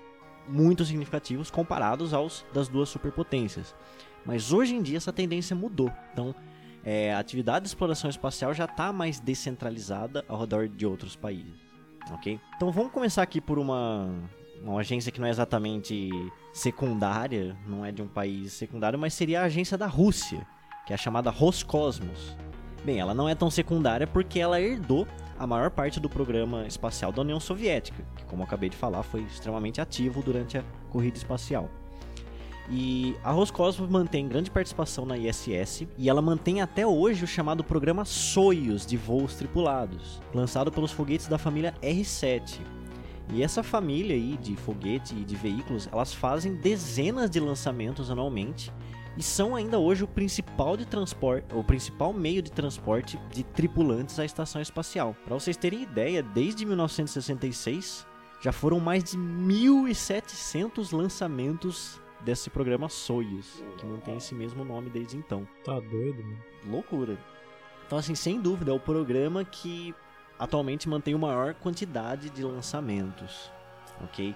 muito 0.49 0.85
significativos 0.85 1.53
comparados 1.53 2.13
aos 2.13 2.45
das 2.53 2.67
duas 2.67 2.89
superpotências. 2.89 3.77
Mas 4.25 4.53
hoje 4.53 4.75
em 4.75 4.83
dia 4.83 4.97
essa 4.97 5.13
tendência 5.13 5.55
mudou. 5.55 5.91
Então, 6.13 6.35
é, 6.85 7.15
a 7.15 7.21
atividade 7.21 7.63
de 7.63 7.69
exploração 7.69 8.11
espacial 8.11 8.53
já 8.53 8.65
está 8.65 8.93
mais 8.93 9.21
descentralizada 9.21 10.25
ao 10.29 10.41
redor 10.41 10.69
de 10.69 10.85
outros 10.85 11.15
países. 11.15 11.55
Ok? 12.11 12.41
Então 12.57 12.73
vamos 12.73 12.91
começar 12.91 13.23
aqui 13.23 13.41
por 13.41 13.57
uma, 13.57 14.09
uma 14.61 14.81
agência 14.81 15.13
que 15.13 15.21
não 15.21 15.29
é 15.29 15.31
exatamente 15.31 16.11
secundária, 16.53 17.57
não 17.69 17.85
é 17.85 17.93
de 17.93 18.03
um 18.03 18.09
país 18.09 18.53
secundário, 18.53 18.99
mas 18.99 19.15
seria 19.15 19.43
a 19.43 19.45
agência 19.45 19.79
da 19.79 19.87
Rússia, 19.87 20.45
que 20.85 20.93
é 20.93 20.95
a 20.95 20.99
chamada 20.99 21.31
Roscosmos. 21.31 22.37
Bem, 22.87 23.01
ela 23.01 23.13
não 23.13 23.29
é 23.29 23.35
tão 23.35 23.51
secundária 23.51 24.07
porque 24.07 24.39
ela 24.39 24.61
herdou 24.61 25.09
a 25.37 25.45
maior 25.45 25.73
parte 25.73 25.99
do 25.99 26.09
programa 26.09 26.69
espacial 26.69 27.11
da 27.11 27.21
União 27.21 27.41
Soviética, 27.41 28.07
que, 28.15 28.25
como 28.27 28.43
eu 28.43 28.47
acabei 28.47 28.69
de 28.69 28.77
falar, 28.77 29.03
foi 29.03 29.23
extremamente 29.23 29.81
ativo 29.81 30.23
durante 30.23 30.57
a 30.57 30.63
corrida 30.89 31.19
espacial. 31.19 31.69
E 32.71 33.17
a 33.25 33.33
Roscosmos 33.33 33.91
mantém 33.91 34.29
grande 34.29 34.53
participação 34.53 35.05
na 35.05 35.19
ISS 35.19 35.89
e 35.99 36.09
ela 36.09 36.23
mantém 36.23 36.63
até 36.63 36.87
hoje 36.87 37.25
o 37.25 37.27
chamado 37.27 37.65
programa 37.65 38.05
Soyuz 38.05 38.87
de 38.87 38.97
voos 38.97 39.35
tripulados, 39.35 40.23
lançado 40.33 40.71
pelos 40.71 40.93
foguetes 40.93 41.27
da 41.27 41.39
família 41.39 41.75
R7. 41.83 42.61
E 43.33 43.43
essa 43.43 43.65
família 43.65 44.15
aí 44.15 44.37
de 44.37 44.55
foguete 44.55 45.13
e 45.17 45.25
de 45.25 45.35
veículos, 45.35 45.89
elas 45.91 46.15
fazem 46.15 46.55
dezenas 46.55 47.29
de 47.29 47.41
lançamentos 47.41 48.13
anualmente 48.13 48.73
e 49.17 49.23
são 49.23 49.57
ainda 49.57 49.79
hoje 49.79 50.05
o 50.05 50.09
principal 50.09 50.77
de 50.77 50.85
transporte, 50.85 51.47
o 51.55 51.65
principal 51.65 52.13
meio 52.13 52.43
de 52.43 52.53
transporte 52.53 53.19
de 53.33 53.43
tripulantes 53.43 54.19
à 54.19 54.25
estação 54.25 54.61
espacial. 54.61 55.17
Para 55.25 55.35
vocês 55.35 55.57
terem 55.57 55.83
ideia, 55.83 56.23
desde 56.23 56.67
1966 56.67 58.07
já 58.41 58.53
foram 58.53 58.79
mais 58.79 59.03
de 59.03 59.17
1.700 59.17 60.95
lançamentos 60.95 62.01
desse 62.21 62.51
programa 62.51 62.89
Soyuz, 62.89 63.63
que 63.79 63.87
mantém 63.87 64.17
esse 64.17 64.35
mesmo 64.35 64.65
nome 64.65 64.91
desde 64.91 65.17
então. 65.17 65.49
Tá 65.65 65.81
doido, 65.81 66.23
mano. 66.23 66.39
Loucura. 66.67 67.19
Então, 67.87 67.99
assim, 67.99 68.15
sem 68.15 68.41
dúvida, 68.41 68.73
é 68.73 68.75
o 68.75 68.81
programa 68.81 69.45
que 69.45 69.95
atualmente 70.39 70.89
mantém 70.89 71.15
a 71.15 71.19
maior 71.19 71.55
quantidade 71.55 72.29
de 72.31 72.43
lançamentos, 72.43 73.51
ok? 74.03 74.35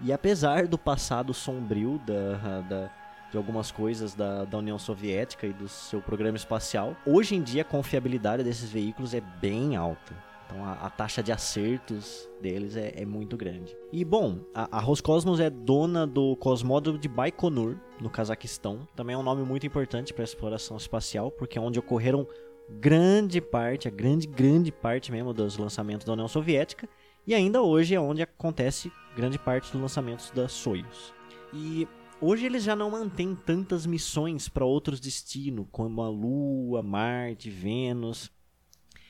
E 0.00 0.12
apesar 0.12 0.66
do 0.66 0.78
passado 0.78 1.34
sombrio 1.34 1.98
da, 2.06 2.60
da, 2.60 2.90
de 3.30 3.36
algumas 3.36 3.70
coisas 3.70 4.14
da, 4.14 4.44
da 4.44 4.58
União 4.58 4.78
Soviética 4.78 5.46
e 5.46 5.52
do 5.52 5.68
seu 5.68 6.00
programa 6.00 6.36
espacial. 6.36 6.96
Hoje 7.06 7.34
em 7.34 7.42
dia, 7.42 7.62
a 7.62 7.64
confiabilidade 7.64 8.42
desses 8.42 8.70
veículos 8.70 9.14
é 9.14 9.20
bem 9.20 9.76
alta. 9.76 10.14
Então 10.50 10.64
a, 10.64 10.72
a 10.72 10.90
taxa 10.90 11.22
de 11.22 11.30
acertos 11.30 12.28
deles 12.40 12.76
é, 12.76 12.92
é 12.96 13.06
muito 13.06 13.36
grande. 13.36 13.76
E 13.92 14.04
bom, 14.04 14.40
a, 14.52 14.78
a, 14.78 14.80
Roscosmos 14.80 15.38
é 15.38 15.48
dona 15.48 16.06
do 16.06 16.34
cosmódromo 16.36 16.98
de 16.98 17.08
Baikonur, 17.08 17.76
no 18.00 18.10
Cazaquistão. 18.10 18.86
Também 18.96 19.14
é 19.14 19.18
um 19.18 19.22
nome 19.22 19.44
muito 19.44 19.64
importante 19.64 20.12
para 20.12 20.24
a 20.24 20.24
exploração 20.24 20.76
espacial, 20.76 21.30
porque 21.30 21.56
é 21.56 21.60
onde 21.60 21.78
ocorreram 21.78 22.26
grande 22.68 23.40
parte, 23.40 23.86
a 23.86 23.90
grande, 23.90 24.26
grande 24.26 24.72
parte 24.72 25.12
mesmo 25.12 25.32
dos 25.32 25.56
lançamentos 25.56 26.04
da 26.04 26.12
União 26.12 26.28
Soviética. 26.28 26.88
E 27.26 27.34
ainda 27.34 27.62
hoje 27.62 27.94
é 27.94 28.00
onde 28.00 28.22
acontece 28.22 28.90
grande 29.14 29.38
parte 29.38 29.70
dos 29.70 29.80
lançamentos 29.80 30.30
da 30.32 30.48
Soyuz. 30.48 31.14
E 31.52 31.86
Hoje 32.22 32.44
eles 32.44 32.62
já 32.62 32.76
não 32.76 32.90
mantêm 32.90 33.34
tantas 33.34 33.86
missões 33.86 34.46
para 34.46 34.64
outros 34.64 35.00
destinos, 35.00 35.66
como 35.72 36.02
a 36.02 36.08
Lua, 36.10 36.82
Marte, 36.82 37.48
Vênus. 37.48 38.30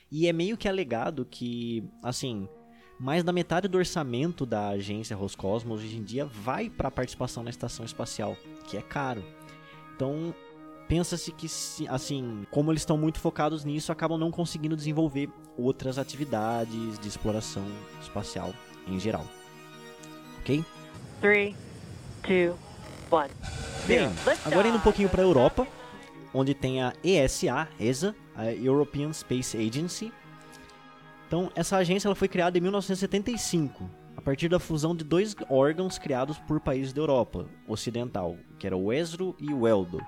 E 0.08 0.28
é 0.28 0.32
meio 0.32 0.56
que 0.56 0.68
alegado 0.68 1.24
que, 1.24 1.82
assim, 2.04 2.48
mais 3.00 3.24
da 3.24 3.32
metade 3.32 3.66
do 3.66 3.78
orçamento 3.78 4.46
da 4.46 4.68
agência 4.68 5.16
Roscosmos 5.16 5.80
hoje 5.80 5.96
em 5.96 6.04
dia 6.04 6.24
vai 6.24 6.70
para 6.70 6.86
a 6.86 6.90
participação 6.90 7.42
na 7.42 7.50
estação 7.50 7.84
espacial, 7.84 8.36
que 8.68 8.76
é 8.76 8.82
caro. 8.82 9.24
Então, 9.96 10.32
pensa-se 10.86 11.32
que, 11.32 11.48
assim, 11.88 12.46
como 12.48 12.70
eles 12.70 12.82
estão 12.82 12.96
muito 12.96 13.18
focados 13.18 13.64
nisso, 13.64 13.90
acabam 13.90 14.18
não 14.18 14.30
conseguindo 14.30 14.76
desenvolver 14.76 15.28
outras 15.56 15.98
atividades 15.98 16.96
de 17.00 17.08
exploração 17.08 17.66
espacial 18.00 18.54
em 18.86 19.00
geral. 19.00 19.26
Ok? 20.40 20.64
3, 21.20 21.56
2, 22.22 22.69
Bem, 23.86 24.08
agora 24.44 24.68
indo 24.68 24.76
um 24.76 24.80
pouquinho 24.80 25.08
para 25.08 25.20
a 25.20 25.24
Europa, 25.24 25.66
onde 26.32 26.54
tem 26.54 26.80
a 26.80 26.92
ESA, 27.02 27.68
ESA, 27.78 28.14
a 28.36 28.52
European 28.52 29.12
Space 29.12 29.56
Agency. 29.56 30.12
Então, 31.26 31.50
essa 31.54 31.76
agência 31.76 32.06
ela 32.08 32.14
foi 32.14 32.28
criada 32.28 32.56
em 32.56 32.60
1975, 32.60 33.90
a 34.16 34.20
partir 34.20 34.48
da 34.48 34.60
fusão 34.60 34.94
de 34.94 35.04
dois 35.04 35.34
órgãos 35.48 35.98
criados 35.98 36.38
por 36.38 36.60
países 36.60 36.92
da 36.92 37.00
Europa 37.00 37.46
Ocidental, 37.66 38.36
que 38.58 38.66
era 38.66 38.76
o 38.76 38.92
ESRO 38.92 39.34
e 39.40 39.52
o 39.52 39.66
ELDO. 39.66 40.00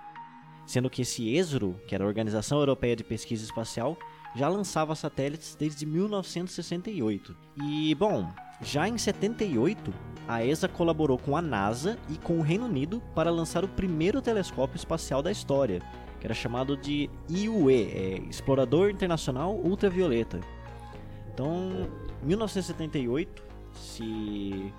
Sendo 0.65 0.89
que 0.89 1.03
esse 1.03 1.29
ESRO, 1.35 1.81
que 1.89 1.95
era 1.95 2.05
a 2.05 2.07
Organização 2.07 2.59
Europeia 2.59 2.95
de 2.95 3.03
Pesquisa 3.03 3.45
Espacial, 3.45 3.97
já 4.35 4.49
lançava 4.49 4.95
satélites 4.95 5.55
desde 5.55 5.85
1968. 5.85 7.37
E, 7.63 7.95
bom, 7.95 8.29
já 8.63 8.89
em 8.89 8.97
78, 8.97 9.93
a 10.27 10.45
ESA 10.45 10.69
colaborou 10.69 11.19
com 11.19 11.37
a 11.37 11.43
NASA 11.43 11.99
e 12.09 12.17
com 12.17 12.39
o 12.39 12.43
Reino 12.43 12.67
Unido 12.67 13.03
para 13.15 13.31
lançar 13.31 13.65
o 13.65 13.69
primeiro 13.69 14.23
telescópio 14.23 14.77
espacial 14.77 15.23
da 15.23 15.31
história, 15.31 15.83
que 16.21 16.27
era 16.27 16.35
chamado 16.35 16.77
de 16.77 17.11
IUE, 17.29 17.75
é, 17.75 18.17
Explorador 18.31 18.91
Internacional 18.91 19.55
Ultravioleta. 19.55 20.41
Então, 21.33 21.89
1978, 22.23 23.43
se 23.75 24.73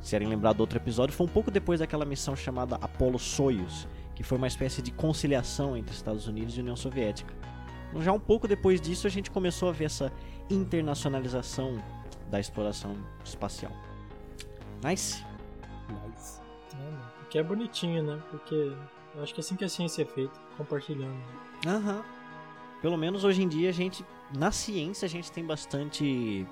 serem 0.00 0.28
lembrados 0.28 0.58
do 0.58 0.60
outro 0.60 0.78
episódio, 0.78 1.14
foi 1.14 1.26
um 1.26 1.30
pouco 1.30 1.50
depois 1.50 1.80
daquela 1.80 2.04
missão 2.04 2.36
chamada 2.36 2.76
Apollo 2.76 3.18
Soyuz, 3.18 3.86
que 4.14 4.22
foi 4.22 4.36
uma 4.36 4.46
espécie 4.48 4.82
de 4.82 4.90
conciliação 4.90 5.76
entre 5.76 5.94
Estados 5.94 6.26
Unidos 6.26 6.56
e 6.56 6.60
União 6.60 6.76
Soviética. 6.76 7.41
Já 8.00 8.12
um 8.12 8.20
pouco 8.20 8.48
depois 8.48 8.80
disso, 8.80 9.06
a 9.06 9.10
gente 9.10 9.30
começou 9.30 9.68
a 9.68 9.72
ver 9.72 9.84
essa 9.84 10.12
internacionalização 10.48 11.82
da 12.30 12.40
exploração 12.40 12.96
espacial. 13.24 13.72
Nice? 14.84 15.24
Nice. 16.06 16.40
É, 16.74 17.24
que 17.28 17.38
é 17.38 17.42
bonitinho, 17.42 18.02
né? 18.02 18.22
Porque 18.30 18.72
eu 19.14 19.22
acho 19.22 19.34
que 19.34 19.40
é 19.40 19.42
assim 19.42 19.56
que 19.56 19.64
a 19.64 19.68
ciência 19.68 20.02
é 20.02 20.06
feita, 20.06 20.40
compartilhando. 20.56 21.16
Aham. 21.66 21.96
Uhum. 21.96 22.02
Pelo 22.80 22.96
menos 22.96 23.22
hoje 23.22 23.42
em 23.42 23.48
dia 23.48 23.68
a 23.70 23.72
gente, 23.72 24.04
na 24.36 24.50
ciência, 24.50 25.06
a 25.06 25.08
gente 25.08 25.30
tem 25.30 25.44
bastante 25.44 26.46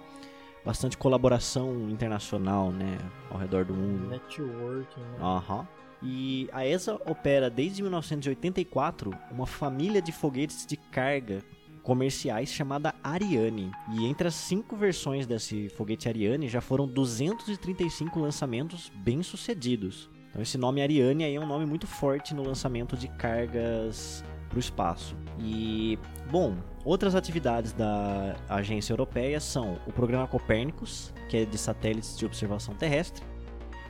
bastante 0.64 0.96
colaboração 0.96 1.88
internacional, 1.88 2.70
né, 2.70 2.98
ao 3.31 3.38
redor 3.38 3.64
do 3.64 3.74
mundo. 3.74 4.09
Networking, 4.09 5.00
né? 5.00 5.18
Aham. 5.20 5.61
Uhum. 5.61 5.80
E 6.03 6.49
a 6.53 6.67
ESA 6.67 6.95
opera 7.07 7.51
desde 7.51 7.83
1984 7.83 9.13
uma 9.31 9.47
família 9.47 10.01
de 10.01 10.13
foguetes 10.13 10.67
de 10.67 10.77
carga 10.77 11.43
comerciais 11.83 12.51
chamada 12.51 12.95
Ariane. 13.03 13.71
E 13.93 14.07
entre 14.07 14.29
as 14.29 14.35
cinco 14.35 14.77
versões 14.77 15.27
desse 15.27 15.69
foguete 15.71 16.09
Ariane 16.09 16.49
já 16.49 16.61
foram 16.61 16.87
235 16.87 18.19
lançamentos 18.19 18.91
bem-sucedidos. 18.95 20.09
Então 20.31 20.41
esse 20.41 20.57
nome 20.57 20.81
Ariane 20.81 21.25
aí 21.25 21.35
é 21.35 21.41
um 21.41 21.47
nome 21.47 21.67
muito 21.67 21.87
forte 21.87 22.35
no 22.35 22.43
lançamento 22.43 22.97
de 22.97 23.09
cargas 23.09 24.25
para 24.49 24.57
o 24.57 24.61
espaço. 24.61 25.17
E, 25.39 25.99
bom, 26.31 26.57
outras 26.85 27.15
atividades 27.15 27.73
da 27.73 28.37
agência 28.49 28.93
europeia 28.93 29.41
são 29.41 29.79
o 29.87 29.93
programa 29.93 30.27
Copérnicos, 30.27 31.15
que 31.29 31.39
é 31.39 31.45
de 31.45 31.57
satélites 31.57 32.19
de 32.19 32.27
observação 32.27 32.75
terrestre, 32.75 33.25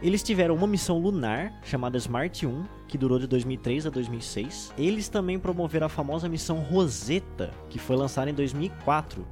Eles 0.02 0.22
tiveram 0.22 0.54
uma 0.54 0.66
missão 0.66 0.98
lunar 0.98 1.52
chamada 1.62 1.98
Smart 1.98 2.46
1, 2.46 2.64
que 2.88 2.96
durou 2.96 3.18
de 3.18 3.26
2003 3.26 3.86
a 3.86 3.90
2006. 3.90 4.72
Eles 4.78 5.08
também 5.08 5.38
promoveram 5.38 5.86
a 5.86 5.90
famosa 5.90 6.26
missão 6.26 6.60
Rosetta, 6.60 7.50
que 7.68 7.78
foi 7.78 7.96
lançada 7.96 8.30
em 8.30 8.34
2004. 8.34 9.26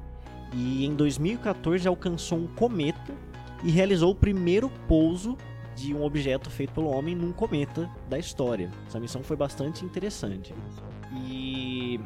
E 0.53 0.85
em 0.85 0.93
2014 0.93 1.87
alcançou 1.87 2.37
um 2.37 2.47
cometa 2.47 3.15
e 3.63 3.71
realizou 3.71 4.11
o 4.11 4.15
primeiro 4.15 4.69
pouso 4.87 5.35
de 5.75 5.93
um 5.93 6.03
objeto 6.03 6.51
feito 6.51 6.73
pelo 6.73 6.89
homem 6.89 7.15
num 7.15 7.31
cometa 7.31 7.89
da 8.07 8.19
história. 8.19 8.69
Essa 8.85 8.99
missão 8.99 9.23
foi 9.23 9.35
bastante 9.35 9.83
interessante. 9.83 10.53
E 11.25 11.99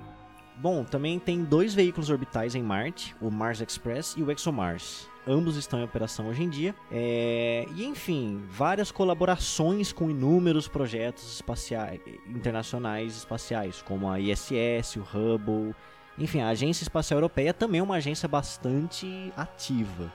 bom, 0.63 0.85
também 0.85 1.19
tem 1.19 1.43
dois 1.43 1.73
veículos 1.73 2.09
orbitais 2.09 2.55
em 2.55 2.63
Marte, 2.63 3.13
o 3.19 3.29
Mars 3.29 3.59
Express 3.59 4.15
e 4.15 4.23
o 4.23 4.31
ExoMars. 4.31 5.09
Ambos 5.27 5.57
estão 5.57 5.77
em 5.77 5.83
operação 5.83 6.29
hoje 6.29 6.41
em 6.41 6.49
dia. 6.49 6.73
É... 6.89 7.65
E 7.75 7.83
enfim, 7.85 8.41
várias 8.49 8.89
colaborações 8.89 9.91
com 9.91 10.09
inúmeros 10.09 10.69
projetos 10.69 11.33
espaciais, 11.33 11.99
internacionais 12.25 13.17
espaciais, 13.17 13.81
como 13.81 14.09
a 14.09 14.21
ISS, 14.21 14.95
o 14.95 15.01
Hubble. 15.01 15.75
Enfim, 16.17 16.39
a 16.39 16.47
Agência 16.47 16.83
Espacial 16.83 17.17
Europeia 17.17 17.53
também 17.53 17.79
é 17.79 17.83
uma 17.83 17.95
agência 17.95 18.29
bastante 18.29 19.33
ativa. 19.35 20.11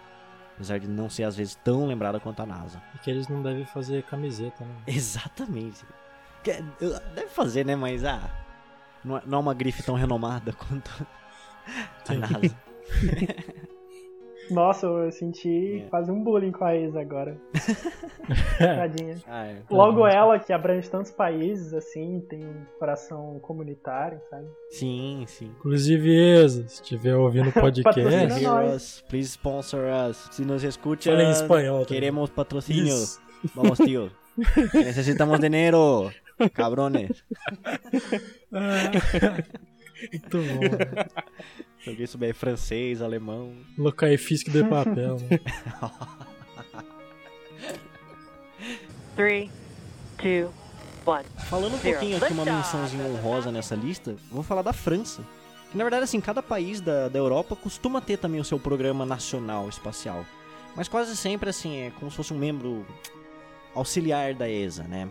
Apesar 0.55 0.79
de 0.79 0.89
não 0.89 1.11
ser 1.11 1.25
às 1.25 1.37
vezes 1.37 1.57
tão 1.57 1.87
lembrada 1.87 2.19
quanto 2.19 2.41
a 2.41 2.47
NASA. 2.47 2.83
E 2.95 2.99
que 2.99 3.11
eles 3.11 3.29
não 3.29 3.43
devem 3.43 3.67
fazer 3.67 4.03
camiseta, 4.05 4.65
né? 4.65 4.75
Exatamente. 4.89 5.85
Deve 7.15 7.29
fazer, 7.29 7.67
né? 7.67 7.77
Mas 7.77 8.05
ah, 8.05 8.31
não 9.05 9.19
é, 9.19 9.23
é 9.31 9.37
uma 9.37 9.55
grife 9.55 9.83
tão 9.83 9.95
renomada 9.95 10.53
quanto 10.53 11.07
a 12.09 12.15
NASA. 12.15 12.57
Nossa, 14.51 14.87
eu 14.87 15.13
senti 15.13 15.83
é. 15.85 15.89
quase 15.91 16.11
um 16.11 16.23
bullying 16.23 16.53
com 16.53 16.65
a 16.65 16.75
Isa 16.75 17.01
agora. 17.01 17.37
Tadinha. 18.59 19.17
Ah, 19.27 19.47
é. 19.47 19.63
Logo 19.71 20.07
ela, 20.07 20.39
que 20.39 20.53
abrange 20.53 20.89
tantos 20.89 21.11
países, 21.11 21.75
assim, 21.75 22.25
tem 22.29 22.47
um 22.47 22.65
coração 22.79 23.39
comunitário, 23.41 24.21
sabe? 24.31 24.47
Sim, 24.71 25.25
sim. 25.27 25.53
Inclusive, 25.59 26.45
Isa, 26.45 26.67
se 26.69 26.83
estiver 26.83 27.15
ouvindo 27.17 27.51
o 27.51 27.53
podcast... 27.61 28.01
us, 28.75 29.05
please 29.09 29.31
sponsor 29.31 29.85
us. 30.09 30.29
Se 30.31 30.45
nos 30.45 30.65
escucha, 30.65 31.11
Fala 31.11 31.25
em 31.25 31.31
espanhol. 31.31 31.85
Queremos 31.85 32.31
patrocínio. 32.31 32.97
Vamos, 33.55 33.79
tio. 33.79 34.11
Necesitamos 34.73 35.41
dinheiro, 35.41 36.11
cabrones. 36.53 37.25
Muito 40.13 40.39
bom. 40.39 40.61
Se 41.83 41.91
alguém 41.91 42.07
souber 42.07 42.35
francês, 42.35 43.03
alemão. 43.03 43.57
Locaifisque 43.77 44.51
de 44.51 44.63
papel. 44.65 45.17
Né? 45.17 45.41
3, 49.17 49.51
2, 50.23 50.47
1. 50.47 50.51
Falando 51.49 51.75
um 51.75 51.79
pouquinho 51.79 52.17
aqui, 52.17 52.33
uma 52.33 52.45
mençãozinha 52.45 53.05
honrosa 53.05 53.51
nessa 53.51 53.75
lista, 53.75 54.15
vou 54.31 54.43
falar 54.43 54.63
da 54.63 54.73
França. 54.73 55.25
Que, 55.71 55.77
na 55.77 55.85
verdade, 55.85 56.05
assim, 56.05 56.21
cada 56.21 56.43
país 56.43 56.81
da, 56.81 57.09
da 57.09 57.19
Europa 57.19 57.57
costuma 57.57 58.01
ter 58.01 58.19
também 58.19 58.41
o 58.41 58.45
seu 58.45 58.59
programa 58.59 59.05
nacional 59.05 59.69
espacial. 59.69 60.25
Mas 60.77 60.89
quase 60.89 61.17
sempre, 61.17 61.51
assim, 61.51 61.79
é 61.79 61.91
como 61.99 62.11
se 62.11 62.17
fosse 62.17 62.33
um 62.33 62.39
membro 62.39 62.87
auxiliar 63.75 64.35
da 64.35 64.49
ESA, 64.49 64.85
né? 64.85 65.09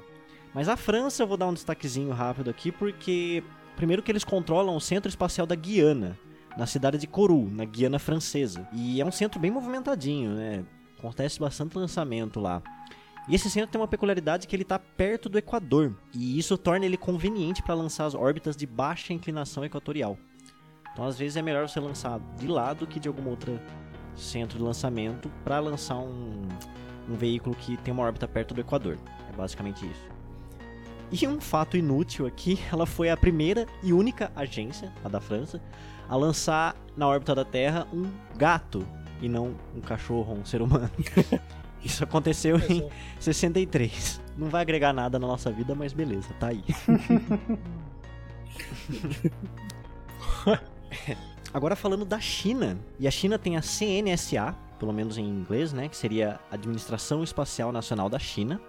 Mas 0.54 0.70
a 0.70 0.76
França, 0.76 1.24
eu 1.24 1.28
vou 1.28 1.38
dar 1.38 1.48
um 1.48 1.54
destaquezinho 1.54 2.12
rápido 2.12 2.50
aqui, 2.50 2.72
porque 2.72 3.44
primeiro 3.76 4.02
que 4.02 4.12
eles 4.12 4.24
controlam 4.24 4.76
o 4.76 4.82
Centro 4.82 5.10
Espacial 5.10 5.46
da 5.46 5.56
Guiana, 5.56 6.18
na 6.58 6.66
cidade 6.66 6.98
de 6.98 7.06
Kourou, 7.06 7.48
na 7.50 7.64
Guiana 7.64 8.00
Francesa. 8.00 8.68
E 8.74 9.00
é 9.00 9.06
um 9.06 9.12
centro 9.12 9.40
bem 9.40 9.52
movimentadinho, 9.52 10.32
né? 10.32 10.66
Acontece 10.98 11.40
bastante 11.40 11.78
lançamento 11.78 12.40
lá. 12.40 12.62
E 13.30 13.36
esse 13.36 13.50
centro 13.50 13.70
tem 13.70 13.80
uma 13.80 13.88
peculiaridade 13.88 14.48
que 14.48 14.56
ele 14.56 14.64
está 14.64 14.80
perto 14.80 15.28
do 15.30 15.38
Equador, 15.38 15.94
e 16.14 16.40
isso 16.40 16.58
torna 16.58 16.86
ele 16.86 16.98
conveniente 16.98 17.62
para 17.62 17.76
lançar 17.76 18.06
as 18.06 18.16
órbitas 18.16 18.56
de 18.56 18.66
baixa 18.66 19.14
inclinação 19.14 19.66
equatorial. 19.66 20.18
Então, 20.94 21.06
às 21.06 21.20
vezes 21.20 21.36
é 21.36 21.42
melhor 21.42 21.68
você 21.68 21.80
lançar 21.80 22.20
de 22.40 22.48
lá 22.48 22.74
do 22.74 22.88
que 22.88 23.00
de 23.00 23.08
algum 23.08 23.30
outro 23.30 23.60
centro 24.16 24.58
de 24.58 24.64
lançamento 24.64 25.30
para 25.44 25.60
lançar 25.60 25.98
um, 25.98 26.48
um 27.08 27.16
veículo 27.16 27.56
que 27.56 27.78
tem 27.78 27.94
uma 27.94 28.04
órbita 28.04 28.28
perto 28.28 28.56
do 28.56 28.62
Equador. 28.62 28.98
É 29.32 29.36
basicamente 29.36 29.86
isso. 29.86 30.16
E 31.12 31.26
um 31.28 31.39
fato 31.39 31.78
inútil 31.78 32.26
aqui, 32.26 32.60
ela 32.72 32.86
foi 32.86 33.10
a 33.10 33.17
primeira 33.17 33.65
e 33.82 33.93
única 33.93 34.32
agência, 34.36 34.91
a 35.04 35.10
da 35.10 35.22
França, 35.22 35.62
a 36.08 36.15
lançar 36.15 36.76
na 36.96 37.08
órbita 37.08 37.34
da 37.36 37.46
Terra 37.46 37.88
um 37.93 38.10
gato 38.36 38.86
e 39.22 39.30
não 39.30 39.56
um 39.76 39.82
cachorro, 39.82 40.34
um 40.34 40.46
ser 40.46 40.62
humano. 40.62 40.91
Isso 41.84 42.04
aconteceu 42.04 42.58
em 42.70 42.89
63. 43.20 44.22
Não 44.38 44.50
vai 44.50 44.62
agregar 44.62 44.91
nada 44.93 45.17
na 45.17 45.28
nossa 45.28 45.52
vida, 45.52 45.74
mas 45.74 45.93
beleza, 45.93 46.30
tá 46.39 46.48
aí. 46.48 46.63
Agora 51.54 51.76
falando 51.76 52.04
da 52.04 52.20
China. 52.20 52.78
E 53.00 53.08
a 53.08 53.12
China 53.12 53.39
tem 53.39 53.58
a 53.58 53.62
CNSA, 53.62 54.56
pelo 54.80 54.91
menos 54.91 55.17
em 55.17 55.26
inglês, 55.26 55.72
né, 55.72 55.88
que 55.88 55.96
seria 55.96 56.39
Administração 56.52 57.24
Espacial 57.24 57.72
Nacional 57.72 58.10
da 58.10 58.20
China. 58.20 58.60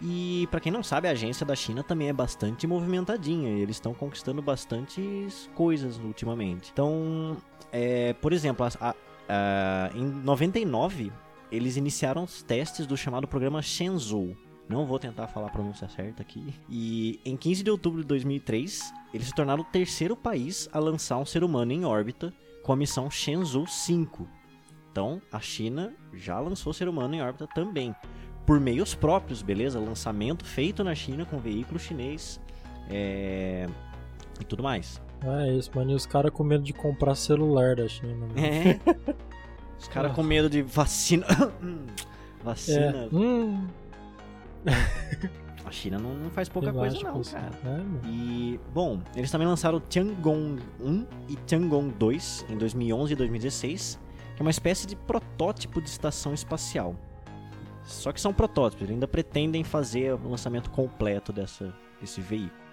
E 0.00 0.46
para 0.50 0.60
quem 0.60 0.70
não 0.70 0.82
sabe, 0.82 1.08
a 1.08 1.10
agência 1.10 1.44
da 1.44 1.56
China 1.56 1.82
também 1.82 2.08
é 2.08 2.12
bastante 2.12 2.66
movimentadinha. 2.66 3.50
Eles 3.50 3.76
estão 3.76 3.92
conquistando 3.92 4.40
bastantes 4.40 5.50
coisas 5.54 5.98
ultimamente. 5.98 6.70
Então, 6.72 7.36
é, 7.72 8.12
por 8.14 8.32
exemplo, 8.32 8.64
a, 8.64 8.88
a, 8.88 8.94
a, 9.28 9.90
em 9.96 10.04
99 10.04 11.12
eles 11.50 11.76
iniciaram 11.76 12.24
os 12.24 12.42
testes 12.42 12.86
do 12.86 12.96
chamado 12.96 13.26
programa 13.26 13.62
Shenzhou. 13.62 14.36
Não 14.68 14.84
vou 14.84 14.98
tentar 14.98 15.28
falar 15.28 15.46
a 15.46 15.50
pronúncia 15.50 15.88
certa 15.88 16.22
aqui. 16.22 16.54
E 16.68 17.18
em 17.24 17.36
15 17.36 17.62
de 17.62 17.70
outubro 17.70 18.02
de 18.02 18.06
2003, 18.06 18.92
eles 19.14 19.28
se 19.28 19.34
tornaram 19.34 19.62
o 19.62 19.66
terceiro 19.66 20.14
país 20.14 20.68
a 20.72 20.78
lançar 20.78 21.16
um 21.16 21.24
ser 21.24 21.42
humano 21.42 21.72
em 21.72 21.86
órbita 21.86 22.32
com 22.62 22.72
a 22.72 22.76
missão 22.76 23.10
Shenzhou 23.10 23.66
5. 23.66 24.28
Então, 24.92 25.22
a 25.32 25.40
China 25.40 25.94
já 26.12 26.38
lançou 26.38 26.72
ser 26.74 26.86
humano 26.86 27.14
em 27.14 27.22
órbita 27.22 27.46
também 27.54 27.94
por 28.48 28.58
meios 28.58 28.94
próprios, 28.94 29.42
beleza? 29.42 29.78
Lançamento 29.78 30.42
feito 30.42 30.82
na 30.82 30.94
China 30.94 31.26
com 31.26 31.38
veículo 31.38 31.78
chinês 31.78 32.40
é... 32.88 33.66
e 34.40 34.44
tudo 34.46 34.62
mais. 34.62 35.02
É 35.22 35.52
isso, 35.52 35.70
mano. 35.74 35.90
E 35.90 35.94
os 35.94 36.06
caras 36.06 36.32
com 36.32 36.42
medo 36.42 36.64
de 36.64 36.72
comprar 36.72 37.14
celular 37.14 37.76
da 37.76 37.86
China. 37.86 38.14
Mano. 38.14 38.32
É. 38.38 38.80
Os 39.78 39.86
caras 39.88 40.14
com 40.14 40.22
medo 40.22 40.48
de 40.48 40.62
vacina. 40.62 41.26
vacina. 42.42 43.10
É. 43.12 43.14
Hum. 43.14 43.66
A 45.66 45.70
China 45.70 45.98
não, 45.98 46.14
não 46.14 46.30
faz 46.30 46.48
pouca 46.48 46.72
coisa 46.72 46.98
não, 47.02 47.20
cara. 47.22 47.50
É, 47.66 48.08
e, 48.08 48.58
bom, 48.72 48.98
eles 49.14 49.30
também 49.30 49.46
lançaram 49.46 49.76
o 49.76 49.80
Tiangong 49.80 50.58
1 50.80 51.06
e 51.28 51.36
Tiangong 51.46 51.92
2 51.98 52.46
em 52.48 52.56
2011 52.56 53.12
e 53.12 53.16
2016, 53.16 54.00
que 54.34 54.40
é 54.40 54.42
uma 54.42 54.50
espécie 54.50 54.86
de 54.86 54.96
protótipo 54.96 55.82
de 55.82 55.90
estação 55.90 56.32
espacial. 56.32 56.96
Só 57.88 58.12
que 58.12 58.20
são 58.20 58.34
protótipos, 58.34 58.88
ainda 58.88 59.08
pretendem 59.08 59.64
fazer 59.64 60.12
o 60.12 60.28
lançamento 60.28 60.70
completo 60.70 61.32
dessa, 61.32 61.74
desse 61.98 62.20
veículo. 62.20 62.68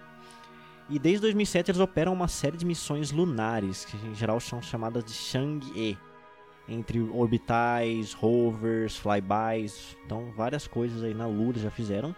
E 0.90 0.98
desde 0.98 1.22
2007 1.22 1.70
eles 1.70 1.80
operam 1.80 2.12
uma 2.12 2.28
série 2.28 2.56
de 2.56 2.66
missões 2.66 3.10
lunares, 3.10 3.86
que 3.86 3.96
em 4.06 4.14
geral 4.14 4.38
são 4.38 4.60
chamadas 4.60 5.02
de 5.02 5.12
Chang'e, 5.12 5.98
entre 6.68 7.00
orbitais, 7.00 8.12
rovers, 8.12 8.96
flybys, 8.96 9.96
então 10.04 10.32
várias 10.36 10.68
coisas 10.68 11.02
aí 11.02 11.14
na 11.14 11.26
Lua 11.26 11.54
já 11.54 11.70
fizeram. 11.70 12.14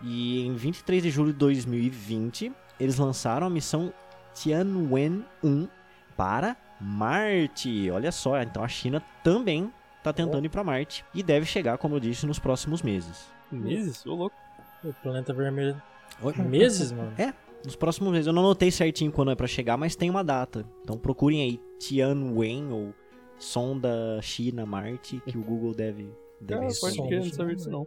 E 0.00 0.46
em 0.46 0.54
23 0.54 1.02
de 1.02 1.10
julho 1.10 1.32
de 1.32 1.38
2020, 1.38 2.50
eles 2.80 2.96
lançaram 2.96 3.46
a 3.46 3.50
missão 3.50 3.92
Tianwen 4.34 5.22
1 5.44 5.68
para 6.16 6.56
Marte. 6.80 7.90
Olha 7.90 8.10
só, 8.10 8.40
então 8.40 8.64
a 8.64 8.68
China 8.68 9.02
também 9.22 9.70
tá 10.12 10.22
tentando 10.24 10.44
ir 10.44 10.48
para 10.48 10.64
Marte 10.64 11.04
e 11.14 11.22
deve 11.22 11.46
chegar, 11.46 11.78
como 11.78 11.96
eu 11.96 12.00
disse, 12.00 12.26
nos 12.26 12.38
próximos 12.38 12.82
meses. 12.82 13.30
Meses? 13.50 14.04
Ô 14.06 14.14
louco. 14.14 14.36
O 14.84 14.92
planeta 15.02 15.32
vermelho. 15.32 15.80
Oi? 16.22 16.34
Meses, 16.38 16.92
mano? 16.92 17.12
É, 17.18 17.32
nos 17.64 17.76
próximos 17.76 18.12
meses. 18.12 18.26
Eu 18.26 18.32
não 18.32 18.42
anotei 18.42 18.70
certinho 18.70 19.10
quando 19.10 19.30
é 19.30 19.34
para 19.34 19.46
chegar, 19.46 19.76
mas 19.76 19.96
tem 19.96 20.10
uma 20.10 20.22
data. 20.22 20.64
Então 20.82 20.98
procurem 20.98 21.42
aí 21.42 21.60
Tianwen 21.78 22.72
ou 22.72 22.94
sonda 23.38 24.20
China 24.22 24.66
Marte 24.66 25.22
que 25.26 25.38
o 25.38 25.42
Google 25.42 25.72
deve 25.72 26.10
deve 26.40 26.66
ah, 26.66 26.68
pode 26.80 26.96
que 26.96 27.16
não 27.16 27.24
saber 27.30 27.56
disso 27.56 27.70
não. 27.70 27.86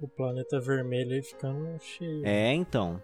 O 0.00 0.08
planeta 0.08 0.60
vermelho 0.60 1.14
aí 1.14 1.22
ficando 1.22 1.78
cheio. 1.80 2.26
É, 2.26 2.52
então. 2.52 3.00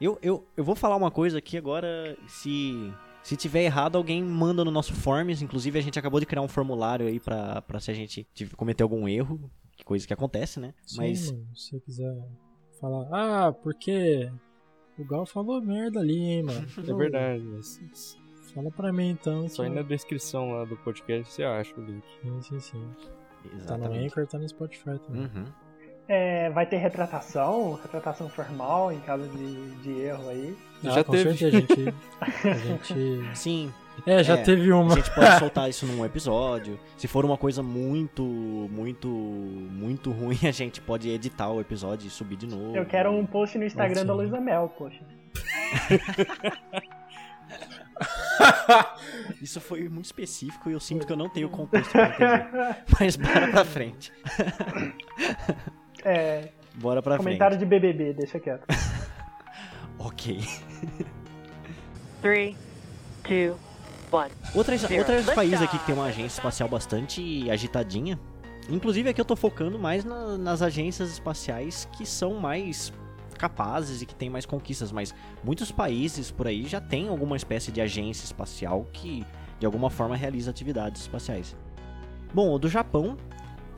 Eu, 0.00 0.18
eu, 0.22 0.42
eu 0.56 0.64
vou 0.64 0.74
falar 0.74 0.96
uma 0.96 1.10
coisa 1.10 1.36
aqui 1.36 1.58
agora, 1.58 2.16
se 2.26 2.90
se 3.22 3.36
tiver 3.36 3.62
errado, 3.64 3.96
alguém 3.96 4.22
manda 4.22 4.64
no 4.64 4.70
nosso 4.70 4.92
forms. 4.94 5.42
Inclusive, 5.42 5.78
a 5.78 5.82
gente 5.82 5.98
acabou 5.98 6.20
de 6.20 6.26
criar 6.26 6.42
um 6.42 6.48
formulário 6.48 7.06
aí 7.06 7.20
pra, 7.20 7.62
pra 7.62 7.80
se 7.80 7.90
a 7.90 7.94
gente 7.94 8.26
cometer 8.56 8.82
algum 8.82 9.08
erro. 9.08 9.50
Coisa 9.84 10.06
que 10.06 10.12
acontece, 10.12 10.60
né? 10.60 10.74
Sim, 10.84 10.96
Mas... 10.98 11.18
se 11.20 11.44
você 11.54 11.80
quiser 11.80 12.14
falar, 12.80 13.08
ah, 13.12 13.52
porque 13.52 14.30
o 14.98 15.04
Gal 15.04 15.24
falou 15.24 15.60
merda 15.62 16.00
ali, 16.00 16.18
hein, 16.18 16.42
mano. 16.42 16.66
é 16.86 16.94
verdade. 16.94 17.44
Fala 18.52 18.70
pra 18.70 18.92
mim 18.92 19.10
então. 19.10 19.48
Só 19.48 19.62
aí 19.62 19.70
na 19.70 19.82
descrição 19.82 20.52
lá 20.52 20.64
do 20.64 20.76
podcast 20.78 21.32
você 21.32 21.44
acha 21.44 21.74
o 21.80 21.84
link. 21.84 22.04
Sim, 22.22 22.42
sim, 22.42 22.60
sim. 22.60 22.90
Exatamente. 23.54 23.66
Tá 23.66 23.78
no 23.78 23.94
Anchor, 23.94 24.26
tá 24.26 24.38
no 24.38 24.48
Spotify 24.48 24.98
também. 24.98 25.22
Uhum. 25.22 25.44
É, 26.12 26.50
vai 26.50 26.66
ter 26.66 26.78
retratação, 26.78 27.78
retratação 27.80 28.28
formal 28.28 28.90
em 28.90 28.98
caso 28.98 29.28
de, 29.28 29.70
de 29.76 30.00
erro 30.00 30.28
aí. 30.28 30.56
Ah, 30.84 30.90
já 30.90 31.04
teve. 31.04 31.36
Certeza, 31.36 31.46
a 31.46 31.50
gente, 31.60 31.94
a 32.20 32.28
gente... 32.58 33.36
Sim. 33.36 33.72
É, 34.04 34.24
já 34.24 34.34
é, 34.34 34.42
teve 34.42 34.72
uma. 34.72 34.92
A 34.92 34.96
gente 34.96 35.14
pode 35.14 35.30
soltar 35.38 35.70
isso 35.70 35.86
num 35.86 36.04
episódio. 36.04 36.80
Se 36.96 37.06
for 37.06 37.24
uma 37.24 37.36
coisa 37.36 37.62
muito, 37.62 38.24
muito, 38.24 39.06
muito 39.06 40.10
ruim, 40.10 40.40
a 40.42 40.50
gente 40.50 40.80
pode 40.80 41.08
editar 41.08 41.48
o 41.48 41.60
episódio 41.60 42.08
e 42.08 42.10
subir 42.10 42.34
de 42.34 42.48
novo. 42.48 42.76
Eu 42.76 42.86
quero 42.86 43.12
um 43.12 43.24
post 43.24 43.56
no 43.56 43.64
Instagram 43.64 44.04
da 44.04 44.12
Luísa 44.12 44.40
Mel, 44.40 44.68
poxa. 44.76 45.04
Isso 49.40 49.60
foi 49.60 49.88
muito 49.88 50.06
específico 50.06 50.70
e 50.70 50.72
eu 50.72 50.80
sinto 50.80 51.06
que 51.06 51.12
eu 51.12 51.16
não 51.16 51.28
tenho 51.28 51.48
contexto 51.48 51.92
pra 51.92 52.08
entender. 52.08 52.76
Mas 52.98 53.14
bora 53.14 53.46
pra 53.46 53.64
frente. 53.64 54.12
É. 56.04 56.48
Bora 56.74 57.02
pra 57.02 57.16
comentário 57.16 57.56
frente. 57.58 57.58
Comentário 57.58 57.58
de 57.58 57.66
BBB, 57.66 58.14
deixa 58.14 58.38
quieto. 58.38 58.64
ok. 59.98 60.40
3, 62.22 62.56
2, 63.28 63.52
1. 63.52 63.70
Outros, 64.54 64.82
outros 64.82 65.26
países 65.34 65.62
aqui 65.62 65.78
que 65.78 65.86
tem 65.86 65.94
uma 65.94 66.06
agência 66.06 66.38
espacial 66.38 66.68
bastante 66.68 67.48
agitadinha. 67.50 68.18
Inclusive 68.68 69.08
aqui 69.08 69.20
eu 69.20 69.24
tô 69.24 69.36
focando 69.36 69.78
mais 69.78 70.04
na, 70.04 70.36
nas 70.36 70.62
agências 70.62 71.10
espaciais 71.10 71.88
que 71.96 72.04
são 72.04 72.34
mais 72.34 72.92
capazes 73.38 74.02
e 74.02 74.06
que 74.06 74.14
têm 74.14 74.28
mais 74.28 74.44
conquistas, 74.44 74.92
mas 74.92 75.14
muitos 75.42 75.72
países 75.72 76.30
por 76.30 76.46
aí 76.46 76.66
já 76.66 76.80
tem 76.80 77.08
alguma 77.08 77.36
espécie 77.36 77.72
de 77.72 77.80
agência 77.80 78.24
espacial 78.24 78.86
que 78.92 79.24
de 79.58 79.64
alguma 79.64 79.88
forma 79.88 80.14
realiza 80.14 80.50
atividades 80.50 81.02
espaciais. 81.02 81.56
Bom, 82.34 82.52
o 82.52 82.58
do 82.58 82.68
Japão 82.68 83.16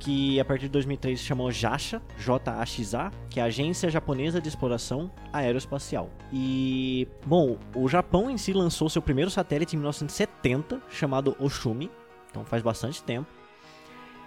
que 0.03 0.41
a 0.41 0.45
partir 0.45 0.65
de 0.65 0.71
2003 0.71 1.21
se 1.21 1.25
chamou 1.25 1.51
JAXA, 1.53 2.03
J-A-X-A, 2.19 3.13
que 3.31 3.39
é 3.39 3.43
a 3.45 3.47
Agência 3.47 3.89
Japonesa 3.89 4.41
de 4.41 4.49
Exploração 4.49 5.09
Aeroespacial. 5.33 6.11
E, 6.33 7.07
bom, 7.25 7.57
o 7.73 7.89
Japão 7.89 8.29
em 8.29 8.37
si 8.37 8.53
lançou 8.53 8.91
seu 8.91 9.01
primeiro 9.01 9.31
satélite 9.31 9.77
em 9.77 9.79
1970, 9.79 10.83
chamado 10.91 11.37
Oshumi, 11.39 11.89
então 12.29 12.45
faz 12.45 12.65
bastante 12.65 13.01
tempo. 13.05 13.29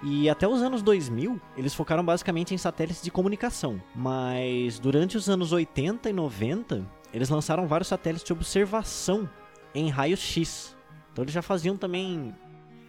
E 0.02 0.30
até 0.30 0.48
os 0.48 0.62
anos 0.62 0.82
2000, 0.82 1.42
eles 1.58 1.74
focaram 1.74 2.06
basicamente 2.06 2.54
em 2.54 2.58
satélites 2.58 3.02
de 3.02 3.12
comunicação. 3.12 3.82
Mas 3.94 4.80
durante 4.80 5.18
os 5.18 5.30
anos 5.30 5.52
80 5.52 6.10
e 6.10 6.14
90, 6.14 6.86
eles 7.14 7.28
lançaram 7.28 7.68
vários 7.68 7.90
satélites 7.90 8.26
de 8.26 8.32
observação 8.32 9.30
em 9.74 9.90
raios 9.90 10.22
X. 10.22 10.74
Então 11.12 11.24
eles 11.24 11.34
já 11.34 11.42
faziam 11.42 11.76
também 11.76 12.34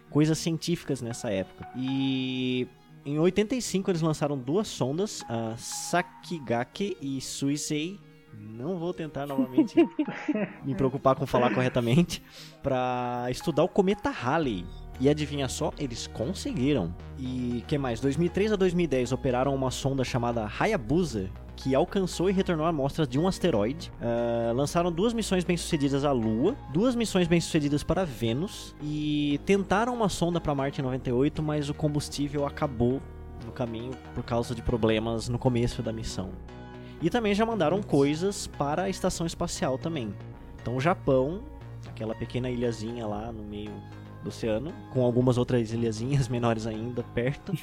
coisas 0.09 0.37
científicas 0.37 1.01
nessa 1.01 1.29
época. 1.29 1.67
E 1.75 2.67
em 3.07 3.17
85 3.17 3.89
eles 3.89 4.01
lançaram 4.01 4.37
duas 4.37 4.67
sondas, 4.67 5.23
a 5.29 5.55
Sakigake 5.55 6.97
e 7.01 7.21
Suisei. 7.21 7.97
Não 8.37 8.77
vou 8.77 8.93
tentar 8.93 9.25
novamente 9.25 9.75
me 10.65 10.75
preocupar 10.75 11.15
com 11.15 11.25
falar 11.25 11.53
corretamente 11.53 12.21
para 12.61 13.25
estudar 13.29 13.63
o 13.63 13.69
cometa 13.69 14.09
Halley. 14.09 14.65
E 14.99 15.07
adivinha 15.07 15.47
só, 15.47 15.71
eles 15.79 16.05
conseguiram. 16.07 16.93
E 17.17 17.63
que 17.65 17.77
mais? 17.77 18.01
2003 18.01 18.51
a 18.51 18.55
2010 18.57 19.13
operaram 19.13 19.55
uma 19.55 19.71
sonda 19.71 20.03
chamada 20.03 20.45
Hayabusa, 20.59 21.29
que 21.57 21.73
alcançou 21.73 22.29
e 22.29 22.33
retornou 22.33 22.65
amostras 22.65 23.07
de 23.07 23.19
um 23.19 23.27
asteroide. 23.27 23.91
Uh, 23.99 24.55
lançaram 24.55 24.91
duas 24.91 25.11
missões 25.11 25.43
bem-sucedidas 25.43 26.05
à 26.05 26.11
Lua, 26.11 26.55
duas 26.71 26.95
missões 26.95 27.27
bem-sucedidas 27.27 27.83
para 27.83 28.05
Vênus 28.05 28.75
e 28.81 29.41
tentaram 29.45 29.93
uma 29.93 30.07
sonda 30.07 30.39
para 30.39 30.55
Marte 30.55 30.79
em 30.79 30.83
98, 30.83 31.41
mas 31.41 31.67
o 31.67 31.73
combustível 31.73 32.45
acabou 32.45 33.01
no 33.45 33.51
caminho 33.51 33.91
por 34.13 34.23
causa 34.23 34.53
de 34.53 34.61
problemas 34.61 35.27
no 35.27 35.39
começo 35.39 35.81
da 35.81 35.91
missão. 35.91 36.29
E 37.01 37.09
também 37.09 37.33
já 37.33 37.45
mandaram 37.45 37.81
coisas 37.81 38.47
para 38.47 38.83
a 38.83 38.89
estação 38.89 39.25
espacial 39.25 39.77
também. 39.77 40.13
Então 40.61 40.75
o 40.75 40.79
Japão, 40.79 41.41
aquela 41.87 42.13
pequena 42.13 42.49
ilhazinha 42.49 43.05
lá 43.05 43.31
no 43.31 43.43
meio 43.43 43.71
do 44.23 44.29
oceano, 44.29 44.73
com 44.91 45.03
algumas 45.03 45.37
outras 45.37 45.71
ilhazinhas 45.71 46.27
menores 46.29 46.67
ainda 46.67 47.03
perto, 47.03 47.53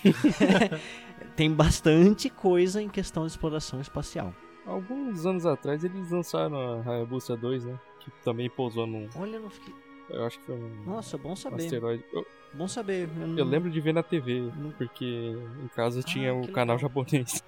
tem 1.36 1.52
bastante 1.52 2.30
coisa 2.30 2.80
em 2.80 2.88
questão 2.88 3.24
de 3.24 3.32
exploração 3.32 3.80
espacial. 3.80 4.32
Alguns 4.66 5.26
anos 5.26 5.44
atrás 5.44 5.84
eles 5.84 6.10
lançaram 6.10 6.56
a 6.56 6.90
Hayabusa 6.90 7.36
2, 7.36 7.64
né? 7.64 7.78
Que 8.00 8.10
também 8.22 8.48
pousou 8.48 8.86
num. 8.86 9.08
Olha, 9.16 9.38
não 9.38 9.50
fiquei. 9.50 9.74
Eu 10.08 10.24
acho 10.24 10.38
que 10.38 10.46
foi 10.46 10.54
um. 10.54 10.84
Nossa, 10.84 11.18
bom 11.18 11.34
saber. 11.34 11.64
Asteroide. 11.64 12.04
Eu... 12.12 12.26
Bom 12.52 12.68
saber. 12.68 13.08
Eu, 13.08 13.26
não... 13.26 13.38
eu, 13.38 13.44
lembro 13.44 13.70
de 13.70 13.80
ver 13.80 13.92
na 13.92 14.02
TV, 14.02 14.50
porque 14.78 15.36
em 15.62 15.68
casa 15.68 16.00
ah, 16.00 16.02
tinha 16.02 16.34
o 16.34 16.46
canal 16.48 16.78
japonês. 16.78 17.42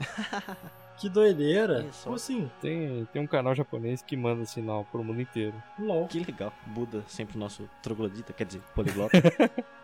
que 0.98 1.08
doideira! 1.08 1.86
Como 2.02 2.16
assim? 2.16 2.50
Tem, 2.60 3.06
tem 3.12 3.22
um 3.22 3.26
canal 3.26 3.54
japonês 3.54 4.02
que 4.02 4.16
manda 4.16 4.44
sinal 4.44 4.86
pro 4.90 5.04
mundo 5.04 5.20
inteiro. 5.20 5.54
LOL. 5.78 6.08
Que 6.08 6.20
legal. 6.20 6.52
Buda, 6.66 7.04
sempre 7.06 7.38
nosso 7.38 7.68
troglodita, 7.82 8.32
quer 8.32 8.46
dizer, 8.46 8.60
poliglota. 8.74 9.16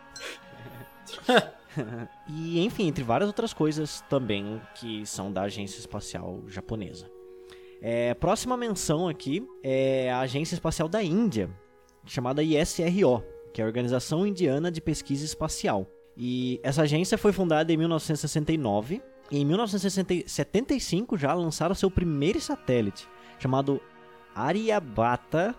e 2.27 2.59
enfim, 2.63 2.87
entre 2.87 3.03
várias 3.03 3.27
outras 3.27 3.53
coisas 3.53 4.01
também 4.09 4.61
que 4.75 5.05
são 5.05 5.31
da 5.31 5.43
Agência 5.43 5.79
Espacial 5.79 6.43
Japonesa. 6.47 7.09
É, 7.81 8.13
próxima 8.13 8.55
menção 8.55 9.07
aqui 9.07 9.45
é 9.61 10.11
a 10.11 10.19
Agência 10.19 10.55
Espacial 10.55 10.87
da 10.87 11.03
Índia, 11.03 11.49
chamada 12.05 12.41
ISRO, 12.41 13.23
que 13.53 13.61
é 13.61 13.63
a 13.63 13.67
Organização 13.67 14.25
Indiana 14.25 14.71
de 14.71 14.79
Pesquisa 14.79 15.25
Espacial. 15.25 15.87
E 16.15 16.59
essa 16.63 16.83
agência 16.83 17.17
foi 17.17 17.33
fundada 17.33 17.73
em 17.73 17.77
1969 17.77 19.01
e 19.31 19.39
em 19.39 19.45
1975 19.45 21.17
já 21.17 21.33
lançaram 21.33 21.73
seu 21.73 21.89
primeiro 21.89 22.39
satélite, 22.39 23.07
chamado 23.39 23.81
Aryabhata, 24.35 25.55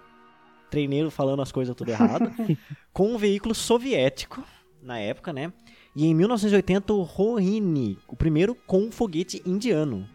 treineiro 0.70 1.10
falando 1.10 1.42
as 1.42 1.52
coisas 1.52 1.74
tudo 1.74 1.90
errado, 1.90 2.30
com 2.92 3.14
um 3.14 3.18
veículo 3.18 3.54
soviético 3.54 4.42
na 4.82 4.98
época, 4.98 5.32
né? 5.32 5.52
E 5.94 6.06
em 6.06 6.14
1980 6.14 6.92
o 6.92 7.02
Rohini, 7.02 7.98
o 8.08 8.16
primeiro 8.16 8.54
com 8.54 8.90
foguete 8.90 9.40
indiano. 9.46 10.08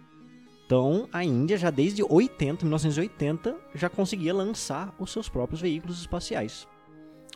Então, 0.65 1.07
a 1.11 1.23
Índia 1.23 1.57
já 1.57 1.71
desde 1.71 2.03
80, 2.03 2.63
1980, 2.63 3.55
já 3.73 3.89
conseguia 3.89 4.33
lançar 4.33 4.93
os 4.99 5.11
seus 5.11 5.27
próprios 5.27 5.61
veículos 5.61 5.99
espaciais. 5.99 6.67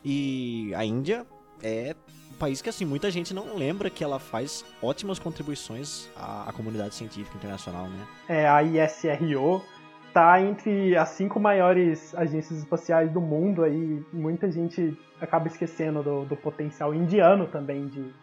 E 0.06 0.72
a 0.76 0.86
Índia 0.86 1.26
é 1.64 1.96
um 2.32 2.38
país 2.38 2.62
que 2.62 2.70
assim 2.70 2.86
muita 2.86 3.10
gente 3.10 3.34
não 3.34 3.56
lembra 3.56 3.90
que 3.90 4.04
ela 4.04 4.20
faz 4.20 4.66
ótimas 4.82 5.18
contribuições 5.18 6.10
à, 6.16 6.50
à 6.50 6.54
comunidade 6.54 6.94
científica 6.94 7.38
internacional, 7.38 7.88
né? 7.88 8.06
É, 8.28 8.48
a 8.48 8.62
ISRO 8.62 9.64
está 10.10 10.40
entre 10.40 10.96
as 10.96 11.10
cinco 11.10 11.40
maiores 11.40 12.14
agências 12.14 12.60
espaciais 12.60 13.10
do 13.12 13.20
mundo 13.20 13.64
aí. 13.64 14.04
Muita 14.14 14.52
gente 14.52 14.96
acaba 15.20 15.48
esquecendo 15.48 16.04
do, 16.04 16.26
do 16.26 16.36
potencial 16.36 16.94
indiano 16.94 17.48
também 17.48 17.88
de, 17.88 18.14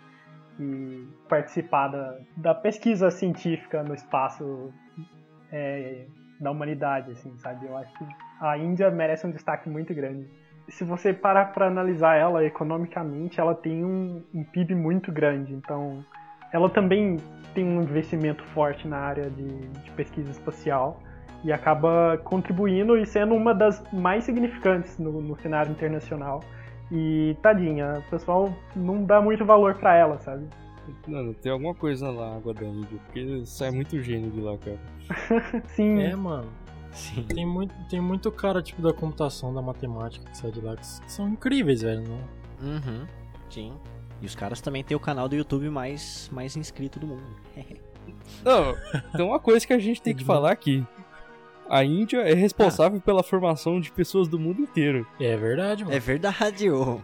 de 0.61 1.09
participar 1.29 1.89
da, 1.89 2.19
da, 2.37 2.55
pesquisa 2.55 3.11
científica 3.11 3.83
no 3.83 3.95
espaço 3.95 4.71
é, 5.51 6.05
da 6.39 6.51
humanidade, 6.51 7.13
assim, 7.13 7.37
sabe? 7.39 7.67
Eu 7.67 7.77
acho 7.77 7.93
que 7.97 8.05
a 8.41 8.59
Índia 8.59 8.91
merece 8.91 9.27
um 9.27 9.31
destaque 9.31 9.69
muito 9.69 9.95
grande. 9.95 10.29
Se 10.69 10.85
você 10.85 11.13
parar 11.13 11.47
para 11.47 11.67
analisar 11.67 12.17
ela 12.17 12.45
economicamente, 12.45 13.41
ela 13.41 13.55
tem 13.55 13.85
um, 13.85 14.23
um 14.35 14.45
PIB 14.45 14.75
muito 14.75 15.11
grande, 15.11 15.55
então 15.55 16.05
ela 16.53 16.69
também 16.69 17.17
tem 17.55 17.65
um 17.65 17.83
investimento 17.83 18.45
forte 18.47 18.87
na 18.87 18.99
área 18.99 19.31
de, 19.31 19.49
de 19.49 19.91
pesquisa 19.93 20.31
espacial 20.31 21.01
e 21.43 21.53
acaba 21.53 22.19
contribuindo 22.23 22.97
e 22.99 23.07
sendo 23.07 23.35
uma 23.35 23.55
das 23.55 23.83
mais 23.93 24.25
significantes 24.25 24.99
no, 24.99 25.21
no 25.23 25.37
cenário 25.37 25.73
internacional. 25.73 26.41
E 26.93 27.37
tadinha, 27.41 28.03
o 28.07 28.11
pessoal 28.11 28.53
não 28.75 29.05
dá 29.05 29.21
muito 29.21 29.45
valor 29.45 29.75
para 29.77 29.95
ela, 29.95 30.19
sabe? 30.19 30.47
Mano, 31.07 31.35
tem 31.35 31.53
alguma 31.53 31.75
coisa 31.75 32.11
na 32.11 32.37
água 32.37 32.53
da 32.53 32.65
Índia, 32.65 32.99
porque 33.07 33.43
sai 33.47 33.71
muito 33.71 34.01
gênio 34.01 34.31
de 34.31 34.41
lá, 34.41 34.57
cara. 34.59 35.63
Sim. 35.69 36.01
É, 36.01 36.17
mano. 36.17 36.51
Sim. 36.93 37.23
Tem 37.23 37.47
muito, 37.47 37.75
tem 37.89 38.01
muito 38.01 38.31
cara, 38.33 38.61
tipo, 38.61 38.83
da 38.83 38.93
computação, 38.93 39.55
da 39.55 39.63
matemática 39.63 40.29
que 40.29 40.37
sai 40.37 40.51
de 40.51 40.61
lá, 40.61 40.77
que 40.77 40.85
são 40.85 41.29
incríveis, 41.29 41.83
velho, 41.83 42.03
né? 42.03 42.25
Uhum. 42.61 43.07
Sim. 43.49 43.73
E 44.21 44.27
os 44.27 44.35
caras 44.35 44.61
também 44.61 44.83
têm 44.83 44.97
o 44.97 45.01
canal 45.01 45.29
do 45.29 45.37
YouTube 45.37 45.69
mais, 45.71 46.29
mais 46.33 46.57
inscrito 46.57 46.99
do 46.99 47.07
mundo. 47.07 47.37
Não, 48.45 48.75
tem 49.13 49.25
uma 49.25 49.39
coisa 49.39 49.67
que 49.67 49.73
a 49.73 49.79
gente 49.79 50.03
tem 50.03 50.15
que 50.15 50.25
falar 50.25 50.51
aqui. 50.51 50.85
A 51.71 51.85
Índia 51.85 52.19
é 52.23 52.35
responsável 52.35 52.99
ah. 52.99 53.01
pela 53.01 53.23
formação 53.23 53.81
de 53.81 53.93
pessoas 53.93 54.27
do 54.27 54.41
mundo 54.41 54.61
inteiro. 54.61 55.07
É 55.21 55.37
verdade, 55.37 55.85
mano. 55.85 55.97
É 55.97 56.01
verdade, 56.01 56.69
ô. 56.69 57.01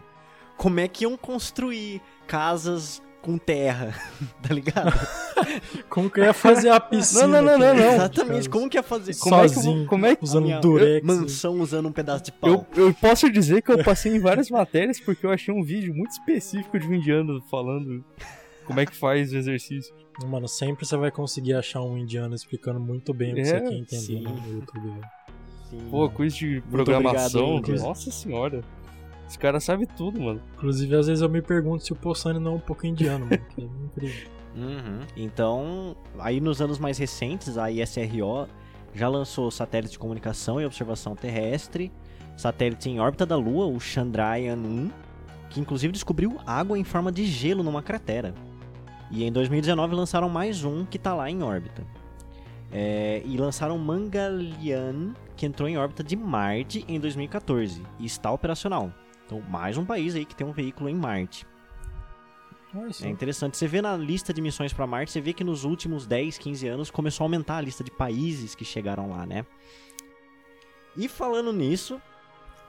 Como 0.57 0.79
é 0.81 0.89
que 0.89 1.05
iam 1.05 1.15
construir 1.15 2.01
casas 2.27 3.01
com 3.21 3.37
terra, 3.37 3.95
tá 4.43 4.53
ligado? 4.53 4.91
como 5.89 6.09
que 6.09 6.19
ia 6.19 6.33
fazer 6.33 6.69
a 6.69 6.81
piscina? 6.81 7.27
Não, 7.27 7.41
não, 7.41 7.57
não, 7.57 7.59
não, 7.59 7.75
não. 7.75 7.93
Exatamente, 7.93 8.49
como 8.49 8.69
que 8.69 8.77
ia 8.77 8.83
fazer? 8.83 9.13
Sozinho, 9.13 9.53
como 9.63 9.75
é 9.75 9.81
que, 9.81 9.87
como 9.87 10.05
é 10.05 10.15
que 10.17 10.23
usando 10.23 10.59
durex. 10.59 11.05
Mansão 11.05 11.61
usando 11.61 11.87
um 11.87 11.91
pedaço 11.93 12.25
de 12.25 12.33
pau. 12.33 12.67
Eu, 12.75 12.87
eu 12.87 12.93
posso 12.93 13.31
dizer 13.31 13.61
que 13.61 13.71
eu 13.71 13.81
passei 13.85 14.13
em 14.13 14.19
várias 14.19 14.49
matérias 14.49 14.99
porque 14.99 15.25
eu 15.25 15.31
achei 15.31 15.53
um 15.53 15.63
vídeo 15.63 15.93
muito 15.95 16.11
específico 16.11 16.77
de 16.77 16.85
um 16.87 16.93
indiano 16.93 17.41
falando 17.49 18.03
Como 18.67 18.79
é 18.81 18.85
que 18.85 18.95
faz 18.95 19.31
o 19.31 19.37
exercício? 19.37 19.95
Mano, 20.25 20.47
sempre 20.47 20.85
você 20.85 20.97
vai 20.97 21.09
conseguir 21.09 21.53
achar 21.53 21.81
um 21.81 21.97
indiano 21.97 22.35
explicando 22.35 22.79
muito 22.79 23.13
bem 23.13 23.31
o 23.31 23.35
que 23.35 23.41
é, 23.41 23.45
você 23.45 23.61
quer 23.61 23.73
entender 23.73 23.97
sim. 23.97 24.21
no 24.21 24.53
YouTube, 24.53 24.89
velho. 24.89 25.89
Pô, 25.89 26.09
quiz 26.09 26.35
de 26.35 26.61
programação, 26.69 27.57
obrigado, 27.57 27.83
nossa 27.83 28.11
senhora. 28.11 28.61
Esse 29.27 29.39
cara 29.39 29.59
sabe 29.59 29.85
tudo, 29.85 30.21
mano. 30.21 30.41
Inclusive, 30.55 30.95
às 30.95 31.07
vezes 31.07 31.21
eu 31.21 31.29
me 31.29 31.41
pergunto 31.41 31.83
se 31.83 31.91
o 31.91 31.95
Possani 31.95 32.39
não 32.39 32.53
é 32.53 32.55
um 32.55 32.59
pouco 32.59 32.85
indiano, 32.85 33.25
mano. 33.25 33.41
Que 33.55 33.61
é 33.61 33.63
incrível. 33.63 34.29
Uhum. 34.57 35.01
Então, 35.15 35.95
aí 36.17 36.41
nos 36.41 36.59
anos 36.59 36.79
mais 36.79 36.97
recentes, 36.97 37.59
a 37.59 37.69
ISRO 37.69 38.47
já 38.91 39.07
lançou 39.07 39.51
satélite 39.51 39.91
de 39.91 39.99
comunicação 39.99 40.59
e 40.59 40.65
observação 40.65 41.15
terrestre, 41.15 41.91
satélite 42.35 42.89
em 42.89 42.99
órbita 42.99 43.23
da 43.23 43.35
Lua, 43.35 43.67
o 43.67 43.77
Chandrayaan-1, 43.77 44.89
que 45.51 45.59
inclusive 45.59 45.93
descobriu 45.93 46.39
água 46.43 46.77
em 46.77 46.83
forma 46.83 47.11
de 47.11 47.23
gelo 47.23 47.61
numa 47.61 47.83
cratera. 47.83 48.33
E 49.09 49.23
em 49.23 49.31
2019 49.31 49.95
lançaram 49.95 50.29
mais 50.29 50.63
um 50.63 50.85
que 50.85 50.97
está 50.97 51.13
lá 51.13 51.29
em 51.29 51.41
órbita. 51.41 51.85
É, 52.71 53.21
e 53.25 53.37
lançaram 53.37 53.77
Mangalyaan, 53.77 55.13
que 55.35 55.45
entrou 55.45 55.69
em 55.69 55.77
órbita 55.77 56.03
de 56.03 56.15
Marte 56.15 56.83
em 56.87 56.99
2014 56.99 57.81
e 57.99 58.05
está 58.05 58.31
operacional. 58.31 58.91
Então, 59.25 59.41
mais 59.41 59.77
um 59.77 59.85
país 59.85 60.15
aí 60.15 60.25
que 60.25 60.35
tem 60.35 60.45
um 60.45 60.51
veículo 60.51 60.89
em 60.89 60.95
Marte. 60.95 61.45
É 63.05 63.09
interessante. 63.09 63.57
Você 63.57 63.67
vê 63.67 63.81
na 63.81 63.95
lista 63.95 64.33
de 64.33 64.41
missões 64.41 64.73
para 64.73 64.85
Marte, 64.85 65.11
você 65.11 65.21
vê 65.21 65.31
que 65.31 65.43
nos 65.43 65.63
últimos 65.63 66.05
10, 66.05 66.37
15 66.37 66.67
anos 66.67 66.91
começou 66.91 67.23
a 67.23 67.25
aumentar 67.25 67.57
a 67.57 67.61
lista 67.61 67.83
de 67.83 67.91
países 67.91 68.53
que 68.53 68.65
chegaram 68.65 69.09
lá, 69.09 69.25
né? 69.25 69.45
E 70.95 71.07
falando 71.07 71.53
nisso, 71.53 72.01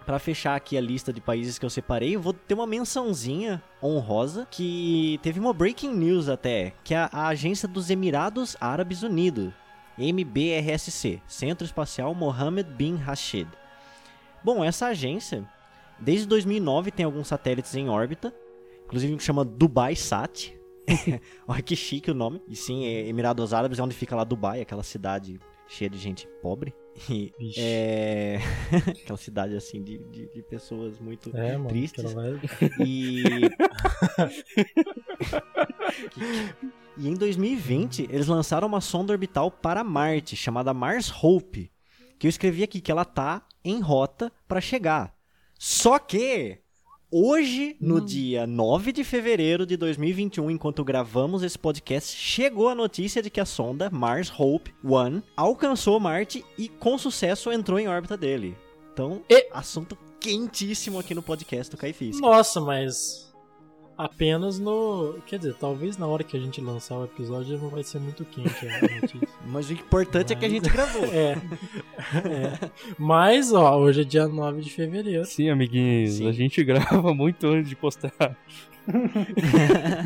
para 0.08 0.18
fechar 0.18 0.56
aqui 0.56 0.74
a 0.74 0.80
lista 0.80 1.12
de 1.12 1.20
países 1.20 1.58
que 1.58 1.66
eu 1.66 1.68
separei, 1.68 2.16
eu 2.16 2.20
vou 2.22 2.32
ter 2.32 2.54
uma 2.54 2.66
mençãozinha 2.66 3.62
honrosa 3.82 4.48
que 4.50 5.20
teve 5.22 5.38
uma 5.38 5.52
breaking 5.52 5.92
news 5.92 6.30
até, 6.30 6.72
que 6.82 6.94
é 6.94 7.10
a 7.12 7.28
agência 7.28 7.68
dos 7.68 7.90
Emirados 7.90 8.56
Árabes 8.58 9.02
Unidos, 9.02 9.52
MBRSC, 9.98 11.20
Centro 11.26 11.66
Espacial 11.66 12.14
Mohammed 12.14 12.70
bin 12.72 12.96
Rashid. 12.96 13.50
Bom, 14.42 14.64
essa 14.64 14.86
agência, 14.86 15.46
desde 15.98 16.26
2009 16.26 16.90
tem 16.90 17.04
alguns 17.04 17.28
satélites 17.28 17.74
em 17.74 17.90
órbita, 17.90 18.34
inclusive 18.86 19.12
um 19.12 19.18
que 19.18 19.24
chama 19.24 19.44
Dubai 19.44 19.94
Sat. 19.94 20.58
Olha 21.46 21.60
que 21.60 21.76
chique 21.76 22.10
o 22.10 22.14
nome. 22.14 22.40
E 22.48 22.56
sim, 22.56 22.86
é 22.86 23.06
Emirados 23.06 23.52
Árabes 23.52 23.78
é 23.78 23.82
onde 23.82 23.94
fica 23.94 24.16
lá 24.16 24.24
Dubai, 24.24 24.62
aquela 24.62 24.82
cidade 24.82 25.38
cheia 25.68 25.88
de 25.88 25.98
gente 25.98 26.26
pobre. 26.42 26.74
E, 27.08 27.32
é... 27.56 28.38
aquela 29.02 29.16
cidade 29.16 29.54
assim 29.54 29.84
de, 29.84 29.98
de, 29.98 30.26
de 30.26 30.42
pessoas 30.42 30.98
muito 30.98 31.30
é, 31.36 31.52
mano, 31.56 31.68
tristes. 31.68 32.12
Vai... 32.12 32.40
E... 32.80 33.22
e 36.96 37.08
em 37.08 37.14
2020 37.14 38.08
eles 38.10 38.26
lançaram 38.26 38.66
uma 38.66 38.80
sonda 38.80 39.12
orbital 39.12 39.50
para 39.50 39.84
Marte 39.84 40.34
chamada 40.34 40.74
Mars 40.74 41.12
Hope, 41.22 41.70
que 42.18 42.26
eu 42.26 42.30
escrevi 42.30 42.64
aqui 42.64 42.80
que 42.80 42.90
ela 42.90 43.04
tá 43.04 43.46
em 43.64 43.80
rota 43.80 44.32
para 44.48 44.60
chegar. 44.60 45.14
Só 45.56 45.98
que 45.98 46.58
Hoje, 47.10 47.74
no 47.80 47.96
hum. 47.96 48.04
dia 48.04 48.46
9 48.46 48.92
de 48.92 49.02
fevereiro 49.02 49.64
de 49.64 49.78
2021, 49.78 50.50
enquanto 50.50 50.84
gravamos 50.84 51.42
esse 51.42 51.58
podcast, 51.58 52.14
chegou 52.14 52.68
a 52.68 52.74
notícia 52.74 53.22
de 53.22 53.30
que 53.30 53.40
a 53.40 53.46
sonda 53.46 53.88
Mars 53.88 54.30
Hope 54.38 54.74
1 54.84 55.22
alcançou 55.34 55.98
Marte 55.98 56.44
e 56.58 56.68
com 56.68 56.98
sucesso 56.98 57.50
entrou 57.50 57.78
em 57.78 57.88
órbita 57.88 58.14
dele. 58.14 58.54
Então, 58.92 59.22
e... 59.26 59.48
assunto 59.54 59.96
quentíssimo 60.20 60.98
aqui 60.98 61.14
no 61.14 61.22
podcast 61.22 61.70
do 61.70 61.78
Caifis. 61.78 62.20
Nossa, 62.20 62.60
mas 62.60 63.27
apenas 63.98 64.60
no. 64.60 65.18
Quer 65.26 65.38
dizer, 65.38 65.54
talvez 65.54 65.98
na 65.98 66.06
hora 66.06 66.22
que 66.22 66.36
a 66.36 66.40
gente 66.40 66.60
lançar 66.60 66.96
o 66.96 67.04
episódio 67.04 67.58
não 67.58 67.68
vai 67.68 67.82
ser 67.82 67.98
muito 67.98 68.24
quente 68.24 68.68
a 68.68 69.00
notícia. 69.00 69.28
Mas 69.44 69.68
o 69.68 69.72
importante 69.72 70.28
Mas... 70.28 70.30
é 70.30 70.36
que 70.36 70.44
a 70.44 70.48
gente 70.48 70.70
gravou. 70.70 71.08
É. 71.08 71.32
é. 71.32 72.70
Mas, 72.98 73.52
ó, 73.52 73.76
hoje 73.78 74.02
é 74.02 74.04
dia 74.04 74.28
9 74.28 74.60
de 74.60 74.70
fevereiro. 74.70 75.24
Sim, 75.24 75.50
amiguinhos, 75.50 76.14
Sim. 76.14 76.28
a 76.28 76.32
gente 76.32 76.62
grava 76.62 77.12
muito 77.12 77.46
antes 77.48 77.68
de 77.68 77.74
postar. 77.74 78.12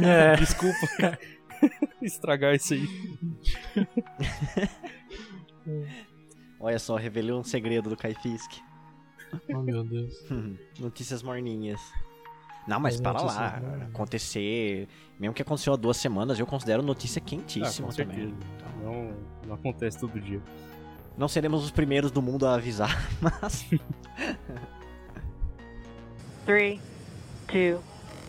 é. 0.02 0.36
Desculpa 0.36 1.18
estragar 2.00 2.54
isso 2.54 2.74
aí. 2.74 2.88
Olha 6.58 6.78
só, 6.78 6.96
revelou 6.96 7.40
um 7.40 7.44
segredo 7.44 7.90
do 7.90 7.96
Kaifisk. 7.96 8.52
Oh, 9.48 9.62
meu 9.62 9.84
Deus. 9.84 10.14
Notícias 10.78 11.22
morninhas. 11.22 11.80
Não, 12.66 12.78
mas 12.78 13.00
para 13.00 13.20
lá. 13.22 13.60
Acontecer. 13.88 14.88
Mesmo 15.18 15.34
que 15.34 15.42
aconteceu 15.42 15.72
há 15.72 15.76
duas 15.76 15.96
semanas, 15.96 16.38
eu 16.38 16.46
considero 16.46 16.82
notícia 16.82 17.20
quentíssima 17.20 17.88
ah, 17.90 17.94
também. 17.94 18.34
Então, 18.56 18.68
não, 18.82 19.14
não 19.46 19.54
acontece 19.54 19.98
todo 19.98 20.20
dia. 20.20 20.40
Não 21.16 21.28
seremos 21.28 21.64
os 21.64 21.70
primeiros 21.70 22.10
do 22.10 22.22
mundo 22.22 22.46
a 22.46 22.54
avisar, 22.54 23.08
mas. 23.20 23.66
3, 26.46 26.80
2, 27.46 27.78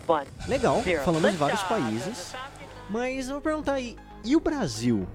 1. 0.06 0.48
Legal, 0.48 0.82
falando 1.04 1.30
de 1.30 1.36
vários 1.36 1.62
países. 1.62 2.34
Mas 2.90 3.28
eu 3.28 3.34
vou 3.34 3.42
perguntar 3.42 3.74
aí, 3.74 3.96
e 4.22 4.36
o 4.36 4.40
Brasil? 4.40 5.08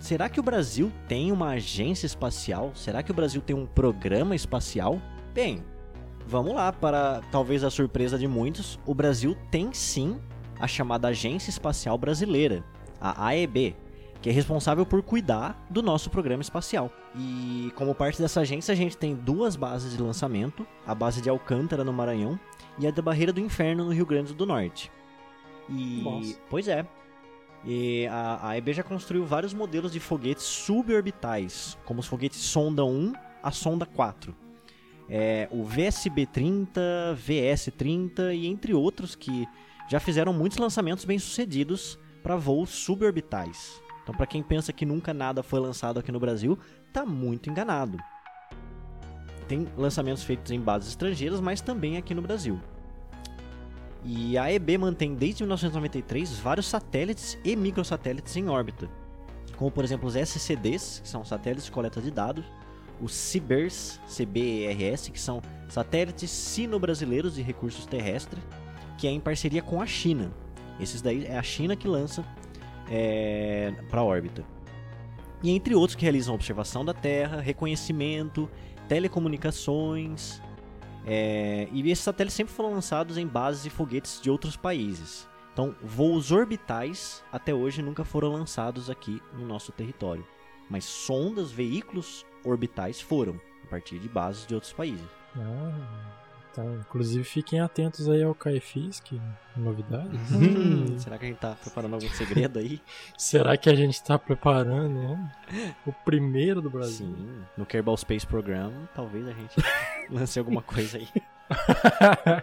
Será 0.00 0.28
que 0.28 0.40
o 0.40 0.42
Brasil 0.42 0.90
tem 1.06 1.30
uma 1.30 1.50
agência 1.50 2.06
espacial? 2.06 2.72
Será 2.74 3.02
que 3.02 3.10
o 3.10 3.14
Brasil 3.14 3.40
tem 3.40 3.54
um 3.54 3.66
programa 3.66 4.34
espacial? 4.34 5.00
Bem, 5.32 5.62
Vamos 6.32 6.54
lá, 6.54 6.72
para 6.72 7.20
talvez 7.30 7.62
a 7.62 7.68
surpresa 7.68 8.18
de 8.18 8.26
muitos, 8.26 8.80
o 8.86 8.94
Brasil 8.94 9.36
tem 9.50 9.70
sim 9.74 10.18
a 10.58 10.66
chamada 10.66 11.08
Agência 11.08 11.50
Espacial 11.50 11.98
Brasileira, 11.98 12.64
a 12.98 13.26
AEB, 13.26 13.76
que 14.22 14.30
é 14.30 14.32
responsável 14.32 14.86
por 14.86 15.02
cuidar 15.02 15.62
do 15.68 15.82
nosso 15.82 16.08
programa 16.08 16.40
espacial. 16.40 16.90
E 17.14 17.70
como 17.76 17.94
parte 17.94 18.18
dessa 18.18 18.40
agência, 18.40 18.72
a 18.72 18.74
gente 18.74 18.96
tem 18.96 19.14
duas 19.14 19.56
bases 19.56 19.94
de 19.94 20.02
lançamento: 20.02 20.66
a 20.86 20.94
base 20.94 21.20
de 21.20 21.28
Alcântara, 21.28 21.84
no 21.84 21.92
Maranhão, 21.92 22.40
e 22.78 22.86
a 22.86 22.90
da 22.90 23.02
Barreira 23.02 23.30
do 23.30 23.38
Inferno, 23.38 23.84
no 23.84 23.92
Rio 23.92 24.06
Grande 24.06 24.32
do 24.32 24.46
Norte. 24.46 24.90
E. 25.68 26.00
Nossa. 26.02 26.38
Pois 26.48 26.66
é. 26.66 26.86
E 27.62 28.06
a 28.06 28.48
AEB 28.48 28.72
já 28.72 28.82
construiu 28.82 29.26
vários 29.26 29.52
modelos 29.52 29.92
de 29.92 30.00
foguetes 30.00 30.44
suborbitais, 30.44 31.76
como 31.84 32.00
os 32.00 32.06
foguetes 32.06 32.38
Sonda 32.38 32.86
1 32.86 33.12
a 33.42 33.50
Sonda 33.50 33.84
4 33.84 34.41
é, 35.14 35.46
o 35.50 35.62
VSB-30, 35.62 37.14
VS-30 37.14 38.34
e 38.34 38.46
entre 38.46 38.72
outros 38.72 39.14
que 39.14 39.46
já 39.86 40.00
fizeram 40.00 40.32
muitos 40.32 40.56
lançamentos 40.56 41.04
bem-sucedidos 41.04 41.98
para 42.22 42.34
voos 42.34 42.70
suborbitais. 42.70 43.82
Então, 44.02 44.14
para 44.14 44.24
quem 44.26 44.42
pensa 44.42 44.72
que 44.72 44.86
nunca 44.86 45.12
nada 45.12 45.42
foi 45.42 45.60
lançado 45.60 46.00
aqui 46.00 46.10
no 46.10 46.18
Brasil, 46.18 46.58
tá 46.94 47.04
muito 47.04 47.50
enganado. 47.50 47.98
Tem 49.46 49.68
lançamentos 49.76 50.24
feitos 50.24 50.50
em 50.50 50.58
bases 50.58 50.88
estrangeiras, 50.88 51.42
mas 51.42 51.60
também 51.60 51.98
aqui 51.98 52.14
no 52.14 52.22
Brasil. 52.22 52.58
E 54.02 54.38
a 54.38 54.50
EB 54.50 54.78
mantém 54.78 55.14
desde 55.14 55.42
1993 55.42 56.38
vários 56.38 56.66
satélites 56.66 57.38
e 57.44 57.54
microsatélites 57.54 58.34
em 58.34 58.48
órbita, 58.48 58.88
como 59.58 59.70
por 59.70 59.84
exemplo 59.84 60.08
os 60.08 60.16
SCDs, 60.16 61.00
que 61.00 61.08
são 61.08 61.22
satélites 61.22 61.66
de 61.66 61.70
coleta 61.70 62.00
de 62.00 62.10
dados, 62.10 62.46
os 63.02 63.12
CIBERS, 63.12 64.00
CBRS, 64.06 65.10
que 65.10 65.20
são 65.20 65.42
satélites 65.68 66.30
sino-brasileiros 66.30 67.34
de 67.34 67.42
recursos 67.42 67.84
terrestres, 67.84 68.42
que 68.96 69.08
é 69.08 69.10
em 69.10 69.18
parceria 69.18 69.60
com 69.60 69.82
a 69.82 69.86
China. 69.86 70.32
Esses 70.78 71.02
daí 71.02 71.26
é 71.26 71.36
a 71.36 71.42
China 71.42 71.74
que 71.74 71.88
lança 71.88 72.24
é, 72.88 73.74
para 73.90 74.00
a 74.00 74.04
órbita. 74.04 74.44
E 75.42 75.50
entre 75.50 75.74
outros 75.74 75.96
que 75.96 76.02
realizam 76.02 76.34
observação 76.34 76.84
da 76.84 76.94
Terra, 76.94 77.40
reconhecimento, 77.40 78.48
telecomunicações. 78.88 80.40
É, 81.04 81.66
e 81.72 81.90
esses 81.90 82.04
satélites 82.04 82.36
sempre 82.36 82.54
foram 82.54 82.70
lançados 82.70 83.18
em 83.18 83.26
bases 83.26 83.66
e 83.66 83.70
foguetes 83.70 84.20
de 84.22 84.30
outros 84.30 84.56
países. 84.56 85.28
Então, 85.52 85.74
voos 85.82 86.30
orbitais 86.30 87.24
até 87.32 87.52
hoje 87.52 87.82
nunca 87.82 88.04
foram 88.04 88.32
lançados 88.32 88.88
aqui 88.88 89.20
no 89.36 89.44
nosso 89.44 89.72
território. 89.72 90.24
Mas 90.70 90.84
sondas, 90.84 91.50
veículos 91.50 92.24
orbitais 92.44 93.00
foram, 93.00 93.40
a 93.64 93.66
partir 93.66 93.98
de 93.98 94.08
bases 94.08 94.46
de 94.46 94.54
outros 94.54 94.72
países. 94.72 95.06
Ah, 95.36 96.12
então, 96.52 96.74
inclusive 96.74 97.24
fiquem 97.24 97.60
atentos 97.60 98.10
aí 98.10 98.22
ao 98.22 98.34
Kaifisk, 98.34 99.12
novidades. 99.56 100.20
Hum, 100.30 100.98
será 100.98 101.16
que 101.16 101.24
a 101.24 101.28
gente 101.28 101.38
tá 101.38 101.54
preparando 101.54 101.94
algum 101.94 102.10
segredo 102.10 102.58
aí? 102.58 102.78
será 103.16 103.56
que 103.56 103.70
a 103.70 103.74
gente 103.74 104.02
tá 104.02 104.18
preparando 104.18 104.90
né? 104.90 105.32
o 105.86 105.92
primeiro 105.92 106.60
do 106.60 106.68
Brasil? 106.68 107.06
Sim, 107.06 107.42
no 107.56 107.64
Kerbal 107.64 107.96
Space 107.96 108.26
Program, 108.26 108.86
talvez 108.94 109.26
a 109.26 109.32
gente 109.32 109.56
lance 110.12 110.38
alguma 110.38 110.60
coisa 110.60 110.98
aí. 110.98 111.08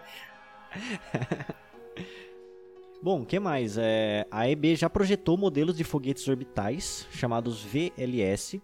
Bom, 3.00 3.22
o 3.22 3.26
que 3.26 3.38
mais? 3.38 3.78
É, 3.78 4.26
a 4.30 4.48
EB 4.48 4.74
já 4.74 4.90
projetou 4.90 5.38
modelos 5.38 5.76
de 5.76 5.84
foguetes 5.84 6.26
orbitais 6.26 7.06
chamados 7.12 7.62
VLS, 7.62 8.60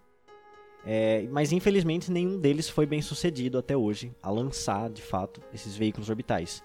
é, 0.89 1.27
mas 1.29 1.51
infelizmente 1.51 2.09
nenhum 2.09 2.39
deles 2.39 2.69
foi 2.69 2.85
bem 2.85 3.01
sucedido 3.01 3.57
até 3.57 3.75
hoje 3.75 4.15
a 4.23 4.29
lançar 4.29 4.89
de 4.89 5.01
fato 5.01 5.41
esses 5.53 5.75
veículos 5.75 6.09
orbitais. 6.09 6.63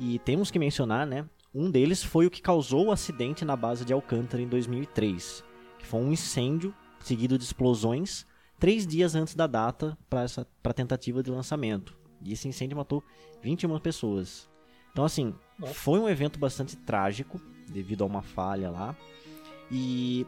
E 0.00 0.18
temos 0.20 0.50
que 0.50 0.58
mencionar, 0.58 1.06
né, 1.06 1.26
Um 1.54 1.70
deles 1.70 2.02
foi 2.02 2.24
o 2.24 2.30
que 2.30 2.40
causou 2.40 2.86
o 2.86 2.92
acidente 2.92 3.44
na 3.44 3.56
base 3.56 3.84
de 3.84 3.92
Alcântara 3.92 4.42
em 4.42 4.48
2003, 4.48 5.44
que 5.78 5.86
foi 5.86 6.00
um 6.00 6.12
incêndio 6.12 6.74
seguido 7.00 7.36
de 7.36 7.44
explosões 7.44 8.26
três 8.58 8.86
dias 8.86 9.14
antes 9.14 9.34
da 9.34 9.46
data 9.46 9.98
para 10.08 10.24
a 10.64 10.72
tentativa 10.72 11.22
de 11.22 11.30
lançamento. 11.30 11.94
E 12.22 12.32
esse 12.32 12.48
incêndio 12.48 12.76
matou 12.76 13.04
21 13.42 13.78
pessoas. 13.80 14.48
Então, 14.92 15.04
assim, 15.04 15.34
foi 15.74 16.00
um 16.00 16.08
evento 16.08 16.38
bastante 16.38 16.74
trágico, 16.74 17.38
devido 17.70 18.02
a 18.02 18.06
uma 18.06 18.22
falha 18.22 18.70
lá. 18.70 18.96
E 19.70 20.26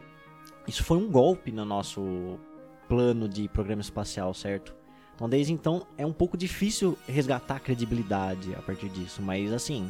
isso 0.67 0.83
foi 0.83 0.97
um 0.97 1.09
golpe 1.09 1.51
no 1.51 1.65
nosso 1.65 2.39
plano 2.91 3.29
de 3.29 3.47
programa 3.47 3.81
espacial, 3.81 4.33
certo? 4.33 4.75
Então, 5.15 5.29
desde 5.29 5.53
então, 5.53 5.87
é 5.97 6.05
um 6.05 6.11
pouco 6.11 6.35
difícil 6.35 6.97
resgatar 7.07 7.55
a 7.55 7.59
credibilidade 7.59 8.53
a 8.53 8.61
partir 8.61 8.89
disso. 8.89 9.21
Mas, 9.21 9.53
assim, 9.53 9.89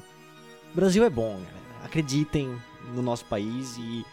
o 0.72 0.76
Brasil 0.76 1.04
é 1.04 1.10
bom, 1.10 1.32
galera. 1.32 1.84
Acreditem 1.84 2.56
no 2.94 3.02
nosso 3.02 3.26
país 3.26 3.76
e 3.80 4.06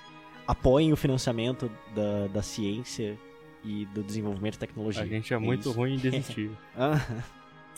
apoiem 0.46 0.90
o 0.90 0.96
financiamento 0.96 1.70
da, 1.94 2.28
da 2.28 2.40
ciência 2.40 3.18
e 3.62 3.84
do 3.86 4.02
desenvolvimento 4.02 4.54
de 4.54 4.60
tecnologia. 4.60 5.02
A 5.02 5.06
gente 5.06 5.34
é, 5.34 5.36
é 5.36 5.38
muito 5.38 5.70
ruim 5.70 5.96
em 5.96 5.98
desistir. 5.98 6.50
Ah. 6.74 6.98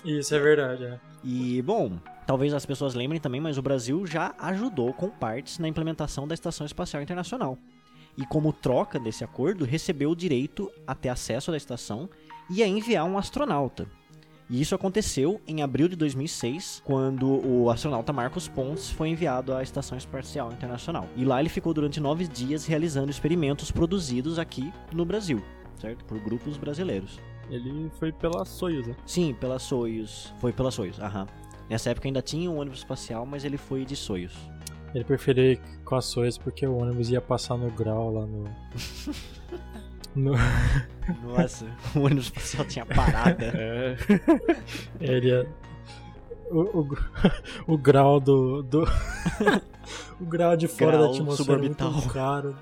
Isso 0.04 0.32
é 0.32 0.38
verdade, 0.38 0.84
é. 0.84 1.00
E, 1.24 1.61
bom, 1.61 1.98
talvez 2.24 2.54
as 2.54 2.64
pessoas 2.64 2.94
lembrem 2.94 3.20
também, 3.20 3.40
mas 3.40 3.58
o 3.58 3.62
Brasil 3.62 4.06
já 4.06 4.32
ajudou 4.38 4.94
com 4.94 5.11
partes 5.11 5.58
na 5.58 5.66
implementação 5.66 6.26
da 6.28 6.34
Estação 6.34 6.64
Espacial 6.64 7.02
Internacional. 7.02 7.58
E 8.16 8.26
como 8.26 8.52
troca 8.52 8.98
desse 8.98 9.24
acordo, 9.24 9.64
recebeu 9.64 10.11
o 10.11 10.16
direito 10.16 10.70
a 10.86 10.94
ter 10.94 11.08
acesso 11.08 11.52
à 11.52 11.56
estação 11.56 12.08
e 12.50 12.62
a 12.62 12.66
enviar 12.66 13.04
um 13.04 13.16
astronauta. 13.16 13.86
E 14.50 14.61
isso 14.61 14.74
aconteceu 14.74 15.40
em 15.46 15.62
abril 15.62 15.86
de 15.86 15.94
2006, 15.94 16.82
quando 16.84 17.46
o 17.46 17.70
astronauta 17.70 18.12
Marcos 18.12 18.48
Pontes 18.48 18.90
foi 18.90 19.08
enviado 19.08 19.54
à 19.54 19.62
Estação 19.62 19.96
Espacial 19.96 20.50
Internacional. 20.52 21.06
E 21.16 21.24
lá 21.24 21.38
ele 21.38 21.48
ficou 21.48 21.72
durante 21.72 22.00
nove 22.00 22.26
dias 22.26 22.66
realizando 22.66 23.12
experimentos 23.12 23.70
produzidos 23.70 24.40
aqui 24.40 24.72
no 24.92 25.04
Brasil, 25.04 25.40
certo? 25.80 26.04
Por 26.04 26.18
grupos 26.18 26.56
brasileiros. 26.56 27.20
Ele 27.48 27.88
foi 28.00 28.11
pela 28.11 28.44
Soyuz, 28.44 28.88
né? 28.88 28.96
Sim, 29.06 29.34
pela 29.34 29.61
Soyuz. 29.61 30.34
Foi 30.40 30.52
pela 30.52 30.72
Soyuz, 30.72 30.98
aham. 30.98 31.28
Nessa 31.68 31.90
época 31.90 32.08
ainda 32.08 32.20
tinha 32.20 32.50
um 32.50 32.58
ônibus 32.58 32.80
espacial, 32.80 33.24
mas 33.24 33.44
ele 33.44 33.56
foi 33.56 33.84
de 33.84 33.94
Soyuz. 33.94 34.32
Ele 34.95 35.05
preferia 35.05 35.53
ir 35.53 35.61
com 35.84 35.97
a 35.97 36.01
Soyuz 36.01 36.36
porque 36.36 36.66
o 36.66 36.78
ônibus 36.78 37.11
ia 37.11 37.20
passar 37.20 37.57
no 37.57 37.70
grau 37.70 38.12
lá 38.12 38.26
no. 38.26 38.45
no... 40.16 40.32
Nossa, 41.22 41.66
o 41.95 42.01
ônibus 42.01 42.24
espacial 42.24 42.64
tinha 42.66 42.86
parada. 42.86 43.53
É. 43.57 43.97
Ele 45.01 45.28
ia. 45.28 45.47
O, 46.51 46.80
o, 46.80 46.88
o 47.74 47.78
grau 47.78 48.18
do. 48.18 48.62
do... 48.62 48.84
o 50.20 50.24
grau 50.24 50.57
de 50.57 50.66
fora 50.66 50.93
grau 50.93 51.03
da 51.03 51.11
atmosfera 51.11 51.59
é 51.59 51.62
muito 51.62 52.09
caro. 52.09 52.57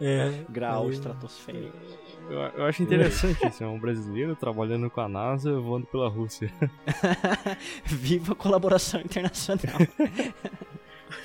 É. 0.00 0.44
Grau 0.48 0.84
aí... 0.84 0.90
estratosférico. 0.90 1.76
Eu, 2.30 2.40
eu, 2.40 2.64
acho 2.66 2.82
interessante 2.82 3.46
isso, 3.46 3.64
é 3.64 3.66
um 3.66 3.78
brasileiro 3.78 4.36
trabalhando 4.36 4.90
com 4.90 5.00
a 5.00 5.08
NASA 5.08 5.58
voando 5.58 5.86
pela 5.86 6.10
Rússia. 6.10 6.52
Viva 7.84 8.32
a 8.32 8.36
colaboração 8.36 9.00
internacional. 9.00 9.78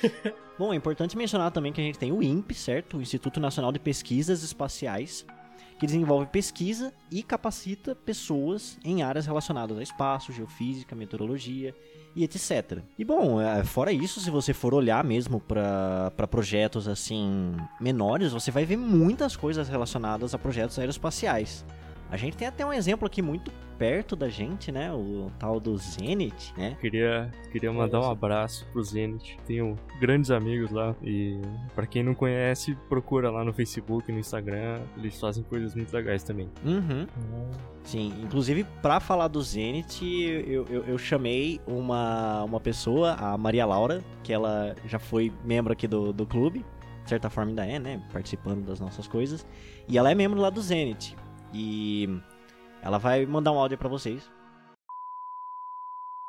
Bom, 0.58 0.72
é 0.72 0.76
importante 0.76 1.16
mencionar 1.16 1.50
também 1.50 1.72
que 1.72 1.80
a 1.80 1.84
gente 1.84 1.98
tem 1.98 2.12
o 2.12 2.22
INPE, 2.22 2.54
certo? 2.54 2.96
O 2.96 3.02
Instituto 3.02 3.40
Nacional 3.40 3.72
de 3.72 3.78
Pesquisas 3.78 4.42
Espaciais, 4.42 5.26
que 5.78 5.86
desenvolve 5.86 6.26
pesquisa 6.26 6.92
e 7.10 7.22
capacita 7.22 7.94
pessoas 7.94 8.78
em 8.84 9.02
áreas 9.02 9.26
relacionadas 9.26 9.76
a 9.78 9.82
espaço, 9.82 10.32
geofísica, 10.32 10.94
meteorologia 10.94 11.74
e 12.14 12.22
etc. 12.22 12.78
E 12.96 13.04
bom, 13.04 13.40
é, 13.40 13.64
fora 13.64 13.92
isso, 13.92 14.20
se 14.20 14.30
você 14.30 14.52
for 14.52 14.72
olhar 14.72 15.02
mesmo 15.02 15.40
para 15.40 16.28
projetos 16.30 16.86
assim 16.86 17.56
menores, 17.80 18.32
você 18.32 18.50
vai 18.50 18.64
ver 18.64 18.76
muitas 18.76 19.36
coisas 19.36 19.68
relacionadas 19.68 20.34
a 20.34 20.38
projetos 20.38 20.78
aeroespaciais. 20.78 21.64
A 22.10 22.16
gente 22.16 22.36
tem 22.36 22.46
até 22.46 22.64
um 22.64 22.72
exemplo 22.72 23.06
aqui 23.06 23.20
muito 23.20 23.50
perto 23.78 24.14
da 24.14 24.28
gente, 24.28 24.70
né? 24.70 24.92
O 24.92 25.30
tal 25.38 25.58
do 25.58 25.76
Zenith, 25.76 26.52
né? 26.56 26.76
Queria, 26.80 27.30
queria 27.50 27.72
mandar 27.72 28.00
um 28.00 28.10
abraço 28.10 28.66
pro 28.72 28.82
Zenith. 28.82 29.36
Tenho 29.46 29.76
grandes 30.00 30.30
amigos 30.30 30.70
lá 30.70 30.94
e 31.02 31.40
para 31.74 31.86
quem 31.86 32.02
não 32.02 32.14
conhece, 32.14 32.76
procura 32.88 33.30
lá 33.30 33.44
no 33.44 33.52
Facebook, 33.52 34.10
no 34.12 34.18
Instagram. 34.18 34.80
Eles 34.96 35.18
fazem 35.18 35.42
coisas 35.42 35.74
muito 35.74 35.92
legais 35.92 36.22
também. 36.22 36.48
Uhum. 36.64 37.06
Sim, 37.82 38.14
inclusive 38.22 38.64
para 38.80 39.00
falar 39.00 39.28
do 39.28 39.42
Zenith, 39.42 40.02
eu, 40.02 40.64
eu, 40.70 40.84
eu, 40.84 40.98
chamei 40.98 41.60
uma, 41.66 42.44
uma 42.44 42.60
pessoa, 42.60 43.14
a 43.14 43.36
Maria 43.36 43.66
Laura, 43.66 44.02
que 44.22 44.32
ela 44.32 44.74
já 44.86 44.98
foi 44.98 45.32
membro 45.44 45.72
aqui 45.72 45.86
do, 45.86 46.12
do 46.12 46.24
clube, 46.24 46.64
de 47.02 47.10
certa 47.10 47.28
forma 47.28 47.50
ainda 47.50 47.66
é, 47.66 47.78
né? 47.78 48.02
Participando 48.12 48.64
das 48.64 48.80
nossas 48.80 49.06
coisas. 49.06 49.46
E 49.86 49.98
ela 49.98 50.10
é 50.10 50.14
membro 50.14 50.40
lá 50.40 50.48
do 50.48 50.62
Zenith. 50.62 51.14
E 51.54 52.08
ela 52.82 52.98
vai 52.98 53.24
mandar 53.24 53.52
um 53.52 53.58
áudio 53.58 53.78
para 53.78 53.88
vocês. 53.88 54.28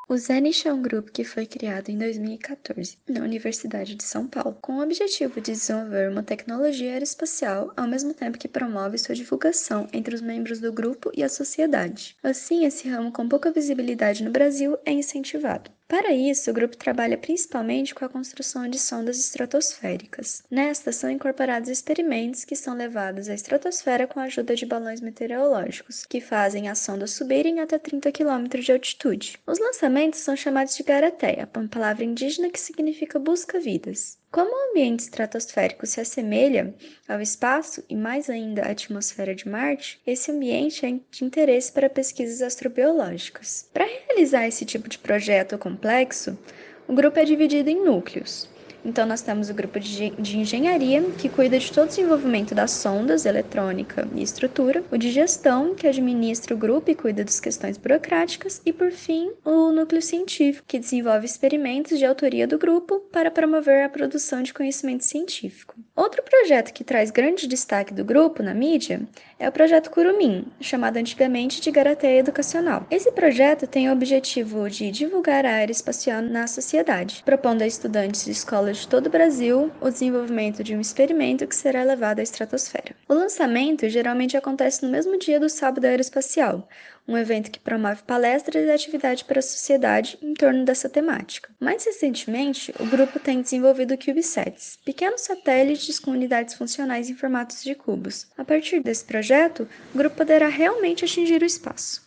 O 0.07 0.15
Zenith 0.17 0.67
é 0.67 0.71
um 0.71 0.84
grupo 0.84 1.11
que 1.11 1.23
foi 1.23 1.47
criado 1.47 1.89
em 1.89 1.97
2014 1.97 2.95
na 3.09 3.21
Universidade 3.21 3.95
de 3.95 4.03
São 4.03 4.28
Paulo, 4.28 4.55
com 4.61 4.73
o 4.73 4.84
objetivo 4.84 5.41
de 5.41 5.53
desenvolver 5.53 6.11
uma 6.11 6.21
tecnologia 6.21 6.91
aeroespacial 6.91 7.73
ao 7.76 7.88
mesmo 7.88 8.13
tempo 8.13 8.38
que 8.38 8.47
promove 8.47 8.99
sua 8.99 9.15
divulgação 9.15 9.88
entre 9.91 10.13
os 10.13 10.21
membros 10.21 10.59
do 10.59 10.71
grupo 10.71 11.09
e 11.15 11.23
a 11.23 11.30
sociedade. 11.30 12.15
Assim, 12.21 12.65
esse 12.65 12.88
ramo 12.88 13.11
com 13.11 13.28
pouca 13.28 13.51
visibilidade 13.51 14.23
no 14.23 14.30
Brasil 14.30 14.78
é 14.86 14.91
incentivado. 14.91 15.71
Para 15.88 16.11
isso, 16.13 16.49
o 16.49 16.53
grupo 16.53 16.75
trabalha 16.75 17.15
principalmente 17.17 17.93
com 17.93 18.03
a 18.03 18.09
construção 18.09 18.67
de 18.67 18.79
sondas 18.79 19.19
estratosféricas. 19.19 20.41
Nestas 20.49 20.95
são 20.95 21.11
incorporados 21.11 21.69
experimentos 21.69 22.43
que 22.43 22.55
são 22.55 22.75
levados 22.75 23.29
à 23.29 23.36
estratosfera 23.36 24.07
com 24.07 24.19
a 24.19 24.23
ajuda 24.23 24.55
de 24.55 24.65
balões 24.65 24.99
meteorológicos, 24.99 26.03
que 26.03 26.19
fazem 26.19 26.69
as 26.69 26.79
sondas 26.79 27.11
subirem 27.11 27.59
até 27.59 27.77
30 27.77 28.11
km 28.11 28.59
de 28.59 28.71
altitude. 28.71 29.39
Os 29.45 29.59
lançamentos 29.59 30.21
são 30.21 30.36
chamados 30.36 30.75
de 30.75 30.81
garateia, 30.81 31.47
uma 31.55 31.67
palavra 31.67 32.03
indígena 32.03 32.49
que 32.49 32.59
significa 32.59 33.19
busca-vidas. 33.19 34.17
Como 34.36 34.51
o 34.51 34.69
ambiente 34.69 34.99
estratosférico 34.99 35.86
se 35.88 36.01
assemelha 36.01 36.75
ao 37.07 37.21
espaço 37.21 37.81
e 37.88 37.95
mais 37.95 38.29
ainda 38.29 38.63
à 38.63 38.71
atmosfera 38.71 39.33
de 39.33 39.47
Marte, 39.47 39.97
esse 40.05 40.29
ambiente 40.29 40.86
é 40.86 40.99
de 41.09 41.23
interesse 41.23 41.71
para 41.71 41.89
pesquisas 41.89 42.41
astrobiológicas. 42.41 43.69
Para 43.71 43.86
realizar 43.86 44.45
esse 44.45 44.65
tipo 44.65 44.89
de 44.89 44.99
projeto 44.99 45.57
complexo, 45.57 46.38
o 46.86 46.93
grupo 46.93 47.17
é 47.17 47.23
dividido 47.23 47.69
em 47.69 47.81
núcleos. 47.81 48.49
Então, 48.86 49.05
nós 49.05 49.21
temos 49.21 49.49
o 49.49 49.53
grupo 49.53 49.79
de, 49.79 50.11
de 50.11 50.38
engenharia, 50.38 51.01
que 51.17 51.27
cuida 51.27 51.57
de 51.57 51.71
todo 51.71 51.86
o 51.86 51.88
desenvolvimento 51.88 52.53
das 52.53 52.69
sondas, 52.69 53.25
eletrônica 53.25 54.07
e 54.13 54.21
estrutura, 54.21 54.83
o 54.91 54.97
de 54.97 55.09
gestão, 55.11 55.73
que 55.73 55.88
administra 55.88 56.53
o 56.53 56.57
grupo 56.57 56.91
e 56.91 56.95
cuida 56.95 57.23
das 57.23 57.39
questões 57.39 57.77
burocráticas, 57.77 58.61
e, 58.63 58.71
por 58.71 58.91
fim, 58.91 59.31
o 59.43 59.71
núcleo 59.71 60.03
científico, 60.03 60.65
que 60.67 60.77
desenvolve 60.77 61.25
experimentos 61.25 61.97
de 61.97 62.05
autoria 62.05 62.47
do 62.47 62.59
grupo 62.59 62.99
para 63.11 63.31
promover 63.31 63.83
a 63.83 63.89
produção 63.89 64.43
de 64.43 64.53
conhecimento 64.53 65.03
científico. 65.03 65.75
Outro 65.95 66.21
projeto 66.21 66.71
que 66.71 66.83
traz 66.83 67.09
grande 67.09 67.47
destaque 67.47 67.93
do 67.93 68.05
grupo 68.05 68.43
na 68.43 68.53
mídia 68.53 69.01
é 69.39 69.49
o 69.49 69.51
projeto 69.51 69.89
Curumim, 69.89 70.45
chamado 70.61 70.97
antigamente 70.97 71.59
de 71.59 71.71
Garateia 71.71 72.19
Educacional. 72.19 72.86
Esse 72.91 73.11
projeto 73.11 73.65
tem 73.65 73.89
o 73.89 73.93
objetivo 73.93 74.69
de 74.69 74.91
divulgar 74.91 75.45
a 75.45 75.53
área 75.53 75.71
espacial 75.71 76.21
na 76.21 76.47
sociedade, 76.47 77.23
propondo 77.25 77.61
a 77.61 77.67
estudantes 77.67 78.25
de 78.25 78.31
escolas 78.31 78.74
de 78.76 78.88
todo 78.88 79.07
o 79.07 79.09
Brasil 79.09 79.71
o 79.82 79.89
desenvolvimento 79.89 80.63
de 80.63 80.76
um 80.76 80.82
experimento 80.82 81.47
que 81.47 81.55
será 81.55 81.84
levado 81.84 82.19
à 82.19 82.23
estratosfera. 82.23 82.95
O 83.07 83.13
lançamento 83.13 83.88
geralmente 83.89 84.38
acontece 84.38 84.86
no 84.86 84.91
mesmo 84.91 85.17
dia 85.17 85.39
do 85.39 85.49
Sábado 85.49 85.86
Aeroespacial, 85.86 86.67
um 87.07 87.17
evento 87.17 87.51
que 87.51 87.59
promove 87.59 88.03
palestras 88.03 88.65
e 88.65 88.71
atividades 88.71 89.23
para 89.23 89.39
a 89.39 89.41
sociedade 89.41 90.17
em 90.21 90.34
torno 90.34 90.65
dessa 90.65 90.89
temática. 90.89 91.49
Mais 91.59 91.86
recentemente, 91.86 92.73
o 92.80 92.86
grupo 92.86 93.19
tem 93.19 93.41
desenvolvido 93.41 93.97
CubeSats, 93.97 94.78
pequenos 94.84 95.21
satélites 95.21 95.99
com 95.99 96.11
unidades 96.11 96.55
funcionais 96.55 97.09
em 97.09 97.15
formatos 97.15 97.63
de 97.63 97.76
cubos. 97.76 98.28
A 98.38 98.43
partir 98.43 98.82
desse 98.82 99.05
projeto, 99.05 99.67
o 99.93 99.97
grupo 99.97 100.17
poderá 100.17 100.47
realmente 100.47 101.05
atingir 101.05 101.41
o 101.41 101.45
espaço. 101.45 102.03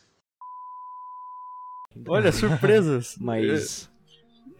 Olha, 2.07 2.31
surpresas! 2.33 3.17
Mas. 3.21 3.89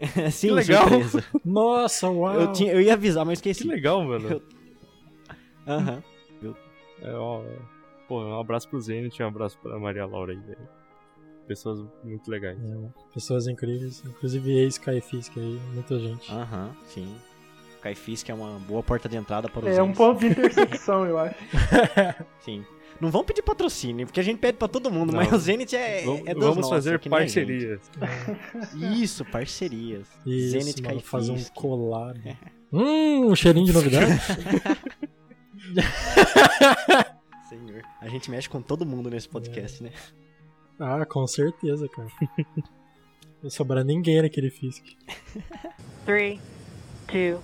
Sim, 0.31 0.49
que 0.49 0.53
legal! 0.55 0.89
Surpresa. 0.89 1.25
Nossa, 1.45 2.09
uau! 2.09 2.35
Eu, 2.35 2.53
tinha, 2.53 2.73
eu 2.73 2.81
ia 2.81 2.95
avisar, 2.95 3.25
mas 3.25 3.39
esqueci. 3.39 3.63
Que 3.63 3.69
legal, 3.69 4.03
mano. 4.05 4.43
Aham. 5.67 6.03
Eu... 6.43 6.57
É, 7.03 7.13
ó, 7.15 7.43
Pô, 8.09 8.23
um 8.25 8.41
abraço 8.41 8.67
pro 8.69 8.81
Zenit 8.81 9.21
e 9.21 9.23
um 9.23 9.29
abraço 9.29 9.59
pra 9.59 9.79
Maria 9.79 10.07
Laura 10.07 10.33
aí, 10.33 10.39
velho. 10.39 10.67
Pessoas 11.47 11.85
muito 12.03 12.31
legais. 12.31 12.59
É, 12.59 12.89
pessoas 13.13 13.47
incríveis, 13.47 14.03
inclusive 14.05 14.51
ex-Skyfisk 14.51 15.37
aí, 15.37 15.61
muita 15.75 15.99
gente. 15.99 16.33
Aham, 16.33 16.75
sim. 16.87 17.15
Kaifisk 17.83 18.29
é 18.31 18.35
uma 18.35 18.59
boa 18.61 18.83
porta 18.83 19.09
de 19.09 19.17
entrada 19.17 19.49
para 19.49 19.69
os 19.69 19.77
É 19.77 19.83
um 19.83 19.93
ponto 19.93 20.21
de 20.21 20.27
intersecção, 20.29 21.07
eu 21.07 21.19
acho. 21.19 21.37
Sim. 22.41 22.65
Não 23.01 23.11
vamos 23.11 23.27
pedir 23.29 23.43
patrocínio, 23.43 24.07
porque 24.07 24.19
a 24.19 24.23
gente 24.23 24.39
pede 24.39 24.59
pra 24.59 24.67
todo 24.67 24.91
mundo, 24.91 25.13
não. 25.13 25.21
mas 25.21 25.33
o 25.33 25.39
Zenit 25.39 25.77
é, 25.77 26.03
é 26.03 26.05
dos 26.05 26.43
Vamos 26.43 26.57
nossos, 26.57 26.71
fazer 26.71 26.99
parcerias. 26.99 27.81
Isso, 28.75 29.25
parcerias. 29.25 30.09
Isso, 30.27 30.59
Zenit 30.59 30.83
mano, 30.83 31.01
fazer 31.01 31.31
um 31.33 31.45
collab. 31.55 32.37
hum, 32.73 33.31
um 33.31 33.37
cheirinho 33.37 33.67
de 33.67 33.73
novidade. 33.73 34.11
Senhor. 37.49 37.83
A 38.01 38.09
gente 38.09 38.31
mexe 38.31 38.49
com 38.49 38.61
todo 38.61 38.85
mundo 38.85 39.09
nesse 39.09 39.29
podcast, 39.29 39.81
é. 39.81 39.85
né? 39.87 39.93
Ah, 40.81 41.07
com 41.07 41.27
certeza, 41.27 41.89
cara. 41.89 42.09
Não 43.43 43.51
sobrar 43.51 43.85
ninguém 43.85 44.23
naquele 44.23 44.51
Fisk. 44.51 44.85
3, 46.05 46.41
2, 47.07 47.37
1. 47.37 47.41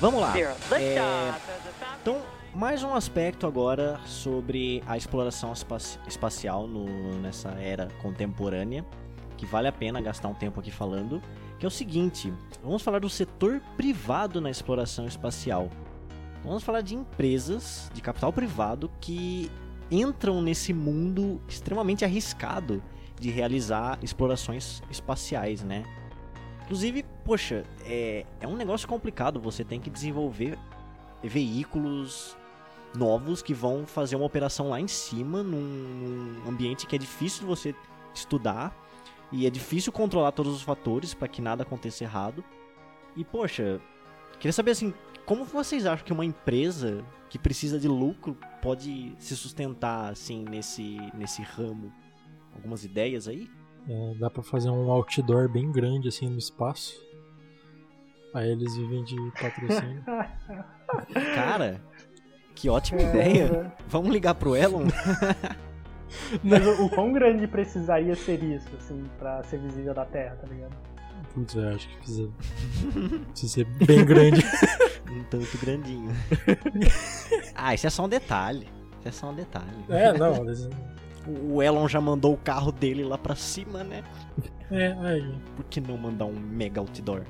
Vamos 0.00 0.20
lá. 0.20 0.34
É... 0.38 0.54
Então, 2.00 2.20
mais 2.58 2.82
um 2.82 2.92
aspecto 2.92 3.46
agora 3.46 4.00
sobre 4.04 4.82
a 4.84 4.96
exploração 4.96 5.52
espacial 6.08 6.66
no, 6.66 6.86
nessa 7.20 7.50
era 7.50 7.86
contemporânea, 8.02 8.84
que 9.36 9.46
vale 9.46 9.68
a 9.68 9.72
pena 9.72 10.00
gastar 10.00 10.26
um 10.26 10.34
tempo 10.34 10.58
aqui 10.58 10.72
falando, 10.72 11.22
que 11.56 11.64
é 11.64 11.68
o 11.68 11.70
seguinte: 11.70 12.34
vamos 12.60 12.82
falar 12.82 12.98
do 12.98 13.08
setor 13.08 13.62
privado 13.76 14.40
na 14.40 14.50
exploração 14.50 15.06
espacial. 15.06 15.70
Vamos 16.42 16.64
falar 16.64 16.80
de 16.80 16.96
empresas 16.96 17.92
de 17.94 18.00
capital 18.02 18.32
privado 18.32 18.90
que 19.00 19.48
entram 19.88 20.42
nesse 20.42 20.72
mundo 20.72 21.40
extremamente 21.46 22.04
arriscado 22.04 22.82
de 23.20 23.30
realizar 23.30 24.00
explorações 24.02 24.82
espaciais, 24.90 25.62
né? 25.62 25.84
Inclusive, 26.64 27.04
poxa, 27.24 27.62
é, 27.84 28.26
é 28.40 28.48
um 28.48 28.56
negócio 28.56 28.88
complicado. 28.88 29.38
Você 29.38 29.62
tem 29.62 29.80
que 29.80 29.88
desenvolver 29.88 30.58
veículos 31.22 32.36
novos 32.98 33.40
que 33.40 33.54
vão 33.54 33.86
fazer 33.86 34.16
uma 34.16 34.26
operação 34.26 34.70
lá 34.70 34.80
em 34.80 34.88
cima, 34.88 35.42
num, 35.42 36.42
ambiente 36.46 36.86
que 36.86 36.96
é 36.96 36.98
difícil 36.98 37.46
você 37.46 37.74
estudar 38.12 38.76
e 39.30 39.46
é 39.46 39.50
difícil 39.50 39.92
controlar 39.92 40.32
todos 40.32 40.52
os 40.54 40.62
fatores 40.62 41.14
para 41.14 41.28
que 41.28 41.40
nada 41.40 41.62
aconteça 41.62 42.02
errado. 42.04 42.42
E 43.16 43.24
poxa, 43.24 43.80
queria 44.34 44.52
saber 44.52 44.72
assim, 44.72 44.92
como 45.24 45.44
vocês 45.44 45.86
acham 45.86 46.04
que 46.04 46.12
uma 46.12 46.24
empresa 46.24 47.04
que 47.30 47.38
precisa 47.38 47.78
de 47.78 47.86
lucro 47.86 48.36
pode 48.60 49.14
se 49.18 49.36
sustentar 49.36 50.10
assim 50.10 50.44
nesse 50.44 50.98
nesse 51.14 51.42
ramo? 51.42 51.92
Algumas 52.54 52.84
ideias 52.84 53.28
aí? 53.28 53.48
É, 53.88 54.14
dá 54.18 54.28
para 54.28 54.42
fazer 54.42 54.70
um 54.70 54.90
outdoor 54.90 55.48
bem 55.48 55.70
grande 55.70 56.08
assim 56.08 56.28
no 56.28 56.38
espaço. 56.38 56.94
Aí 58.34 58.50
eles 58.50 58.74
vivem 58.76 59.04
de 59.04 59.16
patrocínio. 59.40 60.04
Cara, 61.34 61.80
que 62.58 62.68
ótima 62.68 63.00
é, 63.00 63.04
ideia. 63.04 63.72
Vamos 63.86 64.10
ligar 64.10 64.34
pro 64.34 64.56
Elon? 64.56 64.86
Mas 66.42 66.66
o, 66.66 66.86
o 66.86 66.90
quão 66.90 67.12
grande 67.12 67.46
precisaria 67.46 68.14
ser 68.16 68.42
isso, 68.42 68.68
assim, 68.76 69.04
pra 69.18 69.42
ser 69.44 69.58
visível 69.60 69.94
da 69.94 70.04
Terra, 70.04 70.36
tá 70.40 70.46
ligado? 70.48 70.76
Putz, 71.34 71.54
eu 71.54 71.68
acho 71.68 71.88
que 71.88 71.96
precisa, 71.98 72.30
precisa 73.30 73.52
ser 73.52 73.64
bem 73.64 74.04
grande. 74.04 74.44
um 75.08 75.22
tanto 75.24 75.58
grandinho. 75.58 76.10
ah, 77.54 77.74
isso 77.74 77.86
é 77.86 77.90
só 77.90 78.06
um 78.06 78.08
detalhe. 78.08 78.66
Isso 78.98 79.08
é 79.08 79.12
só 79.12 79.30
um 79.30 79.34
detalhe. 79.34 79.84
É, 79.88 80.12
não. 80.12 80.44
O 81.50 81.62
Elon 81.62 81.86
já 81.86 82.00
mandou 82.00 82.32
o 82.32 82.38
carro 82.38 82.72
dele 82.72 83.04
lá 83.04 83.18
pra 83.18 83.36
cima, 83.36 83.84
né? 83.84 84.02
É, 84.70 84.96
aí. 85.00 85.34
Por 85.54 85.64
que 85.66 85.80
não 85.80 85.96
mandar 85.96 86.24
um 86.24 86.32
mega 86.32 86.80
outdoor? 86.80 87.22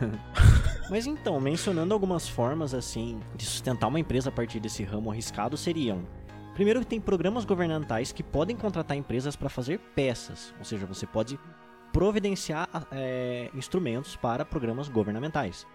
Mas 0.92 1.06
então, 1.06 1.40
mencionando 1.40 1.94
algumas 1.94 2.28
formas 2.28 2.74
assim 2.74 3.18
de 3.34 3.46
sustentar 3.46 3.88
uma 3.88 3.98
empresa 3.98 4.28
a 4.28 4.32
partir 4.32 4.60
desse 4.60 4.84
ramo 4.84 5.10
arriscado 5.10 5.56
seriam 5.56 6.04
Primeiro 6.52 6.84
tem 6.84 7.00
programas 7.00 7.46
governamentais 7.46 8.12
que 8.12 8.22
podem 8.22 8.54
contratar 8.54 8.94
empresas 8.94 9.34
para 9.34 9.48
fazer 9.48 9.78
peças, 9.94 10.54
ou 10.58 10.66
seja, 10.66 10.84
você 10.84 11.06
pode 11.06 11.40
providenciar 11.94 12.68
é, 12.92 13.48
instrumentos 13.54 14.16
para 14.16 14.44
programas 14.44 14.86
governamentais. 14.90 15.66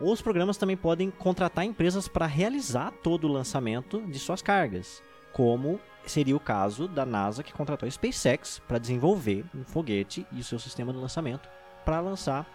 Os 0.00 0.22
programas 0.22 0.56
também 0.56 0.74
podem 0.74 1.10
contratar 1.10 1.66
empresas 1.66 2.08
para 2.08 2.24
realizar 2.24 2.92
todo 3.02 3.24
o 3.28 3.32
lançamento 3.32 4.00
de 4.06 4.18
suas 4.18 4.40
cargas, 4.40 5.02
como 5.34 5.78
seria 6.06 6.34
o 6.34 6.40
caso 6.40 6.88
da 6.88 7.04
NASA 7.04 7.42
que 7.42 7.52
contratou 7.52 7.86
a 7.86 7.90
SpaceX 7.90 8.58
para 8.66 8.78
desenvolver 8.78 9.44
um 9.54 9.64
foguete 9.64 10.26
e 10.32 10.40
o 10.40 10.44
seu 10.44 10.58
sistema 10.58 10.94
de 10.94 10.98
lançamento 10.98 11.46
para 11.84 12.00
lançar 12.00 12.46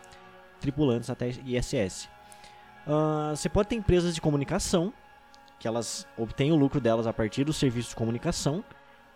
tripulantes 0.59 1.09
até 1.09 1.29
ISS. 1.29 2.09
Uh, 2.85 3.35
você 3.35 3.49
pode 3.49 3.69
ter 3.69 3.75
empresas 3.75 4.13
de 4.13 4.21
comunicação 4.21 4.93
que 5.59 5.67
elas 5.67 6.07
obtêm 6.17 6.51
o 6.51 6.55
lucro 6.55 6.79
delas 6.79 7.07
a 7.07 7.13
partir 7.13 7.43
dos 7.43 7.57
serviços 7.57 7.89
de 7.89 7.95
comunicação, 7.95 8.63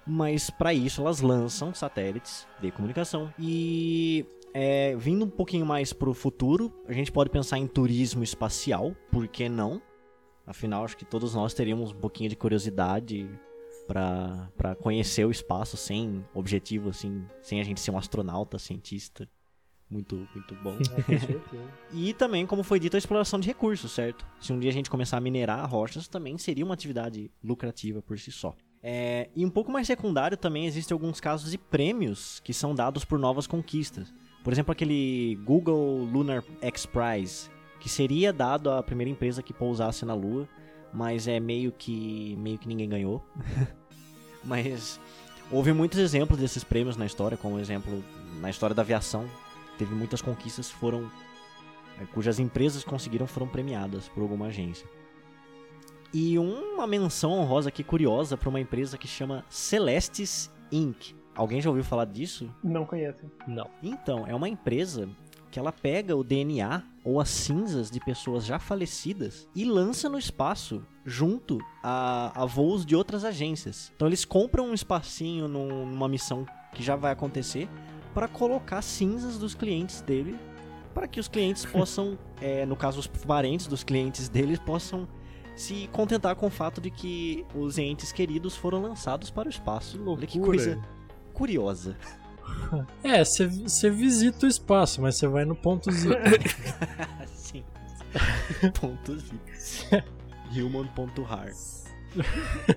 mas 0.06 0.50
para 0.50 0.74
isso 0.74 1.02
elas 1.02 1.22
lançam 1.22 1.74
satélites 1.74 2.48
de 2.60 2.72
comunicação. 2.72 3.32
E 3.38 4.26
é, 4.54 4.96
vindo 4.96 5.26
um 5.26 5.30
pouquinho 5.30 5.66
mais 5.66 5.94
para 5.94 6.10
o 6.10 6.14
futuro, 6.14 6.74
a 6.88 6.94
gente 6.94 7.12
pode 7.12 7.30
pensar 7.30 7.58
em 7.58 7.68
turismo 7.68 8.24
espacial, 8.24 8.96
por 9.12 9.28
que 9.28 9.48
não? 9.48 9.82
Afinal, 10.48 10.84
acho 10.84 10.98
que 10.98 11.06
todos 11.06 11.36
nós 11.36 11.54
teríamos 11.54 11.92
um 11.92 12.00
pouquinho 12.00 12.30
de 12.30 12.36
curiosidade 12.36 13.30
para 13.88 14.76
conhecer 14.82 15.26
o 15.26 15.32
espaço 15.32 15.78
sem 15.78 16.26
objetivo, 16.34 16.90
assim, 16.90 17.24
sem 17.42 17.60
a 17.60 17.64
gente 17.64 17.80
ser 17.80 17.92
um 17.92 17.98
astronauta, 17.98 18.58
cientista 18.58 19.30
muito, 19.90 20.28
muito 20.34 20.56
bom. 20.56 20.78
e 21.92 22.14
também, 22.14 22.46
como 22.46 22.64
foi 22.64 22.80
dito, 22.80 22.96
a 22.96 22.98
exploração 22.98 23.40
de 23.40 23.48
recursos, 23.48 23.92
certo? 23.92 24.26
Se 24.40 24.54
um 24.54 24.60
dia 24.60 24.70
a 24.70 24.74
gente 24.74 24.90
começar 24.90 25.18
a 25.18 25.22
minerar 25.22 25.70
rochas, 25.70 26.08
também 26.08 26.38
seria 26.38 26.64
uma 26.64 26.74
atividade 26.74 27.32
lucrativa 27.44 28.02
por 28.02 28.18
si 28.20 28.32
só. 28.32 28.56
É, 28.82 29.30
e 29.36 29.46
um 29.46 29.50
pouco 29.50 29.72
mais 29.72 29.88
secundário 29.88 30.38
também 30.38 30.66
existem 30.66 30.94
alguns 30.94 31.20
casos 31.20 31.52
de 31.52 31.58
prêmios 31.58 32.40
que 32.42 32.54
são 32.54 32.74
dados 32.74 33.04
por 33.04 33.20
novas 33.20 33.48
conquistas. 33.48 34.14
Por 34.44 34.54
exemplo, 34.54 34.72
aquele 34.72 35.38
Google 35.44 36.06
Lunar 36.06 36.44
X 36.62 36.86
Prize, 36.86 37.50
que 37.80 37.90
seria 37.90 38.32
dado 38.32 38.72
à 38.72 38.82
primeira 38.82 39.12
empresa 39.12 39.44
que 39.44 39.54
pousasse 39.54 40.06
na 40.06 40.14
Lua, 40.14 40.48
mas 40.94 41.28
é 41.28 41.40
meio 41.40 41.72
que 41.72 42.36
meio 42.38 42.58
que 42.58 42.68
ninguém 42.68 42.88
ganhou. 42.88 43.24
mas 44.44 45.00
houve 45.52 45.74
muitos 45.74 46.00
exemplos 46.00 46.40
desses 46.40 46.64
prêmios 46.64 46.96
na 46.96 47.06
história, 47.06 47.38
como 47.38 47.60
exemplo 47.60 48.04
na 48.40 48.50
história 48.50 48.74
da 48.74 48.82
aviação, 48.82 49.26
teve 49.80 49.96
muitas 49.96 50.22
conquistas 50.22 50.70
foram 50.70 51.10
é, 52.00 52.06
cujas 52.06 52.38
empresas 52.38 52.84
conseguiram 52.84 53.26
foram 53.26 53.48
premiadas 53.48 54.10
por 54.10 54.22
alguma 54.22 54.48
agência. 54.48 54.88
E 56.14 56.38
uma 56.38 56.86
menção 56.86 57.32
honrosa 57.32 57.70
aqui 57.70 57.84
curiosa 57.84 58.36
para 58.36 58.50
uma 58.50 58.60
empresa 58.60 58.98
que 58.98 59.08
chama 59.08 59.46
Celestis 59.50 60.52
Inc. 60.72 61.16
Alguém 61.36 61.62
já 61.62 61.70
ouviu 61.70 61.84
falar 61.84 62.06
disso? 62.06 62.54
Não 62.64 62.86
conheço. 62.86 63.32
Não. 63.48 63.70
Então, 63.82 64.28
é 64.28 64.36
uma 64.36 64.50
empresa 64.50 65.08
que 65.52 65.60
ela 65.60 65.72
pega 65.72 66.16
o 66.16 66.24
DNA 66.24 66.84
ou 67.04 67.20
as 67.20 67.30
cinzas 67.30 67.90
de 67.90 68.00
pessoas 68.00 68.46
já 68.46 68.60
falecidas 68.60 69.48
e 69.56 69.66
lança 69.66 70.10
no 70.10 70.18
espaço 70.18 70.86
junto 71.06 71.60
a, 71.82 72.44
a 72.44 72.46
voos 72.46 72.86
de 72.86 72.96
outras 72.96 73.24
agências. 73.24 73.92
Então 73.96 74.08
eles 74.08 74.26
compram 74.26 74.68
um 74.68 74.74
espacinho 74.74 75.48
num, 75.48 75.86
numa 75.86 76.08
missão 76.08 76.46
que 76.74 76.84
já 76.84 76.96
vai 76.96 77.12
acontecer 77.12 77.68
para 78.20 78.28
colocar 78.28 78.82
cinzas 78.82 79.38
dos 79.38 79.56
clientes 79.56 80.02
dele, 80.02 80.38
para 80.94 81.08
que 81.08 81.22
os 81.22 81.30
clientes 81.30 81.64
possam, 81.72 82.20
é, 82.42 82.66
no 82.66 82.76
caso 82.76 83.00
os 83.00 83.08
parentes 83.08 83.66
dos 83.66 83.82
clientes 83.82 84.28
deles, 84.28 84.60
possam 84.60 85.08
se 85.56 85.88
contentar 85.94 86.36
com 86.36 86.48
o 86.48 86.50
fato 86.50 86.82
de 86.82 86.92
que 86.92 87.46
os 87.56 87.78
entes 87.78 88.12
queridos 88.12 88.58
foram 88.58 88.82
lançados 88.82 89.30
para 89.30 89.48
o 89.48 89.50
espaço. 89.50 90.04
Olha 90.06 90.28
que 90.28 90.38
coisa 90.38 90.78
curiosa. 91.34 91.98
É, 93.04 93.24
você 93.24 93.92
visita 93.92 94.48
o 94.48 94.50
espaço, 94.50 95.04
mas 95.04 95.16
você 95.16 95.28
vai 95.28 95.46
no 95.46 95.56
ponto 95.56 95.92
Z. 95.92 96.10
Sim. 97.30 97.64
ponto 98.82 99.16
Z. 99.16 100.04
Human.har. 100.52 101.52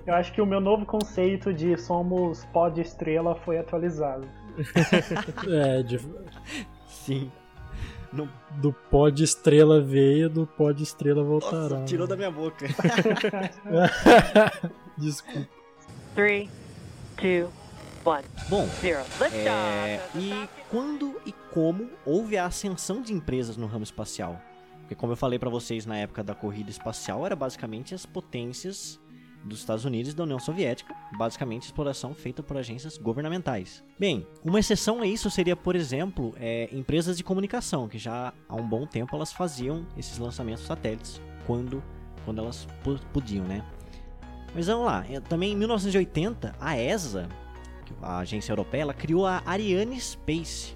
Eu 0.05 0.13
acho 0.13 0.31
que 0.31 0.39
o 0.39 0.45
meu 0.45 0.61
novo 0.61 0.85
conceito 0.85 1.51
de 1.51 1.75
somos 1.75 2.45
pó 2.45 2.69
de 2.69 2.81
estrela 2.81 3.35
foi 3.35 3.57
atualizado. 3.57 4.27
é, 5.47 5.83
de... 5.83 5.99
Sim. 6.87 7.31
No... 8.11 8.29
Do 8.57 8.71
pó 8.71 9.09
de 9.09 9.23
estrela 9.23 9.81
veio, 9.81 10.29
do 10.29 10.45
pó 10.45 10.71
de 10.71 10.83
estrela 10.83 11.23
voltará. 11.23 11.69
Nossa, 11.69 11.85
tirou 11.85 12.05
da 12.05 12.15
minha 12.15 12.29
boca. 12.29 12.67
Desculpa. 14.97 15.49
3, 16.13 16.49
2, 17.19 17.45
1. 17.45 17.49
Bom, 18.49 18.67
é... 19.31 19.99
e 20.15 20.47
quando 20.69 21.19
e 21.25 21.33
como 21.51 21.89
houve 22.05 22.37
a 22.37 22.45
ascensão 22.45 23.01
de 23.01 23.13
empresas 23.13 23.57
no 23.57 23.65
ramo 23.65 23.83
espacial? 23.83 24.39
Porque 24.81 24.95
como 24.95 25.13
eu 25.13 25.17
falei 25.17 25.39
para 25.39 25.49
vocês 25.49 25.85
na 25.85 25.97
época 25.97 26.23
da 26.23 26.35
corrida 26.35 26.69
espacial, 26.69 27.25
era 27.25 27.35
basicamente 27.35 27.95
as 27.95 28.05
potências 28.05 28.99
dos 29.43 29.59
Estados 29.59 29.85
Unidos 29.85 30.13
e 30.13 30.15
da 30.15 30.23
União 30.23 30.39
Soviética, 30.39 30.95
basicamente 31.17 31.63
exploração 31.63 32.13
feita 32.13 32.41
por 32.41 32.57
agências 32.57 32.97
governamentais. 32.97 33.83
Bem, 33.99 34.25
uma 34.43 34.59
exceção 34.59 35.01
a 35.01 35.07
isso 35.07 35.29
seria, 35.29 35.55
por 35.55 35.75
exemplo, 35.75 36.33
é, 36.37 36.69
empresas 36.71 37.17
de 37.17 37.23
comunicação, 37.23 37.87
que 37.87 37.97
já 37.97 38.33
há 38.47 38.55
um 38.55 38.67
bom 38.67 38.85
tempo 38.85 39.15
elas 39.15 39.33
faziam 39.33 39.85
esses 39.97 40.17
lançamentos 40.17 40.65
satélites 40.65 41.21
quando, 41.45 41.83
quando 42.23 42.39
elas 42.39 42.67
podiam, 43.11 43.45
né? 43.45 43.63
Mas 44.55 44.67
vamos 44.67 44.85
lá, 44.85 45.05
é, 45.09 45.19
também 45.19 45.53
em 45.53 45.55
1980, 45.55 46.55
a 46.59 46.77
ESA, 46.77 47.27
a 48.01 48.19
agência 48.19 48.51
europeia, 48.51 48.83
ela 48.83 48.93
criou 48.93 49.25
a 49.25 49.41
Ariane 49.45 49.99
Space, 49.99 50.75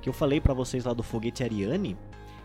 que 0.00 0.08
eu 0.08 0.12
falei 0.12 0.40
para 0.40 0.54
vocês 0.54 0.84
lá 0.84 0.92
do 0.92 1.02
foguete 1.02 1.44
Ariane, 1.44 1.96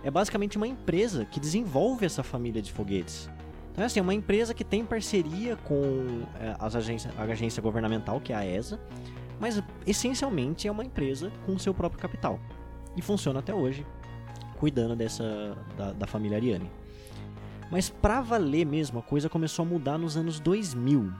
é 0.04 0.12
basicamente 0.12 0.58
uma 0.58 0.68
empresa 0.68 1.26
que 1.26 1.40
desenvolve 1.40 2.06
essa 2.06 2.22
família 2.22 2.62
de 2.62 2.72
foguetes. 2.72 3.30
Então 3.76 3.84
é 3.84 3.88
assim, 3.88 4.00
é 4.00 4.02
uma 4.02 4.14
empresa 4.14 4.54
que 4.54 4.64
tem 4.64 4.86
parceria 4.86 5.58
com 5.58 6.24
é, 6.40 6.56
as 6.58 6.78
agência, 6.78 7.12
a 7.18 7.24
agência 7.24 7.62
governamental, 7.62 8.22
que 8.22 8.32
é 8.32 8.36
a 8.38 8.46
ESA, 8.46 8.80
mas 9.38 9.62
essencialmente 9.86 10.66
é 10.66 10.72
uma 10.72 10.86
empresa 10.86 11.30
com 11.46 11.60
seu 11.60 11.74
próprio 11.74 12.02
capital. 12.02 12.40
E 12.96 13.02
funciona 13.02 13.40
até 13.40 13.54
hoje, 13.54 13.86
cuidando 14.58 14.96
dessa 14.96 15.58
da, 15.76 15.92
da 15.92 16.08
família 16.08 16.38
Ariane. 16.38 16.72
Mas 17.70 17.90
para 17.90 18.22
valer 18.22 18.66
mesmo, 18.66 19.00
a 19.00 19.02
coisa 19.02 19.28
começou 19.28 19.66
a 19.66 19.68
mudar 19.68 19.98
nos 19.98 20.16
anos 20.16 20.40
2000. 20.40 21.12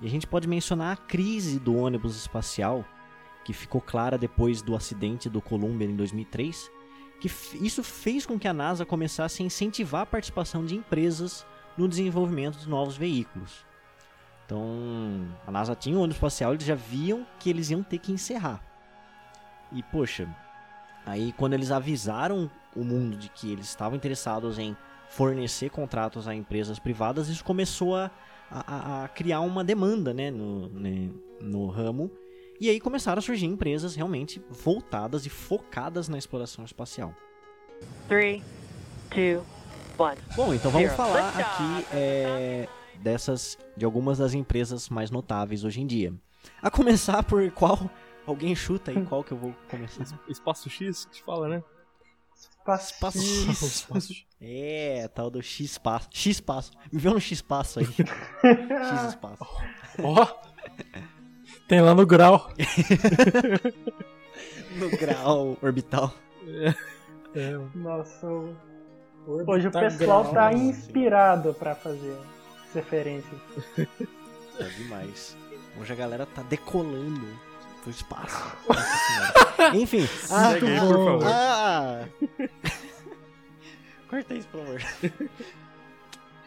E 0.00 0.06
a 0.06 0.10
gente 0.10 0.26
pode 0.26 0.48
mencionar 0.48 0.94
a 0.94 0.96
crise 0.96 1.60
do 1.60 1.76
ônibus 1.76 2.16
espacial, 2.16 2.84
que 3.44 3.52
ficou 3.52 3.80
clara 3.80 4.18
depois 4.18 4.60
do 4.60 4.74
acidente 4.74 5.30
do 5.30 5.40
Columbia 5.40 5.86
em 5.86 5.94
2003, 5.94 6.68
que 7.20 7.30
isso 7.64 7.84
fez 7.84 8.26
com 8.26 8.40
que 8.40 8.48
a 8.48 8.52
NASA 8.52 8.84
começasse 8.84 9.40
a 9.40 9.46
incentivar 9.46 10.00
a 10.00 10.06
participação 10.06 10.64
de 10.64 10.74
empresas 10.74 11.46
no 11.76 11.88
desenvolvimento 11.88 12.58
de 12.58 12.68
novos 12.68 12.96
veículos. 12.96 13.64
Então, 14.44 15.26
a 15.46 15.50
NASA 15.50 15.74
tinha 15.74 15.96
um 15.96 16.00
ônibus 16.00 16.16
espacial, 16.16 16.52
eles 16.52 16.66
já 16.66 16.74
viam 16.74 17.26
que 17.38 17.48
eles 17.48 17.70
iam 17.70 17.82
ter 17.82 17.98
que 17.98 18.12
encerrar. 18.12 18.62
E 19.72 19.82
poxa, 19.82 20.28
aí 21.06 21.32
quando 21.32 21.54
eles 21.54 21.70
avisaram 21.70 22.50
o 22.76 22.84
mundo 22.84 23.16
de 23.16 23.28
que 23.28 23.50
eles 23.50 23.66
estavam 23.66 23.96
interessados 23.96 24.58
em 24.58 24.76
fornecer 25.08 25.70
contratos 25.70 26.26
a 26.26 26.34
empresas 26.34 26.78
privadas, 26.78 27.28
isso 27.28 27.44
começou 27.44 27.96
a, 27.96 28.10
a, 28.50 29.04
a 29.04 29.08
criar 29.08 29.40
uma 29.40 29.62
demanda 29.64 30.12
né, 30.12 30.30
no, 30.30 30.68
né, 30.68 31.10
no 31.40 31.66
ramo. 31.68 32.10
E 32.60 32.68
aí 32.68 32.78
começaram 32.78 33.18
a 33.18 33.22
surgir 33.22 33.46
empresas 33.46 33.94
realmente 33.94 34.40
voltadas 34.48 35.26
e 35.26 35.30
focadas 35.30 36.08
na 36.08 36.16
exploração 36.16 36.64
espacial. 36.64 37.14
3, 38.08 38.42
2, 39.10 39.42
Bom, 40.34 40.52
então 40.52 40.70
vamos 40.70 40.92
falar 40.94 41.28
aqui 41.28 41.86
é, 41.92 42.68
dessas, 42.98 43.56
de 43.76 43.84
algumas 43.84 44.18
das 44.18 44.34
empresas 44.34 44.88
mais 44.88 45.10
notáveis 45.10 45.64
hoje 45.64 45.80
em 45.80 45.86
dia. 45.86 46.12
A 46.60 46.70
começar 46.70 47.22
por 47.22 47.50
qual? 47.52 47.88
Alguém 48.26 48.54
chuta 48.54 48.90
aí 48.90 49.04
qual 49.06 49.22
que 49.22 49.32
eu 49.32 49.38
vou 49.38 49.54
começar? 49.70 50.04
Espaço 50.28 50.68
X 50.68 51.04
que 51.06 51.22
fala, 51.22 51.48
né? 51.48 51.62
Espaço, 52.34 52.94
espaço 52.94 53.18
X. 53.18 53.86
X. 53.92 54.26
É, 54.44 55.06
tal 55.06 55.30
do 55.30 55.40
X 55.40 55.60
espaço. 55.60 56.08
X 56.10 56.38
espaço. 56.38 56.72
Me 56.92 56.98
vê 56.98 57.08
um 57.08 57.20
X 57.20 57.38
espaço 57.38 57.78
aí. 57.78 57.86
X 57.94 59.08
espaço. 59.10 59.46
Ó. 60.02 60.20
Oh. 60.20 60.26
Tem 61.68 61.80
lá 61.80 61.94
no 61.94 62.04
grau. 62.04 62.50
no 64.76 64.90
grau 64.98 65.56
orbital. 65.62 66.12
É. 66.44 66.74
É. 67.38 67.56
Nossa, 67.72 68.26
Hoje 69.26 69.68
o 69.68 69.70
pessoal 69.70 70.32
tá 70.32 70.52
inspirado 70.52 71.54
para 71.54 71.74
fazer 71.74 72.16
referências. 72.74 73.40
É 73.78 74.64
demais. 74.78 75.36
Hoje 75.80 75.92
a 75.92 75.96
galera 75.96 76.26
tá 76.26 76.42
decolando 76.42 77.26
pro 77.82 77.90
espaço. 77.90 78.56
Enfim. 79.74 80.08
Ah, 80.30 80.52
Segue 80.52 80.66
aí, 80.66 80.80
por 80.80 81.04
favor. 81.04 81.26
Ah. 81.26 82.08
Corta 84.10 84.34
isso, 84.34 84.48
por 84.48 84.60
favor. 84.60 84.82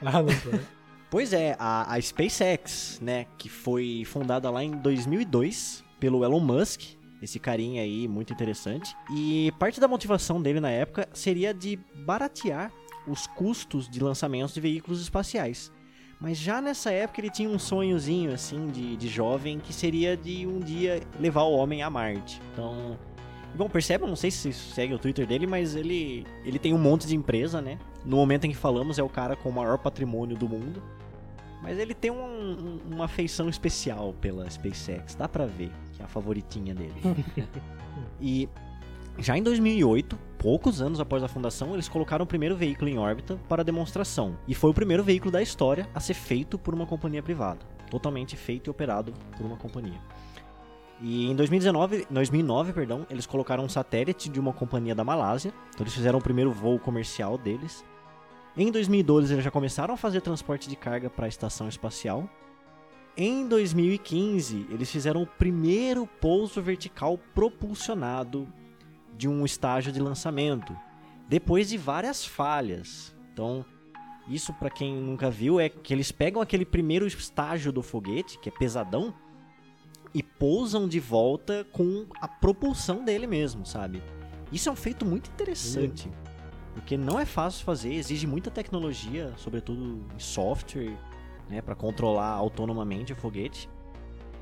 Ah, 0.06 0.22
não 0.22 0.30
foi. 0.30 0.60
Pois 1.10 1.32
é, 1.34 1.56
a, 1.58 1.94
a 1.94 2.02
SpaceX, 2.02 3.00
né, 3.02 3.26
que 3.38 3.48
foi 3.48 4.04
fundada 4.06 4.50
lá 4.50 4.64
em 4.64 4.72
2002 4.72 5.84
pelo 6.00 6.26
Elon 6.26 6.42
Musk, 6.42 6.82
esse 7.22 7.40
carinha 7.40 7.82
aí 7.82 8.08
muito 8.08 8.34
interessante. 8.34 8.96
E 9.12 9.52
parte 9.60 9.80
da 9.80 9.88
motivação 9.88 10.42
dele 10.42 10.60
na 10.60 10.70
época 10.70 11.08
seria 11.14 11.54
de 11.54 11.80
baratear 12.06 12.72
os 13.08 13.28
custos 13.28 13.90
de 13.90 14.00
lançamentos 14.00 14.54
de 14.54 14.62
veículos 14.62 15.02
espaciais. 15.02 15.72
Mas 16.20 16.38
já 16.38 16.62
nessa 16.62 16.92
época 16.92 17.22
ele 17.22 17.30
tinha 17.30 17.50
um 17.50 17.60
sonhozinho 17.60 18.34
assim 18.34 18.68
de, 18.68 18.96
de 18.96 19.08
jovem 19.08 19.60
que 19.60 19.74
seria 19.74 20.16
de 20.16 20.48
um 20.48 20.60
dia 20.60 21.02
levar 21.20 21.44
o 21.44 21.54
homem 21.54 21.84
a 21.84 21.90
Marte. 21.90 22.42
Então, 22.54 22.98
bom, 23.54 23.70
percebe, 23.70 24.06
não 24.06 24.16
sei 24.16 24.32
se 24.32 24.54
você 24.54 24.74
segue 24.74 24.94
o 24.94 25.00
Twitter 25.00 25.28
dele, 25.28 25.46
mas 25.46 25.76
ele 25.76 26.26
ele 26.44 26.58
tem 26.58 26.74
um 26.74 26.78
monte 26.78 27.06
de 27.06 27.16
empresa, 27.16 27.62
né? 27.62 27.78
No 28.06 28.18
momento 28.18 28.46
em 28.46 28.52
que 28.52 28.56
falamos 28.56 28.98
é 28.98 29.04
o 29.04 29.10
cara 29.10 29.36
com 29.36 29.50
o 29.50 29.54
maior 29.54 29.78
patrimônio 29.78 30.38
do 30.38 30.48
mundo. 30.48 30.82
Mas 31.66 31.80
ele 31.80 31.96
tem 31.96 32.12
um, 32.12 32.16
um, 32.16 32.80
uma 32.94 33.06
afeição 33.06 33.50
especial 33.50 34.14
pela 34.22 34.48
SpaceX, 34.48 35.16
dá 35.16 35.28
pra 35.28 35.48
ver 35.48 35.72
que 35.94 36.02
é 36.02 36.06
a 36.06 36.08
favoritinha 36.08 36.76
dele. 36.76 36.94
e 38.22 38.48
já 39.18 39.36
em 39.36 39.42
2008, 39.42 40.16
poucos 40.38 40.80
anos 40.80 41.00
após 41.00 41.24
a 41.24 41.28
fundação, 41.28 41.74
eles 41.74 41.90
colocaram 41.90 42.24
o 42.24 42.28
primeiro 42.28 42.56
veículo 42.56 42.88
em 42.90 43.00
órbita 43.00 43.40
para 43.50 43.64
demonstração. 43.64 44.38
E 44.48 44.54
foi 44.54 44.70
o 44.70 44.74
primeiro 44.74 45.04
veículo 45.04 45.32
da 45.32 45.42
história 45.42 45.90
a 45.96 46.00
ser 46.00 46.14
feito 46.14 46.60
por 46.60 46.74
uma 46.74 46.86
companhia 46.86 47.24
privada. 47.24 47.60
Totalmente 47.90 48.36
feito 48.36 48.68
e 48.68 48.70
operado 48.70 49.12
por 49.36 49.46
uma 49.46 49.58
companhia. 49.58 50.00
E 51.02 51.30
em 51.30 51.36
2019, 51.36 52.08
2009, 52.10 52.74
perdão, 52.74 53.08
eles 53.10 53.26
colocaram 53.26 53.64
um 53.64 53.70
satélite 53.70 54.30
de 54.30 54.40
uma 54.40 54.54
companhia 54.54 54.94
da 54.94 55.04
Malásia. 55.04 55.54
Então 55.70 55.84
eles 55.84 55.94
fizeram 55.94 56.20
o 56.20 56.22
primeiro 56.22 56.52
voo 56.52 56.78
comercial 56.78 57.38
deles. 57.38 57.84
Em 58.58 58.72
2012 58.72 59.34
eles 59.34 59.44
já 59.44 59.52
começaram 59.52 59.94
a 59.94 59.98
fazer 59.98 60.22
transporte 60.22 60.70
de 60.70 60.78
carga 60.78 61.10
para 61.10 61.26
a 61.26 61.30
estação 61.30 61.68
espacial. 61.68 62.30
Em 63.18 63.48
2015 63.48 64.68
eles 64.70 64.90
fizeram 64.90 65.24
o 65.24 65.28
primeiro 65.28 66.08
pouso 66.08 66.62
vertical 66.62 67.18
propulsionado 67.34 68.48
de 69.18 69.28
um 69.28 69.44
estágio 69.46 69.92
de 69.92 70.00
lançamento, 70.00 70.76
depois 71.28 71.68
de 71.68 71.78
várias 71.78 72.26
falhas. 72.26 73.14
Então, 73.34 73.66
isso 74.28 74.54
para 74.54 74.70
quem 74.70 74.96
nunca 74.96 75.30
viu 75.30 75.60
é 75.60 75.68
que 75.68 75.94
eles 75.94 76.12
pegam 76.12 76.42
aquele 76.42 76.66
primeiro 76.66 77.06
estágio 77.06 77.74
do 77.74 77.84
foguete, 77.84 78.40
que 78.40 78.48
é 78.48 78.52
pesadão, 78.52 79.14
e 80.14 80.24
pousam 80.24 80.88
de 80.88 81.00
volta 81.00 81.68
com 81.74 82.06
a 82.22 82.28
propulsão 82.28 83.04
dele 83.04 83.28
mesmo, 83.28 83.66
sabe? 83.66 84.02
Isso 84.50 84.70
é 84.70 84.72
um 84.72 84.76
feito 84.76 85.06
muito 85.06 85.30
interessante. 85.30 86.08
Uhum. 86.08 86.25
Porque 86.76 86.98
não 86.98 87.18
é 87.18 87.26
fácil 87.26 87.64
fazer, 87.64 87.94
exige 87.94 88.28
muita 88.28 88.52
tecnologia, 88.52 89.32
sobretudo 89.38 90.06
em 90.14 90.20
software, 90.20 90.94
né, 91.50 91.62
para 91.62 91.74
controlar 91.74 92.28
autonomamente 92.28 93.14
o 93.14 93.16
foguete. 93.16 93.70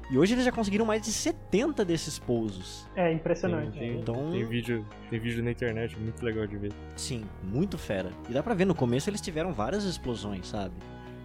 E 0.09 0.17
hoje 0.17 0.33
eles 0.33 0.43
já 0.43 0.51
conseguiram 0.51 0.83
mais 0.83 1.03
de 1.03 1.11
70 1.11 1.85
desses 1.85 2.17
pousos. 2.19 2.87
É 2.95 3.11
impressionante. 3.13 3.77
Tem, 3.77 3.91
tem, 3.91 3.99
então... 4.01 4.31
tem, 4.31 4.43
vídeo, 4.43 4.85
tem 5.09 5.19
vídeo 5.19 5.43
na 5.43 5.51
internet 5.51 5.97
muito 5.97 6.25
legal 6.25 6.45
de 6.47 6.57
ver. 6.57 6.73
Sim, 6.95 7.23
muito 7.43 7.77
fera. 7.77 8.11
E 8.27 8.33
dá 8.33 8.41
pra 8.41 8.55
ver, 8.55 8.65
no 8.65 8.75
começo 8.75 9.09
eles 9.09 9.21
tiveram 9.21 9.53
várias 9.53 9.83
explosões, 9.83 10.47
sabe? 10.47 10.73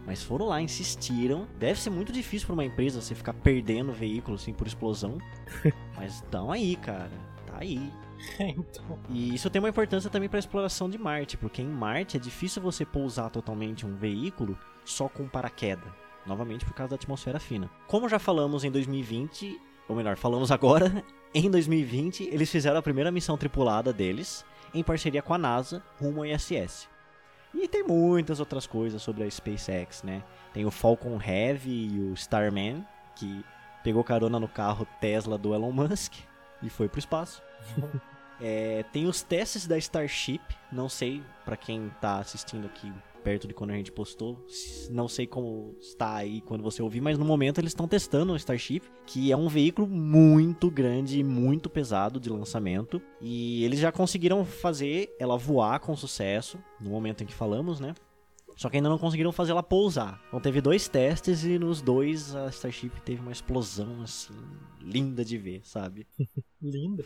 Mas 0.07 0.23
foram 0.23 0.47
lá, 0.47 0.61
insistiram. 0.61 1.47
Deve 1.59 1.81
ser 1.81 1.91
muito 1.91 2.13
difícil 2.13 2.47
para 2.47 2.55
uma 2.55 2.65
empresa 2.65 3.01
você 3.01 3.15
ficar 3.15 3.33
perdendo 3.33 3.93
veículo 3.93 4.37
assim 4.37 4.53
por 4.53 4.67
explosão. 4.67 5.19
Mas 5.97 6.17
estão 6.17 6.53
aí, 6.53 6.77
cara. 6.77 7.11
Tá 7.47 7.59
aí. 7.61 7.91
então. 8.39 8.99
E 9.09 9.35
isso 9.35 9.49
tem 9.51 9.61
uma 9.61 9.69
importância 9.69 10.11
também 10.11 10.29
para 10.29 10.39
a 10.39 10.41
exploração 10.41 10.89
de 10.89 10.99
Marte, 10.99 11.37
porque 11.37 11.63
em 11.63 11.69
Marte 11.69 12.17
é 12.17 12.21
difícil 12.21 12.61
você 12.61 12.85
pousar 12.85 13.31
totalmente 13.31 13.87
um 13.87 13.95
veículo 13.95 14.59
só 14.85 15.09
com 15.09 15.29
paraquedas, 15.29 15.93
novamente 16.27 16.65
por 16.65 16.75
causa 16.75 16.91
da 16.91 16.97
atmosfera 16.97 17.39
fina. 17.39 17.71
Como 17.87 18.09
já 18.09 18.19
falamos 18.19 18.65
em 18.65 18.71
2020, 18.71 19.61
ou 19.89 19.97
melhor, 19.97 20.17
falamos 20.17 20.51
agora, 20.51 21.05
em 21.35 21.51
2020 21.51 22.29
eles 22.33 22.51
fizeram 22.51 22.79
a 22.79 22.83
primeira 22.83 23.11
missão 23.11 23.37
tripulada 23.37 23.93
deles 23.93 24.45
em 24.75 24.83
parceria 24.83 25.23
com 25.23 25.35
a 25.35 25.39
NASA 25.39 25.83
rumo 26.01 26.21
ao 26.21 26.27
ISS. 26.27 26.89
E 27.55 27.67
tem 27.67 27.83
muitas 27.83 28.41
outras 28.41 28.67
coisas 28.67 29.01
sobre 29.01 29.25
a 29.25 29.31
SpaceX, 29.31 30.03
né? 30.03 30.23
Tem 30.53 30.67
o 30.67 30.71
Falcon 30.71 31.19
Heavy 31.21 31.89
e 31.95 32.01
o 32.01 32.13
Starman, 32.13 32.87
que 33.17 33.43
pegou 33.83 34.05
carona 34.05 34.39
no 34.39 34.49
carro 34.49 34.87
Tesla 35.01 35.39
do 35.39 35.55
Elon 35.55 35.73
Musk 35.73 36.15
e 36.63 36.69
foi 36.69 36.89
pro 36.89 36.99
espaço. 36.99 37.43
é, 38.41 38.85
tem 38.93 39.07
os 39.07 39.23
testes 39.23 39.67
da 39.67 39.77
Starship, 39.79 40.41
não 40.73 40.89
sei 40.89 41.23
para 41.45 41.57
quem 41.57 41.91
tá 42.01 42.19
assistindo 42.19 42.67
aqui 42.67 42.93
perto 43.25 43.49
de 43.49 43.53
quando 43.53 43.71
a 43.71 43.75
gente 43.75 43.93
postou, 43.93 44.43
não 44.91 45.09
sei 45.09 45.27
como 45.27 45.77
está 45.81 46.15
aí 46.15 46.41
quando 46.41 46.63
você 46.63 46.81
ouvir, 46.81 47.01
mas 47.01 47.19
no 47.19 47.25
momento 47.25 47.61
eles 47.61 47.73
estão 47.73 47.87
testando 47.87 48.33
o 48.33 48.37
Starship, 48.37 48.83
que 49.05 49.31
é 49.31 49.37
um 49.37 49.49
veículo 49.49 49.87
muito 49.87 50.71
grande 50.71 51.19
e 51.19 51.25
muito 51.25 51.69
pesado 51.69 52.19
de 52.19 52.31
lançamento, 52.31 53.03
e 53.21 53.65
eles 53.65 53.81
já 53.81 53.93
conseguiram 53.93 54.45
fazer 54.45 55.15
ela 55.19 55.37
voar 55.37 55.81
com 55.81 55.95
sucesso 55.97 56.59
no 56.81 56.91
momento 56.91 57.23
em 57.23 57.27
que 57.27 57.35
falamos, 57.35 57.81
né? 57.81 57.95
só 58.59 58.69
que 58.69 58.77
ainda 58.77 58.89
não 58.89 58.99
conseguiram 58.99 59.31
fazer 59.31 59.53
ela 59.53 59.63
pousar. 59.63 60.21
Então 60.27 60.41
teve 60.41 60.61
dois 60.61 60.89
testes 60.89 61.45
e 61.45 61.61
nos 61.61 61.81
dois 61.81 62.35
a 62.35 62.49
Starship 62.49 62.91
teve 63.05 63.23
uma 63.23 63.31
explosão 63.31 64.03
assim, 64.03 64.35
linda 64.81 65.25
de 65.25 65.39
ver, 65.39 65.61
sabe? 65.65 66.09
linda. 66.61 67.05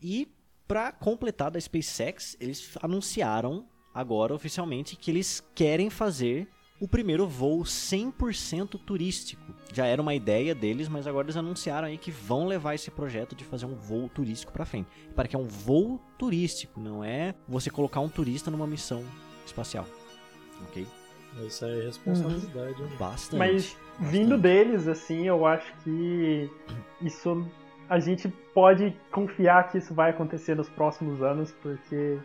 E 0.00 0.28
para 0.72 0.90
completar 0.90 1.50
da 1.50 1.60
SpaceX, 1.60 2.34
eles 2.40 2.78
anunciaram 2.80 3.66
agora 3.92 4.34
oficialmente 4.34 4.96
que 4.96 5.10
eles 5.10 5.46
querem 5.54 5.90
fazer 5.90 6.48
o 6.80 6.88
primeiro 6.88 7.26
voo 7.26 7.62
100% 7.62 8.80
turístico. 8.82 9.42
Já 9.70 9.84
era 9.84 10.00
uma 10.00 10.14
ideia 10.14 10.54
deles, 10.54 10.88
mas 10.88 11.06
agora 11.06 11.26
eles 11.26 11.36
anunciaram 11.36 11.88
aí 11.88 11.98
que 11.98 12.10
vão 12.10 12.46
levar 12.46 12.74
esse 12.74 12.90
projeto 12.90 13.36
de 13.36 13.44
fazer 13.44 13.66
um 13.66 13.74
voo 13.74 14.08
turístico 14.08 14.50
para 14.50 14.64
frente. 14.64 14.88
Para 15.14 15.28
que 15.28 15.36
é 15.36 15.38
um 15.38 15.46
voo 15.46 16.00
turístico, 16.16 16.80
não 16.80 17.04
é 17.04 17.34
você 17.46 17.68
colocar 17.68 18.00
um 18.00 18.08
turista 18.08 18.50
numa 18.50 18.66
missão 18.66 19.04
espacial. 19.44 19.86
OK? 20.62 20.86
Isso 21.46 21.66
é 21.66 21.82
responsabilidade. 21.82 22.80
Uhum. 22.80 22.96
Bastante. 22.96 23.36
Mas 23.36 23.76
vindo 24.00 24.38
deles, 24.38 24.88
assim, 24.88 25.26
eu 25.26 25.44
acho 25.44 25.70
que 25.84 26.50
isso 27.02 27.46
a 27.92 27.98
gente 27.98 28.26
pode 28.54 28.96
confiar 29.10 29.68
que 29.68 29.76
isso 29.76 29.92
vai 29.92 30.08
acontecer 30.08 30.54
nos 30.54 30.66
próximos 30.66 31.22
anos, 31.22 31.52
porque 31.62 32.18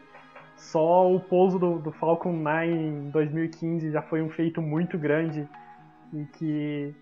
só 0.56 1.14
o 1.14 1.20
pouso 1.20 1.60
do, 1.60 1.78
do 1.78 1.92
Falcon 1.92 2.32
9 2.32 2.68
em 2.72 3.10
2015 3.10 3.92
já 3.92 4.02
foi 4.02 4.22
um 4.22 4.30
feito 4.30 4.62
muito 4.62 4.98
grande 4.98 5.46
e 6.14 6.24
que 6.38 6.96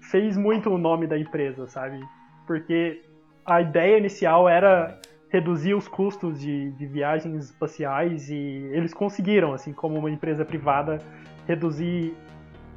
fez 0.00 0.36
muito 0.36 0.70
o 0.70 0.78
nome 0.78 1.08
da 1.08 1.18
empresa, 1.18 1.66
sabe? 1.66 1.98
Porque 2.46 3.02
a 3.44 3.60
ideia 3.60 3.98
inicial 3.98 4.48
era 4.48 5.00
reduzir 5.28 5.74
os 5.74 5.88
custos 5.88 6.38
de, 6.38 6.70
de 6.70 6.86
viagens 6.86 7.46
espaciais 7.46 8.30
e 8.30 8.70
eles 8.72 8.94
conseguiram, 8.94 9.52
assim 9.52 9.72
como 9.72 9.98
uma 9.98 10.12
empresa 10.12 10.44
privada, 10.44 11.00
reduzir 11.44 12.14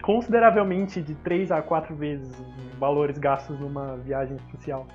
consideravelmente 0.01 1.03
de 1.03 1.13
3 1.13 1.51
a 1.51 1.61
4 1.61 1.95
vezes 1.95 2.32
os 2.39 2.80
valores 2.80 3.19
gastos 3.19 3.59
numa 3.59 3.95
viagem 3.97 4.36
espacial. 4.38 4.88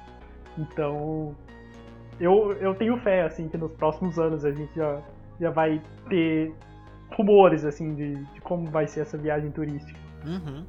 Então, 0.59 1.35
eu, 2.21 2.53
eu 2.55 2.75
tenho 2.75 2.97
fé, 2.99 3.23
assim, 3.23 3.49
que 3.49 3.57
nos 3.57 3.73
próximos 3.73 4.19
anos 4.19 4.45
a 4.45 4.53
gente 4.53 4.75
já 4.75 5.03
já 5.41 5.51
vai 5.51 5.83
ter 6.09 6.55
rumores, 7.17 7.65
assim, 7.65 7.95
de, 7.95 8.15
de 8.17 8.41
como 8.41 8.71
vai 8.71 8.87
ser 8.87 9.01
essa 9.01 9.17
viagem 9.17 9.51
turística. 9.51 9.99
Uhum. 10.25 10.65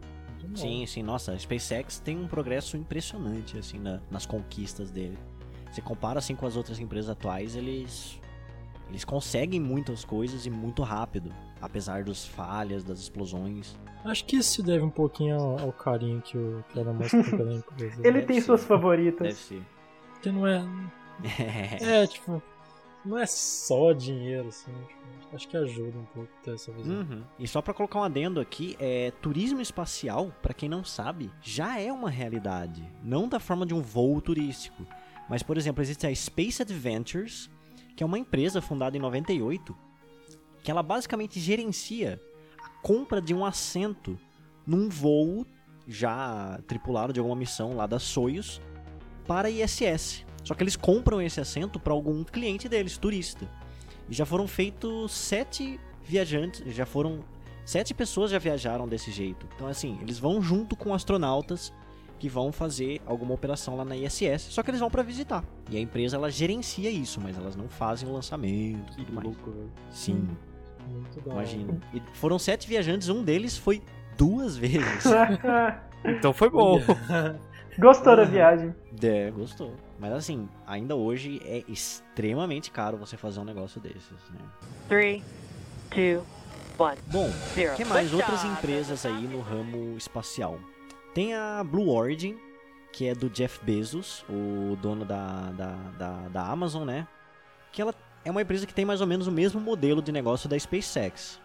Sim, 0.53 0.85
sim, 0.85 1.03
nossa, 1.03 1.31
a 1.31 1.39
SpaceX 1.39 1.99
tem 1.99 2.17
um 2.17 2.27
progresso 2.27 2.77
impressionante, 2.77 3.57
assim, 3.57 3.79
na, 3.79 3.99
nas 4.11 4.25
conquistas 4.25 4.91
dele. 4.91 5.17
Você 5.71 5.81
compara, 5.81 6.19
assim, 6.19 6.35
com 6.35 6.45
as 6.45 6.55
outras 6.55 6.79
empresas 6.79 7.09
atuais, 7.09 7.55
eles... 7.55 8.19
Eles 8.87 9.03
conseguem 9.03 9.59
muitas 9.59 10.05
coisas 10.05 10.45
e 10.45 10.49
muito 10.49 10.83
rápido, 10.83 11.31
apesar 11.59 12.03
das 12.03 12.23
falhas, 12.23 12.83
das 12.83 12.99
explosões. 12.99 13.75
Acho 14.05 14.23
que 14.25 14.35
isso 14.35 14.51
se 14.51 14.63
deve 14.63 14.83
um 14.83 14.91
pouquinho 14.91 15.35
ao, 15.35 15.59
ao 15.59 15.73
carinho 15.73 16.21
que 16.21 16.37
o 16.37 16.63
Elon 16.75 16.93
Musk 16.93 17.11
tem 17.13 17.23
pela 17.23 17.51
empresa. 17.55 18.07
Ele 18.07 18.21
tem 18.21 18.39
ser. 18.39 18.45
suas 18.45 18.63
favoritas. 18.63 19.27
Deve 19.27 19.33
ser. 19.39 19.61
Que 20.25 20.31
não 20.31 20.47
é... 20.47 20.65
é, 21.81 22.07
tipo 22.07 22.41
não 23.05 23.19
é 23.19 23.25
só 23.27 23.93
dinheiro, 23.93 24.47
assim. 24.47 24.71
Tipo, 24.71 25.35
acho 25.35 25.47
que 25.47 25.55
ajuda 25.55 25.99
um 25.99 26.05
pouco 26.05 26.29
ter 26.41 26.55
essa 26.55 26.71
visão. 26.71 27.01
Uhum. 27.01 27.23
E 27.37 27.47
só 27.47 27.61
para 27.61 27.73
colocar 27.73 27.99
um 27.99 28.03
adendo 28.03 28.39
aqui, 28.39 28.75
é, 28.79 29.11
turismo 29.21 29.61
espacial, 29.61 30.33
para 30.41 30.53
quem 30.53 30.67
não 30.67 30.83
sabe, 30.83 31.31
já 31.41 31.79
é 31.79 31.91
uma 31.91 32.09
realidade. 32.09 32.83
Não 33.03 33.29
da 33.29 33.39
forma 33.39 33.65
de 33.65 33.75
um 33.75 33.81
voo 33.81 34.19
turístico. 34.19 34.85
Mas, 35.29 35.43
por 35.43 35.55
exemplo, 35.55 35.83
existe 35.83 36.07
a 36.07 36.15
Space 36.15 36.61
Adventures, 36.61 37.49
que 37.95 38.03
é 38.03 38.05
uma 38.05 38.17
empresa 38.17 38.61
fundada 38.61 38.97
em 38.97 38.99
98, 38.99 39.77
que 40.63 40.71
ela 40.71 40.81
basicamente 40.81 41.39
gerencia 41.39 42.19
a 42.59 42.69
compra 42.81 43.21
de 43.21 43.33
um 43.33 43.45
assento 43.45 44.17
num 44.65 44.89
voo 44.89 45.45
já 45.87 46.59
tripulado 46.65 47.13
de 47.13 47.19
alguma 47.19 47.35
missão 47.35 47.75
lá 47.75 47.85
da 47.85 47.99
Soyuz 47.99 48.59
para 49.27 49.47
a 49.47 49.51
ISS. 49.51 50.25
Só 50.43 50.53
que 50.53 50.63
eles 50.63 50.75
compram 50.75 51.21
esse 51.21 51.41
assento 51.41 51.79
para 51.79 51.93
algum 51.93 52.23
cliente 52.23 52.69
deles, 52.69 52.97
turista. 52.97 53.49
E 54.09 54.13
já 54.13 54.25
foram 54.25 54.47
feitos 54.47 55.11
sete 55.11 55.79
viajantes, 56.03 56.73
já 56.73 56.85
foram 56.85 57.19
sete 57.65 57.93
pessoas 57.93 58.29
já 58.29 58.37
viajaram 58.37 58.87
desse 58.87 59.11
jeito. 59.11 59.47
Então 59.55 59.67
assim, 59.67 59.97
eles 60.01 60.19
vão 60.19 60.41
junto 60.41 60.75
com 60.75 60.93
astronautas 60.93 61.73
que 62.19 62.29
vão 62.29 62.51
fazer 62.51 63.01
alguma 63.05 63.33
operação 63.33 63.75
lá 63.75 63.83
na 63.83 63.97
ISS, 63.97 64.43
só 64.49 64.63
que 64.63 64.69
eles 64.69 64.79
vão 64.79 64.89
para 64.89 65.03
visitar. 65.03 65.43
E 65.69 65.77
a 65.77 65.79
empresa 65.79 66.15
ela 66.15 66.29
gerencia 66.29 66.89
isso, 66.89 67.19
mas 67.19 67.37
elas 67.37 67.55
não 67.55 67.67
fazem 67.67 68.07
o 68.07 68.13
lançamento 68.13 68.93
e 68.93 68.95
tudo 68.97 69.13
mais. 69.13 69.27
Louco, 69.27 69.53
Sim. 69.91 70.27
Muito 70.87 71.19
Imagina. 71.25 71.81
E 71.93 72.01
foram 72.13 72.37
sete 72.37 72.67
viajantes, 72.67 73.09
um 73.09 73.23
deles 73.23 73.57
foi 73.57 73.81
duas 74.17 74.55
vezes. 74.55 75.03
então 76.05 76.31
foi 76.31 76.49
bom. 76.49 76.79
Gostou 77.77 78.15
da 78.15 78.23
viagem? 78.23 78.73
É, 79.01 79.31
gostou. 79.31 79.73
Mas 79.99 80.13
assim, 80.13 80.49
ainda 80.65 80.95
hoje 80.95 81.41
é 81.45 81.63
extremamente 81.67 82.71
caro 82.71 82.97
você 82.97 83.17
fazer 83.17 83.39
um 83.39 83.45
negócio 83.45 83.81
desses, 83.81 84.11
né? 84.31 84.39
3, 84.87 85.23
2, 85.89 86.19
1, 86.19 86.21
Bom, 87.07 87.29
o 87.29 87.75
que 87.75 87.85
mais 87.85 88.13
outras 88.13 88.43
empresas 88.43 89.05
aí 89.05 89.27
no 89.27 89.39
ramo 89.39 89.95
espacial? 89.97 90.59
Tem 91.13 91.33
a 91.33 91.63
Blue 91.63 91.89
Origin, 91.89 92.37
que 92.91 93.07
é 93.07 93.15
do 93.15 93.29
Jeff 93.29 93.63
Bezos, 93.63 94.25
o 94.29 94.75
dono 94.77 95.05
da, 95.05 95.51
da, 95.51 95.75
da, 95.97 96.11
da 96.27 96.47
Amazon, 96.47 96.85
né? 96.85 97.07
Que 97.71 97.81
ela 97.81 97.93
é 98.25 98.31
uma 98.31 98.41
empresa 98.41 98.65
que 98.65 98.73
tem 98.73 98.83
mais 98.83 98.99
ou 98.99 99.07
menos 99.07 99.27
o 99.27 99.31
mesmo 99.31 99.61
modelo 99.61 100.01
de 100.01 100.11
negócio 100.11 100.49
da 100.49 100.59
SpaceX. 100.59 101.39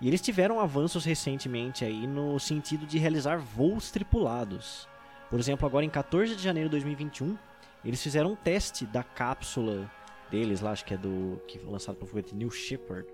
E 0.00 0.08
eles 0.08 0.20
tiveram 0.20 0.60
avanços 0.60 1.04
recentemente 1.04 1.84
aí 1.84 2.06
no 2.06 2.38
sentido 2.38 2.86
de 2.86 2.98
realizar 2.98 3.38
voos 3.38 3.90
tripulados. 3.90 4.88
Por 5.30 5.38
exemplo, 5.38 5.66
agora 5.66 5.84
em 5.84 5.90
14 5.90 6.34
de 6.34 6.42
janeiro 6.42 6.68
de 6.68 6.72
2021, 6.72 7.38
eles 7.84 8.02
fizeram 8.02 8.32
um 8.32 8.36
teste 8.36 8.84
da 8.84 9.02
cápsula 9.02 9.90
deles 10.30 10.60
lá, 10.60 10.72
acho 10.72 10.84
que 10.84 10.94
é 10.94 10.96
do. 10.98 11.40
que 11.46 11.58
foi 11.58 11.70
lançado 11.70 11.96
pelo 11.96 12.08
foguete 12.08 12.34
New 12.34 12.50
Shepard. 12.50 13.06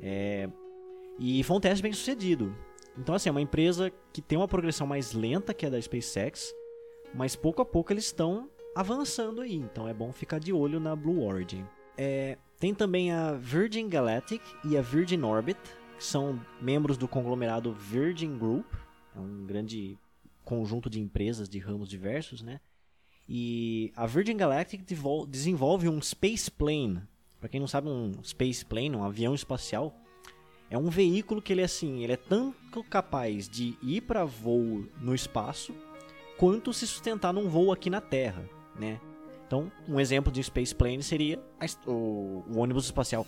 É, 0.00 0.48
e 1.18 1.42
foi 1.42 1.56
um 1.56 1.60
teste 1.60 1.82
bem 1.82 1.92
sucedido. 1.92 2.54
Então, 2.96 3.14
assim, 3.14 3.28
é 3.28 3.32
uma 3.32 3.40
empresa 3.40 3.90
que 4.12 4.20
tem 4.20 4.36
uma 4.38 4.48
progressão 4.48 4.86
mais 4.86 5.12
lenta 5.12 5.54
que 5.54 5.64
a 5.64 5.70
da 5.70 5.80
SpaceX, 5.80 6.54
mas 7.14 7.34
pouco 7.34 7.62
a 7.62 7.64
pouco 7.64 7.92
eles 7.92 8.04
estão 8.04 8.48
avançando 8.74 9.40
aí. 9.40 9.54
Então 9.54 9.88
é 9.88 9.94
bom 9.94 10.12
ficar 10.12 10.38
de 10.38 10.52
olho 10.52 10.78
na 10.78 10.94
Blue 10.94 11.24
Origin. 11.24 11.64
É, 11.96 12.38
tem 12.58 12.74
também 12.74 13.12
a 13.12 13.32
Virgin 13.32 13.88
Galactic 13.88 14.42
e 14.64 14.76
a 14.76 14.82
Virgin 14.82 15.22
Orbit, 15.22 15.58
que 15.96 16.04
são 16.04 16.40
membros 16.60 16.96
do 16.96 17.08
conglomerado 17.08 17.72
Virgin 17.72 18.38
Group, 18.38 18.66
é 19.14 19.18
um 19.18 19.44
grande 19.44 19.98
conjunto 20.50 20.90
de 20.90 21.00
empresas 21.00 21.48
de 21.48 21.60
ramos 21.60 21.88
diversos, 21.88 22.42
né? 22.42 22.60
E 23.28 23.92
a 23.94 24.04
Virgin 24.04 24.36
Galactic 24.36 24.82
desenvolve 25.28 25.88
um 25.88 26.02
Space 26.02 26.50
Plane. 26.50 27.02
Para 27.38 27.48
quem 27.48 27.60
não 27.60 27.68
sabe, 27.68 27.88
um 27.88 28.12
Space 28.24 28.64
Plane, 28.64 28.96
um 28.96 29.04
avião 29.04 29.32
espacial, 29.32 29.94
é 30.68 30.76
um 30.76 30.90
veículo 30.90 31.40
que 31.40 31.52
ele 31.52 31.60
é 31.60 31.64
assim, 31.64 32.02
ele 32.02 32.14
é 32.14 32.16
tanto 32.16 32.82
capaz 32.82 33.48
de 33.48 33.76
ir 33.80 34.00
para 34.00 34.24
voo 34.24 34.84
no 35.00 35.14
espaço, 35.14 35.72
quanto 36.36 36.72
se 36.72 36.84
sustentar 36.84 37.32
num 37.32 37.48
voo 37.48 37.70
aqui 37.70 37.88
na 37.88 38.00
Terra, 38.00 38.44
né? 38.76 39.00
Então, 39.46 39.70
um 39.88 40.00
exemplo 40.00 40.32
de 40.32 40.42
Space 40.42 40.74
Plane 40.74 41.02
seria 41.02 41.40
o, 41.86 42.44
o 42.48 42.58
ônibus 42.58 42.86
espacial, 42.86 43.24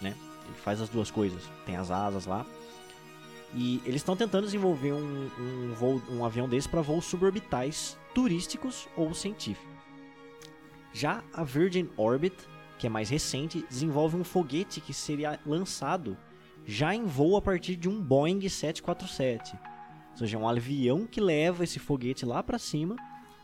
né? 0.00 0.14
Ele 0.44 0.56
faz 0.56 0.80
as 0.82 0.90
duas 0.90 1.10
coisas, 1.10 1.42
tem 1.64 1.76
as 1.76 1.90
asas 1.90 2.26
lá. 2.26 2.44
E 3.54 3.80
eles 3.84 3.96
estão 3.96 4.16
tentando 4.16 4.44
desenvolver 4.44 4.92
um, 4.92 5.30
um, 5.38 5.74
voo, 5.74 6.02
um 6.10 6.24
avião 6.24 6.48
desse 6.48 6.68
para 6.68 6.82
voos 6.82 7.04
suborbitais 7.04 7.98
turísticos 8.14 8.88
ou 8.96 9.14
científicos. 9.14 9.76
Já 10.92 11.22
a 11.32 11.44
Virgin 11.44 11.88
Orbit, 11.96 12.36
que 12.78 12.86
é 12.86 12.90
mais 12.90 13.08
recente, 13.10 13.64
desenvolve 13.68 14.16
um 14.16 14.24
foguete 14.24 14.80
que 14.80 14.92
seria 14.92 15.38
lançado 15.46 16.16
já 16.64 16.94
em 16.94 17.04
voo 17.04 17.36
a 17.36 17.42
partir 17.42 17.76
de 17.76 17.88
um 17.88 18.00
Boeing 18.00 18.40
747. 18.48 19.58
Ou 20.12 20.16
seja, 20.16 20.38
um 20.38 20.48
avião 20.48 21.06
que 21.06 21.20
leva 21.20 21.64
esse 21.64 21.78
foguete 21.78 22.24
lá 22.24 22.42
para 22.42 22.58
cima 22.58 22.96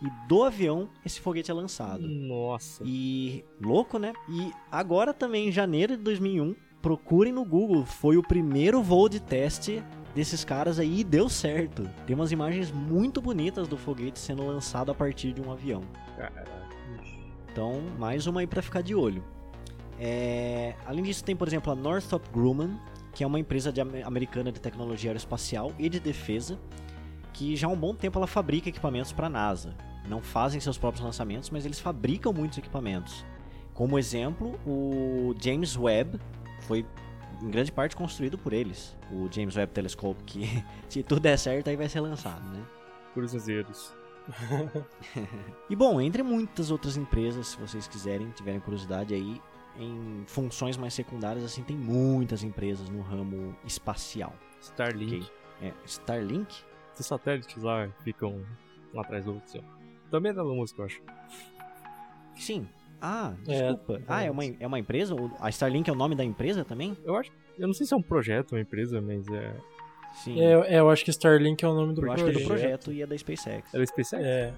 e 0.03 0.29
do 0.29 0.43
avião 0.43 0.89
esse 1.05 1.21
foguete 1.21 1.51
é 1.51 1.55
lançado. 1.55 2.09
Nossa. 2.09 2.83
E 2.85 3.45
louco, 3.61 3.99
né? 3.99 4.13
E 4.29 4.51
agora 4.71 5.15
também 5.15 5.49
em 5.49 5.53
janeiro 5.53 5.97
de 5.97 6.03
2001, 6.03 6.57
procurem 6.83 7.33
no 7.33 7.45
Google, 7.45 7.87
foi 7.87 8.17
o 8.17 8.23
primeiro 8.23 8.83
voo 8.83 9.09
de 9.09 9.21
teste 9.21 9.83
desses 10.15 10.45
caras 10.45 10.79
aí 10.79 11.01
e 11.01 11.05
deu 11.05 11.29
certo. 11.29 11.89
Tem 12.07 12.15
umas 12.15 12.33
imagens 12.33 12.71
muito 12.71 13.23
bonitas 13.23 13.69
do 13.69 13.79
foguete 13.79 14.19
sendo 14.19 14.45
lançado 14.45 14.91
a 14.91 14.95
partir 14.95 15.33
de 15.33 15.41
um 15.41 15.51
avião. 15.51 15.83
Caraca. 16.17 16.51
Então, 17.51 17.81
mais 17.99 18.27
uma 18.27 18.41
aí 18.41 18.47
pra 18.47 18.61
ficar 18.61 18.83
de 18.83 18.95
olho. 18.95 19.23
É... 19.99 20.75
Além 20.85 21.05
disso, 21.05 21.23
tem, 21.23 21.37
por 21.37 21.47
exemplo, 21.47 21.73
a 21.73 21.77
Northrop 21.77 22.27
Grumman, 22.33 22.79
que 23.15 23.23
é 23.23 23.27
uma 23.27 23.39
empresa 23.39 23.73
de 23.73 23.81
americana 23.81 24.51
de 24.51 24.61
tecnologia 24.61 25.11
aeroespacial 25.11 25.73
e 25.79 25.89
de 25.89 26.01
defesa, 26.01 26.59
que 27.33 27.55
já 27.55 27.67
há 27.67 27.71
um 27.71 27.77
bom 27.77 27.95
tempo 27.95 28.19
ela 28.19 28.27
fabrica 28.27 28.69
equipamentos 28.69 29.13
para 29.13 29.29
a 29.29 29.31
NASA. 29.31 29.75
Não 30.09 30.21
fazem 30.21 30.61
seus 30.61 30.77
próprios 30.77 31.05
lançamentos, 31.05 31.51
mas 31.51 31.65
eles 31.65 31.79
fabricam 31.79 32.33
muitos 32.33 32.59
equipamentos. 32.59 33.25
Como 33.73 33.99
exemplo, 33.99 34.59
o 34.67 35.35
James 35.41 35.77
Webb 35.77 36.19
foi 36.63 36.87
em 37.41 37.51
grande 37.51 37.73
parte 37.73 37.97
construído 37.97 38.39
por 38.39 38.53
eles. 38.53 38.97
O 39.11 39.29
James 39.31 39.57
Webb 39.57 39.73
Telescope, 39.73 40.23
que 40.25 40.65
se 40.89 41.03
tudo 41.03 41.21
der 41.21 41.39
certo 41.39 41.69
aí 41.69 41.77
vai 41.77 41.89
ser 41.89 42.01
lançado, 42.01 42.43
né? 42.51 42.65
Cruzeiros. 43.15 43.93
e 45.69 45.75
bom, 45.75 46.01
entre 46.01 46.23
muitas 46.23 46.71
outras 46.71 46.97
empresas, 46.97 47.49
se 47.49 47.57
vocês 47.59 47.89
quiserem, 47.89 48.31
tiverem 48.31 48.61
curiosidade 48.61 49.13
aí, 49.13 49.41
em 49.77 50.25
funções 50.27 50.77
mais 50.77 50.95
secundárias, 50.95 51.45
assim, 51.45 51.63
tem 51.63 51.77
muitas 51.77 52.43
empresas 52.43 52.89
no 52.89 53.03
ramo 53.03 53.57
espacial. 53.65 54.35
Starlink. 54.61 55.17
Okay? 55.17 55.69
É, 55.69 55.73
Starlink? 55.85 56.65
Os 56.99 57.07
satélites 57.07 57.63
lá 57.63 57.89
ficam 58.05 58.45
um 58.95 59.01
atrás 59.01 59.25
do 59.25 59.35
outro. 59.35 59.59
Assim, 59.59 59.67
Também 60.11 60.31
é 60.31 60.35
da 60.35 60.45
música, 60.45 60.83
eu 60.83 60.87
acho. 60.87 61.03
Sim. 62.37 62.69
Ah, 63.05 63.35
é, 63.49 63.59
desculpa. 63.59 63.95
É, 63.95 64.03
ah, 64.07 64.23
é 64.23 64.31
uma, 64.31 64.45
é 64.45 64.67
uma 64.67 64.79
empresa? 64.79 65.17
A 65.41 65.49
Starlink 65.49 65.91
é 65.91 65.93
o 65.93 65.97
nome 65.97 66.15
da 66.15 66.23
empresa 66.23 66.65
também? 66.65 66.97
Eu 67.05 67.17
acho. 67.17 67.33
Eu 67.59 67.67
não 67.67 67.75
sei 67.75 67.85
se 67.85 67.93
é 67.93 67.97
um 67.97 68.03
projeto, 68.03 68.53
uma 68.53 68.61
empresa, 68.61 69.01
mas 69.01 69.27
é. 69.29 69.53
Sim. 70.15 70.41
É, 70.41 70.79
eu 70.79 70.89
acho 70.89 71.05
que 71.05 71.11
Starlink 71.11 71.65
é 71.65 71.69
o 71.69 71.75
nome 71.75 71.95
do 71.95 72.01
eu 72.01 72.07
projeto. 72.07 72.21
Eu 72.21 72.29
acho 72.29 72.37
que 72.37 72.43
é 72.43 72.45
do 72.45 72.47
projeto 72.47 72.93
e 72.93 73.03
é 73.03 73.07
da 73.07 73.19
SpaceX. 73.19 73.75
É 73.75 73.79
da 73.79 73.87
SpaceX? 73.87 74.25
É. 74.25 74.55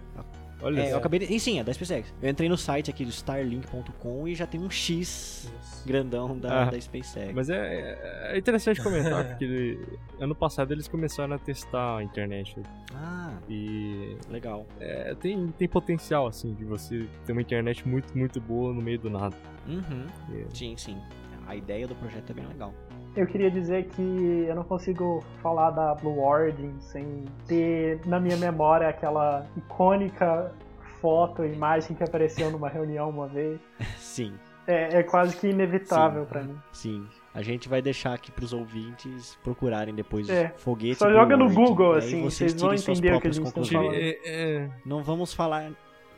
Olha 0.64 0.80
é, 0.80 0.92
eu 0.92 0.96
acabei 0.96 1.20
de... 1.20 1.32
E 1.32 1.38
sim, 1.38 1.60
é 1.60 1.64
da 1.64 1.72
SpaceX. 1.72 2.12
Eu 2.22 2.30
entrei 2.30 2.48
no 2.48 2.56
site 2.56 2.90
aqui 2.90 3.04
do 3.04 3.10
starlink.com 3.10 4.26
e 4.26 4.34
já 4.34 4.46
tem 4.46 4.58
um 4.60 4.70
X 4.70 5.52
grandão 5.84 6.38
da, 6.38 6.62
ah, 6.62 6.70
da 6.70 6.80
SpaceX. 6.80 7.32
Mas 7.34 7.50
é, 7.50 8.32
é, 8.32 8.38
interessante 8.38 8.82
comentar, 8.82 9.28
porque 9.28 9.78
ano 10.18 10.34
passado 10.34 10.72
eles 10.72 10.88
começaram 10.88 11.34
a 11.34 11.38
testar 11.38 11.98
a 11.98 12.02
internet. 12.02 12.56
Ah, 12.94 13.34
e 13.48 14.16
legal. 14.30 14.66
É, 14.80 15.14
tem, 15.14 15.48
tem 15.48 15.68
potencial, 15.68 16.26
assim, 16.26 16.54
de 16.54 16.64
você 16.64 17.06
ter 17.26 17.32
uma 17.32 17.42
internet 17.42 17.86
muito, 17.86 18.16
muito 18.16 18.40
boa 18.40 18.72
no 18.72 18.80
meio 18.80 18.98
do 18.98 19.10
nada. 19.10 19.36
Uhum. 19.66 20.06
É. 20.32 20.46
Sim, 20.54 20.76
sim. 20.78 20.98
A 21.46 21.54
ideia 21.54 21.86
do 21.86 21.94
projeto 21.94 22.30
é 22.30 22.32
bem 22.32 22.46
legal. 22.46 22.72
Eu 23.16 23.26
queria 23.26 23.50
dizer 23.50 23.84
que 23.84 24.46
eu 24.48 24.54
não 24.56 24.64
consigo 24.64 25.22
falar 25.40 25.70
da 25.70 25.94
Blue 25.94 26.20
Origin 26.20 26.74
sem 26.80 27.24
ter 27.46 28.00
na 28.06 28.18
minha 28.18 28.36
memória 28.36 28.88
aquela 28.88 29.46
icônica 29.56 30.52
foto, 31.00 31.44
imagem 31.44 31.96
que 31.96 32.02
apareceu 32.02 32.50
numa 32.50 32.68
reunião 32.68 33.08
uma 33.10 33.28
vez. 33.28 33.60
Sim. 33.98 34.34
É, 34.66 35.00
é 35.00 35.02
quase 35.02 35.36
que 35.36 35.48
inevitável 35.48 36.24
para 36.24 36.42
mim. 36.42 36.56
Sim. 36.72 37.06
A 37.34 37.42
gente 37.42 37.68
vai 37.68 37.82
deixar 37.82 38.14
aqui 38.14 38.32
pros 38.32 38.52
ouvintes 38.52 39.36
procurarem 39.44 39.94
depois 39.94 40.28
é, 40.28 40.48
foguete. 40.56 40.96
Só 40.96 41.10
joga 41.10 41.36
no 41.36 41.52
Google, 41.52 41.94
assim, 41.94 42.22
vocês, 42.22 42.52
vocês 42.52 42.60
vão 42.60 42.74
entender 42.74 43.14
o 43.14 43.20
que 43.20 43.28
a 43.28 43.32
gente 43.32 43.52
tá 43.52 43.64
falando. 43.64 43.94
É, 43.94 44.18
é... 44.24 44.70
Não 44.86 45.02
vamos 45.02 45.34
falar 45.34 45.70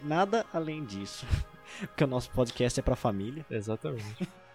nada 0.03 0.47
além 0.53 0.85
disso. 0.85 1.27
Porque 1.81 2.05
o 2.05 2.07
nosso 2.07 2.31
podcast 2.31 2.79
é 2.79 2.83
pra 2.83 2.95
família. 2.97 3.45
Exatamente. 3.51 4.29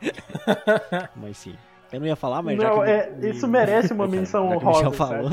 mas 1.16 1.36
sim. 1.38 1.54
Eu 1.92 2.00
não 2.00 2.06
ia 2.06 2.16
falar, 2.16 2.42
mas 2.42 2.56
não, 2.56 2.76
já 2.76 2.90
é, 2.90 3.18
isso 3.22 3.48
merece 3.48 3.92
uma 3.92 4.06
menção 4.08 4.48
honrosa. 4.48 4.90
falou. 4.92 5.30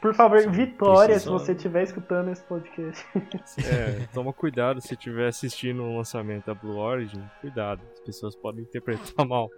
Por 0.00 0.14
favor, 0.14 0.48
Vitória, 0.50 1.14
Precisou. 1.14 1.38
se 1.38 1.46
você 1.46 1.52
estiver 1.52 1.82
escutando 1.82 2.30
esse 2.30 2.42
podcast. 2.42 3.04
É, 3.66 4.06
toma 4.12 4.32
cuidado 4.32 4.80
se 4.80 4.92
estiver 4.94 5.28
assistindo 5.28 5.82
o 5.82 5.86
um 5.86 5.96
lançamento 5.96 6.46
da 6.46 6.54
Blue 6.54 6.76
Origin. 6.76 7.22
Cuidado, 7.40 7.80
as 7.92 8.00
pessoas 8.00 8.36
podem 8.36 8.62
interpretar 8.62 9.26
mal. 9.26 9.48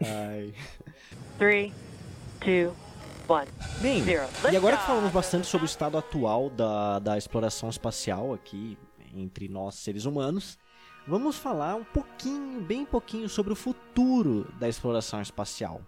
Ai. 0.00 0.54
3, 1.38 1.72
2, 2.40 2.68
1, 2.68 2.84
Bem, 3.80 4.04
e 4.52 4.56
agora 4.56 4.76
que 4.76 4.86
falamos 4.86 5.10
bastante 5.10 5.46
sobre 5.46 5.64
o 5.64 5.68
estado 5.68 5.96
atual 5.96 6.50
da, 6.50 6.98
da 6.98 7.18
exploração 7.18 7.70
espacial 7.70 8.34
aqui 8.34 8.78
entre 9.14 9.48
nós 9.48 9.76
seres 9.76 10.04
humanos, 10.04 10.58
vamos 11.06 11.36
falar 11.36 11.74
um 11.76 11.84
pouquinho, 11.84 12.60
bem 12.60 12.84
pouquinho, 12.84 13.28
sobre 13.28 13.52
o 13.52 13.56
futuro 13.56 14.52
da 14.58 14.68
exploração 14.68 15.20
espacial. 15.20 15.82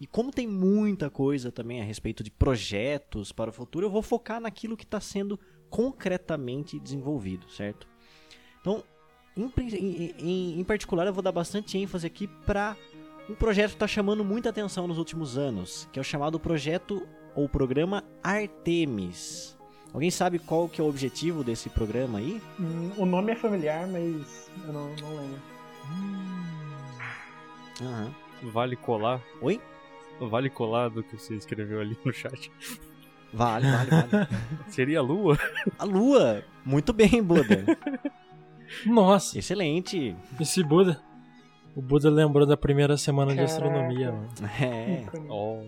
E 0.00 0.06
como 0.06 0.30
tem 0.30 0.46
muita 0.46 1.08
coisa 1.08 1.52
também 1.52 1.80
a 1.80 1.84
respeito 1.84 2.22
de 2.22 2.30
projetos 2.30 3.32
para 3.32 3.50
o 3.50 3.52
futuro, 3.52 3.86
eu 3.86 3.90
vou 3.90 4.02
focar 4.02 4.40
naquilo 4.40 4.76
que 4.76 4.84
está 4.84 5.00
sendo 5.00 5.38
concretamente 5.70 6.78
desenvolvido, 6.78 7.48
certo? 7.48 7.88
Então, 8.60 8.82
em, 9.36 9.50
em, 10.18 10.60
em, 10.60 10.64
particular, 10.64 11.06
eu 11.06 11.12
vou 11.12 11.22
dar 11.22 11.32
bastante 11.32 11.78
ênfase 11.78 12.06
aqui 12.06 12.26
para 12.46 12.76
um 13.28 13.34
projeto 13.34 13.70
que 13.70 13.76
está 13.76 13.86
chamando 13.86 14.24
muita 14.24 14.50
atenção 14.50 14.86
nos 14.86 14.98
últimos 14.98 15.38
anos, 15.38 15.88
que 15.92 15.98
é 15.98 16.02
o 16.02 16.04
chamado 16.04 16.38
projeto 16.38 17.06
ou 17.34 17.48
programa 17.48 18.04
Artemis. 18.22 19.56
Alguém 19.94 20.10
sabe 20.10 20.40
qual 20.40 20.68
que 20.68 20.80
é 20.80 20.84
o 20.84 20.88
objetivo 20.88 21.44
desse 21.44 21.70
programa 21.70 22.18
aí? 22.18 22.42
Hum, 22.58 22.90
o 22.98 23.06
nome 23.06 23.30
é 23.30 23.36
familiar, 23.36 23.86
mas 23.86 24.50
eu 24.66 24.72
não, 24.72 24.92
não 24.96 25.16
lembro. 25.16 25.40
Hum. 27.80 28.10
Vale 28.52 28.74
colar? 28.74 29.22
Oi? 29.40 29.60
Vale 30.20 30.50
colar 30.50 30.90
do 30.90 31.04
que 31.04 31.16
você 31.16 31.36
escreveu 31.36 31.80
ali 31.80 31.96
no 32.04 32.12
chat. 32.12 32.50
Vale, 33.32 33.70
vale, 33.70 33.90
vale. 33.90 34.28
Seria 34.66 34.98
a 34.98 35.02
Lua? 35.02 35.38
A 35.78 35.84
Lua! 35.84 36.42
Muito 36.64 36.92
bem, 36.92 37.22
Buda. 37.22 37.64
Nossa. 38.84 39.38
Excelente. 39.38 40.16
Esse 40.40 40.64
Buda. 40.64 41.00
O 41.76 41.80
Buda 41.80 42.10
lembrou 42.10 42.44
da 42.44 42.56
primeira 42.56 42.96
semana 42.96 43.32
Caraca. 43.32 43.46
de 43.46 43.52
astronomia, 43.52 44.10
mano. 44.10 44.28
É. 44.60 45.04
oh. 45.28 45.62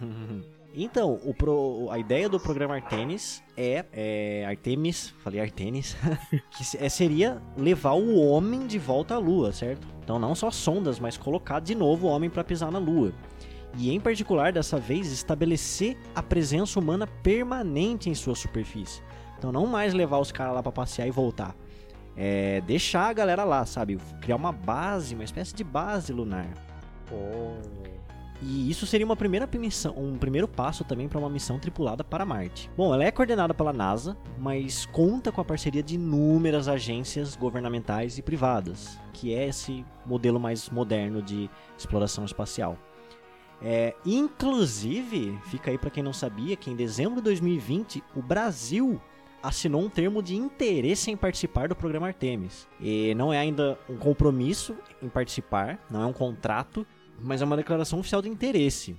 Então, 0.74 1.20
o 1.24 1.34
pro, 1.34 1.88
a 1.90 1.98
ideia 1.98 2.28
do 2.28 2.40
programa 2.40 2.74
Artemis 2.74 3.42
é, 3.56 3.84
é 3.92 4.46
Artemis, 4.46 5.12
falei 5.22 5.40
Artemis, 5.40 5.94
que 6.50 6.78
é, 6.78 6.88
seria 6.88 7.42
levar 7.58 7.92
o 7.92 8.18
homem 8.18 8.66
de 8.66 8.78
volta 8.78 9.14
à 9.14 9.18
Lua, 9.18 9.52
certo? 9.52 9.86
Então 10.02 10.18
não 10.18 10.34
só 10.34 10.50
sondas, 10.50 10.98
mas 10.98 11.18
colocar 11.18 11.60
de 11.60 11.74
novo 11.74 12.06
o 12.06 12.10
homem 12.10 12.30
para 12.30 12.42
pisar 12.42 12.72
na 12.72 12.78
Lua. 12.78 13.12
E 13.76 13.90
em 13.90 14.00
particular, 14.00 14.52
dessa 14.52 14.78
vez, 14.78 15.12
estabelecer 15.12 15.96
a 16.14 16.22
presença 16.22 16.78
humana 16.80 17.06
permanente 17.06 18.08
em 18.08 18.14
sua 18.14 18.34
superfície. 18.34 19.02
Então 19.38 19.52
não 19.52 19.66
mais 19.66 19.92
levar 19.92 20.18
os 20.18 20.32
caras 20.32 20.54
lá 20.54 20.62
para 20.62 20.72
passear 20.72 21.06
e 21.06 21.10
voltar. 21.10 21.54
É 22.16 22.60
deixar 22.62 23.08
a 23.08 23.12
galera 23.12 23.44
lá, 23.44 23.64
sabe? 23.66 23.98
Criar 24.20 24.36
uma 24.36 24.52
base, 24.52 25.14
uma 25.14 25.24
espécie 25.24 25.54
de 25.54 25.64
base 25.64 26.12
lunar. 26.12 26.48
Oh. 27.10 27.91
E 28.44 28.68
isso 28.68 28.86
seria 28.86 29.06
uma 29.06 29.14
primeira 29.14 29.48
missão, 29.56 29.94
um 29.96 30.18
primeiro 30.18 30.48
passo 30.48 30.82
também 30.82 31.08
para 31.08 31.18
uma 31.18 31.30
missão 31.30 31.60
tripulada 31.60 32.02
para 32.02 32.26
Marte. 32.26 32.68
Bom, 32.76 32.92
ela 32.92 33.04
é 33.04 33.10
coordenada 33.12 33.54
pela 33.54 33.72
NASA, 33.72 34.16
mas 34.36 34.84
conta 34.86 35.30
com 35.30 35.40
a 35.40 35.44
parceria 35.44 35.82
de 35.82 35.94
inúmeras 35.94 36.66
agências 36.66 37.36
governamentais 37.36 38.18
e 38.18 38.22
privadas, 38.22 38.98
que 39.12 39.32
é 39.32 39.46
esse 39.46 39.84
modelo 40.04 40.40
mais 40.40 40.68
moderno 40.70 41.22
de 41.22 41.48
exploração 41.78 42.24
espacial. 42.24 42.76
É, 43.62 43.94
inclusive, 44.04 45.38
fica 45.44 45.70
aí 45.70 45.78
para 45.78 45.90
quem 45.90 46.02
não 46.02 46.12
sabia, 46.12 46.56
que 46.56 46.68
em 46.68 46.74
dezembro 46.74 47.16
de 47.16 47.22
2020 47.22 48.02
o 48.16 48.20
Brasil 48.20 49.00
assinou 49.40 49.82
um 49.82 49.88
termo 49.88 50.22
de 50.22 50.36
interesse 50.36 51.10
em 51.10 51.16
participar 51.16 51.68
do 51.68 51.76
programa 51.76 52.08
Artemis. 52.08 52.68
E 52.80 53.14
não 53.14 53.32
é 53.32 53.38
ainda 53.38 53.78
um 53.88 53.96
compromisso 53.96 54.76
em 55.00 55.08
participar, 55.08 55.78
não 55.90 56.02
é 56.02 56.06
um 56.06 56.12
contrato, 56.12 56.86
mas 57.22 57.40
é 57.40 57.44
uma 57.44 57.56
declaração 57.56 57.98
oficial 57.98 58.20
de 58.20 58.28
interesse. 58.28 58.96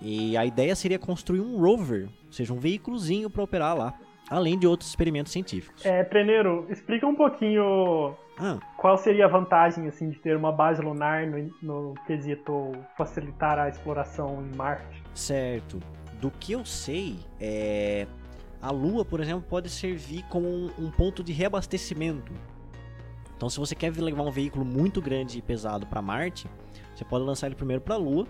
E 0.00 0.36
a 0.36 0.46
ideia 0.46 0.74
seria 0.74 0.98
construir 0.98 1.40
um 1.40 1.60
rover, 1.60 2.08
ou 2.26 2.32
seja, 2.32 2.52
um 2.52 2.58
veículozinho 2.58 3.28
para 3.28 3.42
operar 3.42 3.76
lá, 3.76 3.94
além 4.30 4.58
de 4.58 4.66
outros 4.66 4.88
experimentos 4.88 5.32
científicos. 5.32 5.84
É, 5.84 6.02
Treneiro, 6.04 6.66
explica 6.70 7.06
um 7.06 7.14
pouquinho 7.14 8.16
ah. 8.38 8.58
qual 8.78 8.96
seria 8.96 9.26
a 9.26 9.28
vantagem 9.28 9.86
assim 9.88 10.08
de 10.08 10.18
ter 10.18 10.36
uma 10.36 10.52
base 10.52 10.80
lunar 10.80 11.26
no, 11.26 11.50
no 11.62 11.94
quesito 12.06 12.72
facilitar 12.96 13.58
a 13.58 13.68
exploração 13.68 14.42
em 14.42 14.56
Marte. 14.56 15.02
Certo. 15.14 15.78
Do 16.18 16.30
que 16.30 16.52
eu 16.52 16.64
sei, 16.64 17.18
é 17.38 18.06
a 18.62 18.70
Lua, 18.70 19.04
por 19.04 19.20
exemplo, 19.20 19.44
pode 19.48 19.68
servir 19.68 20.22
como 20.28 20.46
um, 20.46 20.70
um 20.78 20.90
ponto 20.90 21.24
de 21.24 21.32
reabastecimento. 21.32 22.32
Então, 23.40 23.48
se 23.48 23.58
você 23.58 23.74
quer 23.74 23.90
levar 23.96 24.22
um 24.22 24.30
veículo 24.30 24.66
muito 24.66 25.00
grande 25.00 25.38
e 25.38 25.40
pesado 25.40 25.86
para 25.86 26.02
Marte, 26.02 26.46
você 26.94 27.06
pode 27.06 27.24
lançar 27.24 27.46
ele 27.46 27.54
primeiro 27.54 27.80
para 27.80 27.94
a 27.94 27.96
Lua. 27.96 28.26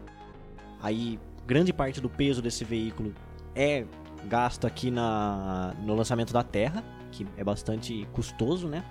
Aí, 0.80 1.18
grande 1.44 1.72
parte 1.72 2.00
do 2.00 2.08
peso 2.08 2.40
desse 2.40 2.64
veículo 2.64 3.12
é 3.52 3.84
gasto 4.26 4.68
aqui 4.68 4.88
na, 4.88 5.74
no 5.82 5.96
lançamento 5.96 6.32
da 6.32 6.44
Terra, 6.44 6.84
que 7.11 7.26
é 7.36 7.42
bastante 7.42 8.06
custoso, 8.12 8.68
né? 8.68 8.84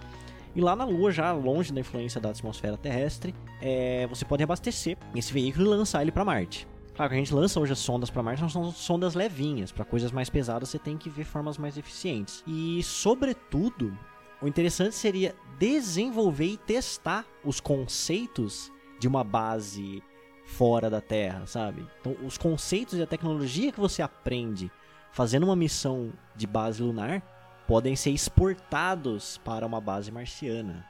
E 0.54 0.60
lá 0.60 0.76
na 0.76 0.84
Lua, 0.84 1.10
já 1.10 1.32
longe 1.32 1.72
da 1.72 1.80
influência 1.80 2.20
da 2.20 2.32
atmosfera 2.32 2.76
terrestre, 2.76 3.34
é, 3.62 4.06
você 4.08 4.26
pode 4.26 4.44
abastecer 4.44 4.98
esse 5.16 5.32
veículo 5.32 5.68
e 5.68 5.70
lançar 5.70 6.02
ele 6.02 6.12
para 6.12 6.26
Marte. 6.26 6.68
Claro 6.98 7.12
que 7.12 7.16
a 7.16 7.18
gente 7.18 7.34
lança 7.34 7.62
hoje 7.62 7.72
as 7.72 7.80
sondas 7.80 8.10
para 8.10 8.22
Marte, 8.22 8.52
são 8.52 8.74
sondas 8.74 9.16
levinhas. 9.16 9.72
Para 9.72 9.86
coisas 9.86 10.12
mais 10.12 10.30
pesadas, 10.30 10.68
você 10.68 10.78
tem 10.78 10.98
que 10.98 11.10
ver 11.10 11.24
formas 11.24 11.58
mais 11.58 11.78
eficientes. 11.78 12.44
E, 12.46 12.84
sobretudo, 12.84 13.98
o 14.42 14.48
interessante 14.48 14.96
seria 14.96 15.36
desenvolver 15.58 16.46
e 16.46 16.58
testar 16.58 17.26
os 17.44 17.60
conceitos 17.60 18.72
de 19.00 19.08
uma 19.08 19.24
base 19.24 20.02
fora 20.46 20.90
da 20.90 21.02
Terra, 21.02 21.46
sabe? 21.46 21.86
Então, 22.00 22.16
os 22.26 22.38
conceitos 22.38 22.98
e 22.98 23.02
a 23.02 23.08
tecnologia 23.08 23.72
que 23.72 23.80
você 23.80 24.02
aprende 24.02 24.72
fazendo 25.12 25.44
uma 25.44 25.56
missão 25.56 26.12
de 26.36 26.48
base 26.48 26.82
lunar 26.82 27.22
podem 27.68 27.96
ser 27.96 28.12
exportados 28.12 29.38
para 29.40 29.66
uma 29.66 29.80
base 29.80 30.12
marciana. 30.12 30.86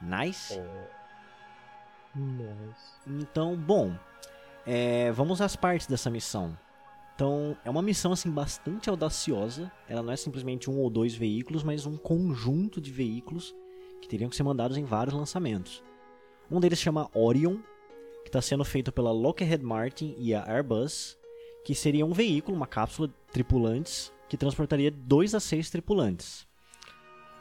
Nice? 0.00 0.58
Oh. 0.58 2.18
Nice. 2.18 2.92
Então, 3.06 3.56
bom, 3.56 3.96
é, 4.66 5.10
vamos 5.12 5.40
às 5.40 5.56
partes 5.56 5.86
dessa 5.86 6.10
missão. 6.10 6.56
Então, 7.14 7.56
é 7.64 7.70
uma 7.70 7.82
missão 7.82 8.12
assim 8.12 8.30
bastante 8.30 8.88
audaciosa. 8.88 9.70
Ela 9.88 10.02
não 10.02 10.12
é 10.12 10.16
simplesmente 10.16 10.70
um 10.70 10.78
ou 10.78 10.90
dois 10.90 11.14
veículos, 11.14 11.62
mas 11.62 11.86
um 11.86 11.96
conjunto 11.96 12.80
de 12.80 12.90
veículos 12.90 13.54
que 14.00 14.08
teriam 14.08 14.28
que 14.28 14.36
ser 14.36 14.42
mandados 14.42 14.76
em 14.76 14.84
vários 14.84 15.14
lançamentos. 15.14 15.82
Um 16.50 16.58
deles 16.58 16.78
chama 16.78 17.08
Orion, 17.14 17.58
que 18.22 18.28
está 18.28 18.42
sendo 18.42 18.64
feito 18.64 18.92
pela 18.92 19.12
Lockheed 19.12 19.62
Martin 19.62 20.14
e 20.18 20.34
a 20.34 20.44
Airbus, 20.46 21.16
que 21.64 21.74
seria 21.74 22.04
um 22.04 22.12
veículo, 22.12 22.56
uma 22.56 22.66
cápsula 22.66 23.08
de 23.08 23.14
tripulantes, 23.30 24.12
que 24.28 24.36
transportaria 24.36 24.90
2 24.90 25.34
a 25.34 25.40
6 25.40 25.70
tripulantes. 25.70 26.46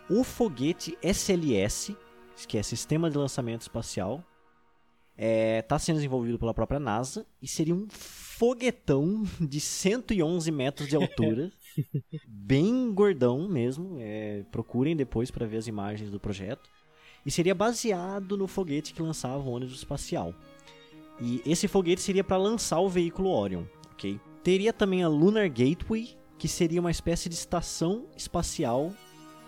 O 0.10 0.24
foguete 0.24 0.98
SLS, 1.02 1.96
que 2.48 2.58
é 2.58 2.64
Sistema 2.64 3.10
de 3.10 3.18
Lançamento 3.18 3.62
Espacial, 3.62 4.24
está 5.16 5.26
é, 5.26 5.62
tá 5.62 5.80
sendo 5.80 5.96
desenvolvido 5.96 6.40
pela 6.40 6.54
própria 6.54 6.80
NASA 6.80 7.26
e 7.42 7.48
seria 7.48 7.76
um 7.76 7.88
foguetão 8.42 9.22
de 9.40 9.60
111 9.60 10.52
metros 10.52 10.90
de 10.90 10.96
altura, 10.96 11.52
bem 12.28 12.92
gordão 12.92 13.48
mesmo. 13.48 13.98
É, 14.00 14.44
procurem 14.52 14.96
depois 14.96 15.30
para 15.30 15.46
ver 15.46 15.58
as 15.58 15.68
imagens 15.68 16.10
do 16.10 16.20
projeto. 16.20 16.68
E 17.24 17.30
seria 17.30 17.54
baseado 17.54 18.36
no 18.36 18.48
foguete 18.48 18.96
que 18.96 19.02
lançava 19.04 19.38
o 19.38 19.52
ônibus 19.52 19.76
espacial. 19.76 20.34
E 21.22 21.40
esse 21.46 21.68
foguete 21.68 22.02
seria 22.02 22.24
para 22.24 22.38
lançar 22.38 22.80
o 22.80 22.90
veículo 22.90 23.30
Orion, 23.30 23.66
ok? 23.92 24.20
Teria 24.44 24.74
também 24.74 25.04
a 25.04 25.08
Lunar 25.08 25.48
Gateway, 25.48 26.18
que 26.40 26.48
seria 26.48 26.80
uma 26.80 26.90
espécie 26.90 27.30
de 27.30 27.36
estação 27.36 28.08
espacial 28.18 28.92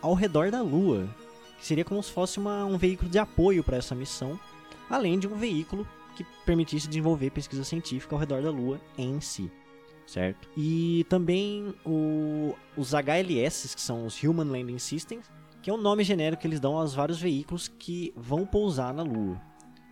ao 0.04 0.14
redor 0.14 0.52
da 0.52 0.62
Lua, 0.62 1.10
que 1.58 1.66
seria 1.66 1.84
como 1.84 2.04
se 2.04 2.12
fosse 2.12 2.38
uma, 2.38 2.64
um 2.64 2.78
veículo 2.78 3.10
de 3.10 3.18
apoio 3.18 3.64
para 3.64 3.78
essa 3.78 3.96
missão, 3.96 4.40
além 4.88 5.18
de 5.18 5.28
um 5.28 5.36
veículo 5.36 5.88
que 6.14 6.26
permitisse 6.46 6.88
desenvolver 6.88 7.32
pesquisa 7.32 7.64
científica 7.64 8.16
ao 8.16 8.20
redor 8.20 8.42
da 8.42 8.52
Lua 8.52 8.80
em 8.98 9.20
si, 9.20 9.52
certo? 10.06 10.50
E 10.56 11.06
também 11.10 11.74
o, 11.86 12.56
os 12.78 12.94
HLS, 12.94 13.76
que 13.76 13.82
são 13.82 14.06
os 14.06 14.22
Human 14.24 14.46
Landing 14.46 14.80
Systems, 14.80 15.30
que 15.62 15.70
é 15.70 15.74
o 15.74 15.78
nome 15.78 16.04
genérico 16.04 16.42
que 16.42 16.48
eles 16.48 16.60
dão 16.60 16.78
aos 16.78 16.94
vários 16.94 17.20
veículos 17.20 17.68
que 17.68 18.14
vão 18.16 18.46
pousar 18.46 18.94
na 18.94 19.04
Lua 19.04 19.42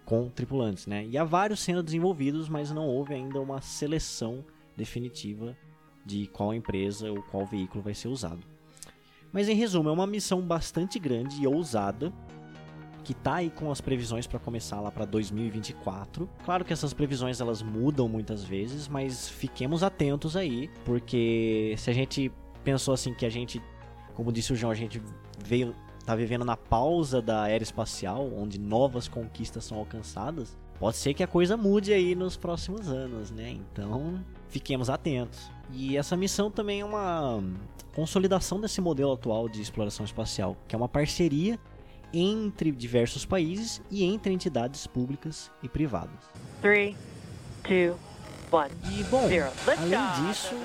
com 0.06 0.30
tripulantes, 0.30 0.88
né? 0.88 1.06
E 1.06 1.18
há 1.18 1.24
vários 1.24 1.62
sendo 1.62 1.82
desenvolvidos, 1.82 2.50
mas 2.50 2.72
não 2.72 2.86
houve 2.86 3.14
ainda 3.14 3.40
uma 3.40 3.62
seleção 3.62 4.44
definitiva 4.76 5.56
de 6.06 6.28
qual 6.28 6.54
empresa 6.54 7.10
ou 7.10 7.22
qual 7.24 7.46
veículo 7.46 7.82
vai 7.82 7.94
ser 7.94 8.10
usado. 8.10 8.42
Mas 9.32 9.48
em 9.48 9.56
resumo, 9.56 9.88
é 9.88 9.92
uma 9.92 10.08
missão 10.08 10.42
bastante 10.42 11.00
grande 11.00 11.42
e 11.42 11.48
ousada 11.48 12.12
que 13.04 13.14
tá 13.14 13.36
aí 13.36 13.50
com 13.50 13.72
as 13.72 13.82
previsões 13.82 14.28
para 14.28 14.40
começar 14.40 14.80
lá 14.80 14.92
para 14.92 15.06
2024. 15.06 16.30
Claro 16.46 16.64
que 16.64 16.74
essas 16.74 16.94
previsões 16.94 17.42
elas 17.42 17.62
mudam 17.62 18.08
muitas 18.08 18.44
vezes, 18.44 18.88
mas 18.88 19.30
fiquemos 19.30 19.84
atentos 19.84 20.36
aí, 20.36 20.70
porque 20.86 21.76
se 21.78 21.90
a 21.90 21.94
gente 21.94 22.32
pensou 22.64 22.94
assim 22.94 23.14
que 23.14 23.26
a 23.26 23.30
gente, 23.30 23.62
como 24.14 24.32
disse 24.32 24.54
o 24.54 24.56
João, 24.56 24.72
a 24.72 24.76
gente 24.76 25.02
veio 25.44 25.76
tá 26.06 26.16
vivendo 26.16 26.44
na 26.44 26.58
pausa 26.58 27.22
da 27.22 27.48
era 27.48 27.64
espacial, 27.64 28.32
onde 28.36 28.60
novas 28.60 29.08
conquistas 29.08 29.64
são 29.64 29.78
alcançadas, 29.78 30.58
pode 30.80 30.98
ser 30.98 31.14
que 31.14 31.24
a 31.24 31.28
coisa 31.28 31.56
mude 31.56 31.94
aí 31.94 32.16
nos 32.16 32.36
próximos 32.36 32.90
anos, 32.90 33.32
né? 33.32 33.52
Então, 33.52 34.24
fiquemos 34.50 34.90
atentos. 34.90 35.52
E 35.72 35.96
essa 35.96 36.18
missão 36.18 36.50
também 36.50 36.82
é 36.82 36.86
uma 36.86 37.42
consolidação 37.96 38.60
desse 38.60 38.82
modelo 38.82 39.14
atual 39.14 39.48
de 39.48 39.62
exploração 39.62 40.06
espacial, 40.06 40.58
que 40.68 40.76
é 40.76 40.78
uma 40.78 40.90
parceria 40.90 41.60
entre 42.14 42.72
diversos 42.72 43.26
países 43.26 43.82
e 43.90 44.04
entre 44.04 44.34
entidades 44.34 44.86
públicas 44.88 45.52
e 45.62 45.70
privadas. 45.70 46.30
3, 46.62 46.96
2, 47.64 47.96
1, 48.52 48.92
E 48.92 49.04
bom, 49.06 49.30
além 49.78 50.28
disso, 50.28 50.56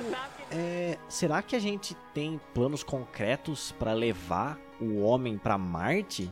é, 0.50 0.98
será 1.08 1.42
que 1.42 1.54
a 1.54 1.58
gente 1.58 1.94
tem 2.12 2.40
planos 2.52 2.82
concretos 2.82 3.72
para 3.72 3.92
levar 3.92 4.58
o 4.80 5.00
homem 5.00 5.38
para 5.38 5.56
Marte? 5.56 6.30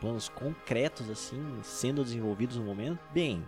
Planos 0.00 0.28
concretos 0.28 1.10
assim, 1.10 1.40
sendo 1.62 2.04
desenvolvidos 2.04 2.56
no 2.56 2.64
momento? 2.64 3.00
Bem, 3.12 3.44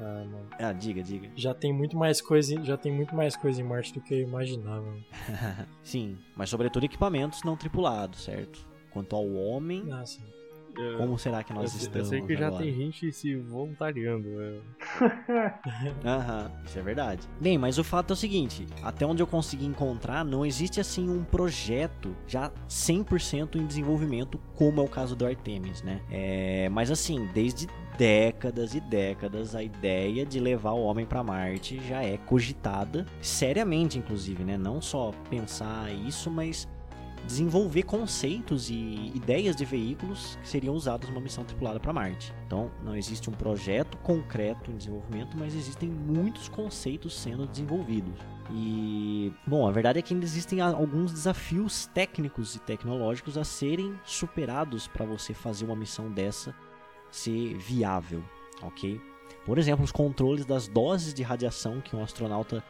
ah, 0.00 0.24
mano. 0.24 0.48
Ah, 0.58 0.72
diga, 0.72 1.02
diga. 1.02 1.30
Já 1.34 1.52
tem 1.52 1.72
muito 1.72 1.96
mais 1.96 2.20
coisa, 2.20 2.62
já 2.62 2.76
tem 2.76 2.92
muito 2.92 3.14
mais 3.14 3.36
coisa 3.36 3.60
em 3.60 3.64
Marte 3.64 3.92
do 3.92 4.00
que 4.00 4.14
eu 4.14 4.20
imaginava. 4.20 4.96
sim, 5.82 6.16
mas 6.36 6.50
sobretudo 6.50 6.84
equipamentos 6.84 7.42
não 7.42 7.56
tripulados, 7.56 8.22
certo? 8.22 8.66
Quanto 8.90 9.16
ao 9.16 9.28
homem, 9.32 9.88
ah, 9.92 10.04
sim. 10.78 10.96
Como 10.96 11.18
será 11.18 11.42
que 11.42 11.52
nós 11.52 11.72
eu, 11.72 11.78
estamos? 11.78 11.96
Eu 11.96 12.04
sei 12.04 12.22
que 12.22 12.34
agora? 12.34 12.52
já 12.52 12.58
tem 12.58 12.74
gente 12.74 13.12
se 13.12 13.36
voluntariando. 13.36 14.28
Né? 14.28 14.60
Aham, 16.04 16.50
isso 16.64 16.78
é 16.78 16.82
verdade. 16.82 17.28
Bem, 17.40 17.58
mas 17.58 17.78
o 17.78 17.84
fato 17.84 18.12
é 18.12 18.14
o 18.14 18.16
seguinte: 18.16 18.66
até 18.82 19.04
onde 19.04 19.22
eu 19.22 19.26
consegui 19.26 19.66
encontrar, 19.66 20.24
não 20.24 20.46
existe 20.46 20.80
assim 20.80 21.08
um 21.08 21.24
projeto 21.24 22.14
já 22.26 22.50
100% 22.68 23.56
em 23.56 23.66
desenvolvimento, 23.66 24.38
como 24.54 24.80
é 24.80 24.84
o 24.84 24.88
caso 24.88 25.16
do 25.16 25.26
Artemis, 25.26 25.82
né? 25.82 26.00
É, 26.10 26.68
mas 26.68 26.90
assim, 26.90 27.28
desde 27.34 27.66
décadas 27.98 28.74
e 28.74 28.80
décadas 28.80 29.56
a 29.56 29.62
ideia 29.62 30.24
de 30.24 30.38
levar 30.38 30.72
o 30.72 30.82
homem 30.82 31.04
para 31.04 31.22
Marte 31.24 31.80
já 31.88 32.00
é 32.00 32.16
cogitada 32.16 33.04
seriamente, 33.20 33.98
inclusive, 33.98 34.44
né? 34.44 34.56
Não 34.56 34.80
só 34.80 35.10
pensar 35.28 35.92
isso, 35.92 36.30
mas 36.30 36.68
desenvolver 37.28 37.82
conceitos 37.82 38.70
e 38.70 39.12
ideias 39.14 39.54
de 39.54 39.62
veículos 39.62 40.38
que 40.40 40.48
seriam 40.48 40.74
usados 40.74 41.10
numa 41.10 41.20
missão 41.20 41.44
tripulada 41.44 41.78
para 41.78 41.92
Marte. 41.92 42.34
Então, 42.46 42.70
não 42.82 42.96
existe 42.96 43.28
um 43.28 43.34
projeto 43.34 43.98
concreto 43.98 44.70
em 44.70 44.76
desenvolvimento, 44.78 45.36
mas 45.36 45.54
existem 45.54 45.90
muitos 45.90 46.48
conceitos 46.48 47.14
sendo 47.14 47.46
desenvolvidos. 47.46 48.14
E, 48.50 49.30
bom, 49.46 49.68
a 49.68 49.70
verdade 49.70 49.98
é 49.98 50.02
que 50.02 50.14
ainda 50.14 50.24
existem 50.24 50.62
alguns 50.62 51.12
desafios 51.12 51.86
técnicos 51.88 52.56
e 52.56 52.60
tecnológicos 52.60 53.36
a 53.36 53.44
serem 53.44 53.94
superados 54.06 54.88
para 54.88 55.04
você 55.04 55.34
fazer 55.34 55.66
uma 55.66 55.76
missão 55.76 56.10
dessa 56.10 56.54
ser 57.10 57.58
viável, 57.58 58.24
ok? 58.62 58.98
Por 59.44 59.58
exemplo, 59.58 59.84
os 59.84 59.92
controles 59.92 60.46
das 60.46 60.66
doses 60.66 61.12
de 61.12 61.22
radiação 61.22 61.82
que 61.82 61.94
um 61.94 62.02
astronauta 62.02 62.64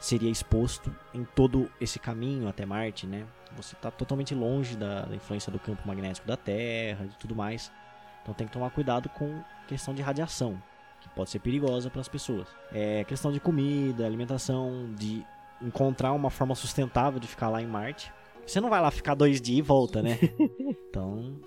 seria 0.00 0.30
exposto 0.30 0.92
em 1.14 1.24
todo 1.24 1.70
esse 1.80 2.00
caminho 2.00 2.48
até 2.48 2.66
Marte, 2.66 3.06
né? 3.06 3.24
Você 3.56 3.74
está 3.74 3.90
totalmente 3.90 4.34
longe 4.34 4.76
da, 4.76 5.02
da, 5.02 5.14
influência 5.14 5.50
do 5.50 5.58
campo 5.58 5.86
magnético 5.86 6.26
da 6.26 6.36
Terra 6.36 7.04
e 7.04 7.18
tudo 7.18 7.34
mais. 7.34 7.70
Então 8.22 8.34
tem 8.34 8.46
que 8.46 8.52
tomar 8.52 8.70
cuidado 8.70 9.08
com 9.08 9.42
questão 9.66 9.94
de 9.94 10.02
radiação, 10.02 10.62
que 11.00 11.08
pode 11.10 11.30
ser 11.30 11.38
perigosa 11.40 11.90
para 11.90 12.00
as 12.00 12.08
pessoas. 12.08 12.48
É 12.72 13.04
questão 13.04 13.32
de 13.32 13.40
comida, 13.40 14.06
alimentação, 14.06 14.92
de 14.94 15.24
encontrar 15.60 16.12
uma 16.12 16.30
forma 16.30 16.54
sustentável 16.54 17.18
de 17.18 17.26
ficar 17.26 17.48
lá 17.48 17.60
em 17.60 17.66
Marte. 17.66 18.12
Você 18.46 18.60
não 18.60 18.70
vai 18.70 18.80
lá 18.80 18.90
ficar 18.90 19.14
dois 19.14 19.40
dias 19.40 19.58
e 19.58 19.62
volta, 19.62 20.02
né? 20.02 20.18
então. 20.88 21.40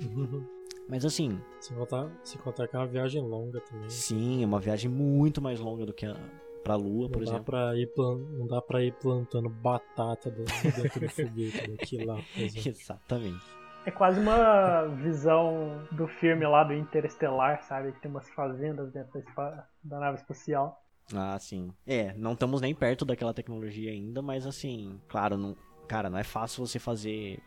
Mas 0.88 1.04
assim. 1.04 1.40
Se 1.60 1.72
contar, 1.72 2.10
se 2.22 2.38
contar 2.38 2.68
que 2.68 2.76
é 2.76 2.78
uma 2.78 2.86
viagem 2.86 3.22
longa 3.22 3.60
também. 3.60 3.88
Sim, 3.88 4.42
é 4.42 4.46
uma 4.46 4.60
viagem 4.60 4.90
muito 4.90 5.40
mais 5.40 5.58
longa 5.58 5.86
do 5.86 5.94
que 5.94 6.04
a, 6.04 6.16
pra 6.64 6.74
lua, 6.74 7.02
não 7.02 7.10
por 7.10 7.24
dá 7.24 7.30
exemplo. 7.30 7.44
Pra 7.44 7.76
ir 7.76 7.86
plan... 7.94 8.16
Não 8.16 8.46
dá 8.48 8.60
pra 8.62 8.82
ir 8.82 8.92
plantando 8.94 9.48
batata 9.48 10.30
dentro 10.30 11.00
do 11.00 11.08
foguete 11.08 11.70
daqui 11.70 12.04
lá, 12.04 12.16
por 12.16 12.40
exemplo. 12.42 12.70
Exatamente. 12.70 13.44
É 13.86 13.90
quase 13.90 14.18
uma 14.18 14.86
visão 14.86 15.86
do 15.92 16.08
filme 16.08 16.46
lá 16.46 16.64
do 16.64 16.72
Interestelar, 16.72 17.62
sabe? 17.62 17.92
Que 17.92 18.00
tem 18.00 18.10
umas 18.10 18.28
fazendas 18.30 18.90
dentro 18.90 19.22
da, 19.36 19.66
da 19.84 20.00
nave 20.00 20.16
espacial. 20.16 20.82
Ah, 21.14 21.38
sim. 21.38 21.70
É, 21.86 22.14
não 22.14 22.32
estamos 22.32 22.62
nem 22.62 22.74
perto 22.74 23.04
daquela 23.04 23.34
tecnologia 23.34 23.90
ainda, 23.90 24.22
mas 24.22 24.46
assim, 24.46 24.98
claro, 25.06 25.36
não, 25.36 25.54
cara, 25.86 26.08
não 26.08 26.16
é 26.18 26.24
fácil 26.24 26.66
você 26.66 26.78
fazer 26.78 27.42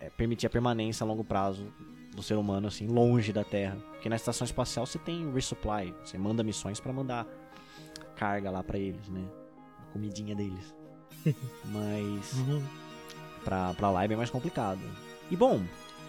é, 0.00 0.10
permitir 0.10 0.46
a 0.46 0.50
permanência 0.50 1.02
a 1.02 1.06
longo 1.06 1.24
prazo 1.24 1.72
do 2.14 2.22
ser 2.22 2.34
humano 2.34 2.68
assim 2.68 2.86
longe 2.86 3.32
da 3.32 3.44
Terra, 3.44 3.76
porque 3.90 4.08
na 4.08 4.16
estação 4.16 4.44
espacial 4.44 4.86
você 4.86 4.98
tem 4.98 5.30
resupply, 5.32 5.92
você 6.04 6.16
manda 6.16 6.44
missões 6.44 6.80
para 6.80 6.92
mandar 6.92 7.26
carga 8.16 8.50
lá 8.50 8.62
para 8.62 8.78
eles, 8.78 9.08
né? 9.08 9.24
A 9.80 9.92
comidinha 9.92 10.34
deles. 10.34 10.74
Mas 11.64 12.32
uhum. 12.34 12.62
pra, 13.44 13.74
pra 13.74 13.90
lá 13.90 14.04
é 14.04 14.08
bem 14.08 14.16
mais 14.16 14.30
complicado. 14.30 14.80
E 15.30 15.36
bom, 15.36 15.62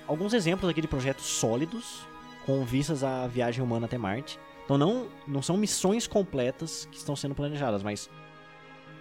alguns 0.07 0.33
exemplos 0.33 0.69
aqui 0.69 0.81
de 0.81 0.87
projetos 0.87 1.25
sólidos 1.25 2.07
com 2.45 2.63
vistas 2.63 3.03
à 3.03 3.27
viagem 3.27 3.63
humana 3.63 3.85
até 3.85 3.97
Marte. 3.97 4.39
Então 4.63 4.77
não, 4.77 5.07
não 5.27 5.41
são 5.41 5.57
missões 5.57 6.07
completas 6.07 6.87
que 6.91 6.97
estão 6.97 7.15
sendo 7.15 7.35
planejadas, 7.35 7.83
mas 7.83 8.09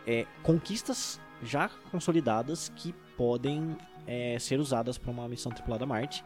é, 0.07 0.27
conquistas 0.43 1.21
já 1.43 1.69
consolidadas 1.91 2.71
que 2.77 2.93
podem 3.17 3.77
é, 4.07 4.39
ser 4.39 4.61
usadas 4.61 4.97
para 4.97 5.11
uma 5.11 5.29
missão 5.29 5.53
tripulada 5.53 5.85
a 5.85 5.87
Marte. 5.87 6.25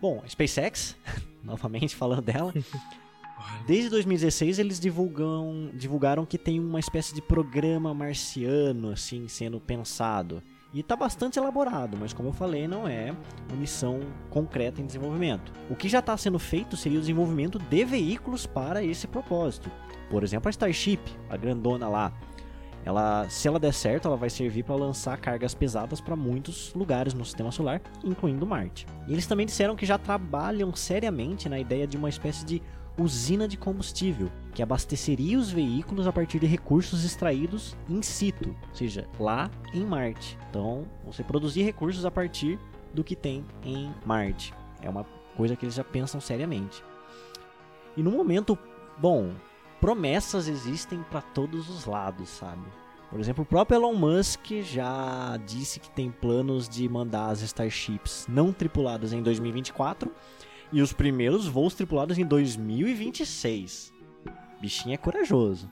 Bom, 0.00 0.22
SpaceX, 0.28 0.96
novamente 1.42 1.96
falando 1.96 2.22
dela, 2.22 2.52
Desde 3.66 3.90
2016 3.90 4.58
eles 4.58 4.80
divulgam, 4.80 5.70
divulgaram 5.74 6.24
que 6.24 6.38
tem 6.38 6.58
uma 6.58 6.80
espécie 6.80 7.14
de 7.14 7.22
programa 7.22 7.94
marciano 7.94 8.90
assim 8.90 9.28
sendo 9.28 9.60
pensado. 9.60 10.42
E 10.72 10.80
está 10.80 10.94
bastante 10.94 11.38
elaborado, 11.38 11.96
mas 11.98 12.12
como 12.12 12.28
eu 12.28 12.32
falei, 12.32 12.68
não 12.68 12.86
é 12.86 13.14
uma 13.48 13.56
missão 13.58 14.00
concreta 14.28 14.82
em 14.82 14.86
desenvolvimento. 14.86 15.50
O 15.70 15.74
que 15.74 15.88
já 15.88 16.00
está 16.00 16.14
sendo 16.16 16.38
feito 16.38 16.76
seria 16.76 16.98
o 16.98 17.00
desenvolvimento 17.00 17.58
de 17.58 17.84
veículos 17.84 18.46
para 18.46 18.84
esse 18.84 19.06
propósito. 19.06 19.70
Por 20.10 20.22
exemplo, 20.22 20.48
a 20.48 20.50
Starship, 20.50 21.00
a 21.30 21.36
grandona 21.38 21.88
lá. 21.88 22.12
Ela, 22.84 23.28
se 23.28 23.48
ela 23.48 23.58
der 23.58 23.72
certo, 23.72 24.08
ela 24.08 24.16
vai 24.16 24.30
servir 24.30 24.62
para 24.62 24.74
lançar 24.74 25.18
cargas 25.18 25.54
pesadas 25.54 26.00
para 26.00 26.16
muitos 26.16 26.72
lugares 26.74 27.12
no 27.12 27.24
sistema 27.24 27.50
solar, 27.50 27.82
incluindo 28.04 28.46
Marte. 28.46 28.86
E 29.06 29.12
eles 29.12 29.26
também 29.26 29.46
disseram 29.46 29.76
que 29.76 29.84
já 29.84 29.98
trabalham 29.98 30.74
seriamente 30.74 31.48
na 31.48 31.58
ideia 31.58 31.86
de 31.86 31.96
uma 31.96 32.08
espécie 32.08 32.44
de 32.44 32.62
usina 32.98 33.46
de 33.46 33.56
combustível, 33.56 34.30
que 34.52 34.62
abasteceria 34.62 35.38
os 35.38 35.50
veículos 35.50 36.06
a 36.06 36.12
partir 36.12 36.38
de 36.40 36.46
recursos 36.46 37.04
extraídos 37.04 37.76
in 37.88 38.02
situ, 38.02 38.56
ou 38.68 38.74
seja, 38.74 39.06
lá 39.18 39.50
em 39.72 39.84
Marte. 39.84 40.36
Então, 40.50 40.84
você 41.04 41.22
produzir 41.22 41.62
recursos 41.62 42.04
a 42.04 42.10
partir 42.10 42.58
do 42.92 43.04
que 43.04 43.14
tem 43.14 43.44
em 43.62 43.92
Marte. 44.04 44.52
É 44.82 44.90
uma 44.90 45.04
coisa 45.36 45.54
que 45.54 45.64
eles 45.64 45.74
já 45.74 45.84
pensam 45.84 46.20
seriamente. 46.20 46.82
E 47.96 48.02
no 48.02 48.10
momento, 48.10 48.58
bom, 48.98 49.32
promessas 49.80 50.48
existem 50.48 51.02
para 51.10 51.20
todos 51.20 51.68
os 51.68 51.84
lados, 51.84 52.28
sabe? 52.28 52.64
Por 53.10 53.18
exemplo, 53.18 53.42
o 53.42 53.46
próprio 53.46 53.76
Elon 53.76 53.94
Musk 53.94 54.50
já 54.62 55.38
disse 55.46 55.80
que 55.80 55.88
tem 55.90 56.10
planos 56.10 56.68
de 56.68 56.86
mandar 56.88 57.30
as 57.30 57.40
Starships 57.40 58.26
não 58.28 58.52
tripuladas 58.52 59.14
em 59.14 59.22
2024 59.22 60.12
e 60.72 60.82
os 60.82 60.92
primeiros 60.92 61.46
voos 61.46 61.74
tripulados 61.74 62.18
em 62.18 62.24
2026. 62.24 63.92
Bichinho 64.60 64.94
é 64.94 64.96
corajoso. 64.96 65.70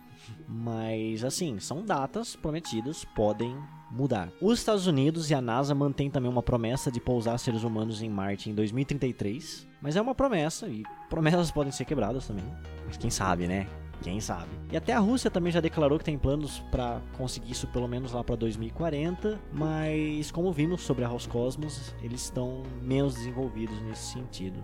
Mas 0.48 1.24
assim, 1.24 1.58
são 1.58 1.84
datas 1.84 2.36
prometidas, 2.36 3.04
podem 3.04 3.56
mudar. 3.90 4.28
Os 4.40 4.58
Estados 4.58 4.86
Unidos 4.86 5.30
e 5.30 5.34
a 5.34 5.40
NASA 5.40 5.74
mantêm 5.74 6.10
também 6.10 6.30
uma 6.30 6.42
promessa 6.42 6.90
de 6.90 7.00
pousar 7.00 7.38
seres 7.38 7.62
humanos 7.62 8.02
em 8.02 8.08
Marte 8.08 8.50
em 8.50 8.54
2033. 8.54 9.66
Mas 9.80 9.96
é 9.96 10.00
uma 10.00 10.14
promessa 10.14 10.68
e 10.68 10.82
promessas 11.08 11.50
podem 11.50 11.72
ser 11.72 11.84
quebradas 11.84 12.26
também. 12.26 12.44
Mas 12.86 12.96
quem 12.96 13.10
sabe, 13.10 13.46
né? 13.46 13.68
Quem 14.02 14.20
sabe? 14.20 14.50
E 14.70 14.76
até 14.76 14.92
a 14.92 14.98
Rússia 14.98 15.30
também 15.30 15.50
já 15.50 15.60
declarou 15.60 15.98
que 15.98 16.04
tem 16.04 16.18
planos 16.18 16.60
para 16.70 17.00
conseguir 17.16 17.52
isso 17.52 17.66
pelo 17.68 17.88
menos 17.88 18.12
lá 18.12 18.22
para 18.22 18.36
2040, 18.36 19.40
mas 19.52 20.30
como 20.30 20.52
vimos 20.52 20.82
sobre 20.82 21.04
a 21.04 21.08
Roscosmos, 21.08 21.94
eles 22.02 22.22
estão 22.22 22.62
menos 22.82 23.14
desenvolvidos 23.14 23.80
nesse 23.82 24.12
sentido. 24.12 24.62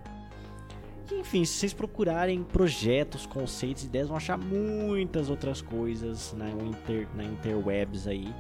Enfim, 1.11 1.45
se 1.45 1.55
vocês 1.55 1.73
procurarem 1.73 2.43
projetos, 2.43 3.27
conceitos, 3.27 3.85
ideias, 3.85 4.09
vão 4.09 4.17
achar 4.17 4.39
muitas 4.39 5.29
outras 5.29 5.61
coisas 5.61 6.33
na, 6.35 6.51
inter, 6.51 7.09
na 7.15 7.25
interwebs 7.25 8.07
aí 8.07 8.33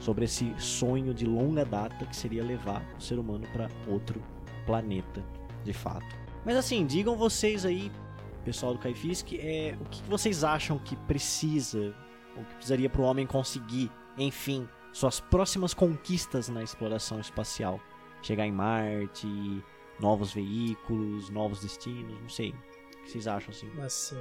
sobre 0.00 0.24
esse 0.24 0.52
sonho 0.58 1.14
de 1.14 1.26
longa 1.26 1.64
data 1.64 2.06
que 2.06 2.16
seria 2.16 2.42
levar 2.42 2.82
o 2.98 3.00
ser 3.00 3.18
humano 3.18 3.46
para 3.52 3.68
outro 3.86 4.22
planeta, 4.66 5.22
de 5.62 5.72
fato. 5.72 6.16
Mas 6.44 6.56
assim, 6.56 6.86
digam 6.86 7.16
vocês 7.16 7.66
aí, 7.66 7.92
pessoal 8.44 8.72
do 8.72 8.78
Caifisk, 8.78 9.34
é, 9.34 9.76
o 9.80 9.84
que 9.84 10.02
vocês 10.04 10.42
acham 10.42 10.78
que 10.78 10.96
precisa, 10.96 11.94
ou 12.36 12.44
que 12.44 12.54
precisaria 12.54 12.88
para 12.88 13.02
o 13.02 13.04
homem 13.04 13.26
conseguir, 13.26 13.90
enfim, 14.16 14.66
suas 14.92 15.20
próximas 15.20 15.74
conquistas 15.74 16.48
na 16.48 16.62
exploração 16.62 17.20
espacial? 17.20 17.78
Chegar 18.22 18.46
em 18.46 18.52
Marte, 18.52 19.62
novos 20.00 20.32
veículos, 20.32 21.30
novos 21.30 21.60
destinos, 21.60 22.20
não 22.20 22.28
sei. 22.28 22.50
O 22.50 23.04
que 23.04 23.10
vocês 23.10 23.26
acham 23.26 23.50
assim? 23.50 23.68
Assim, 23.80 24.20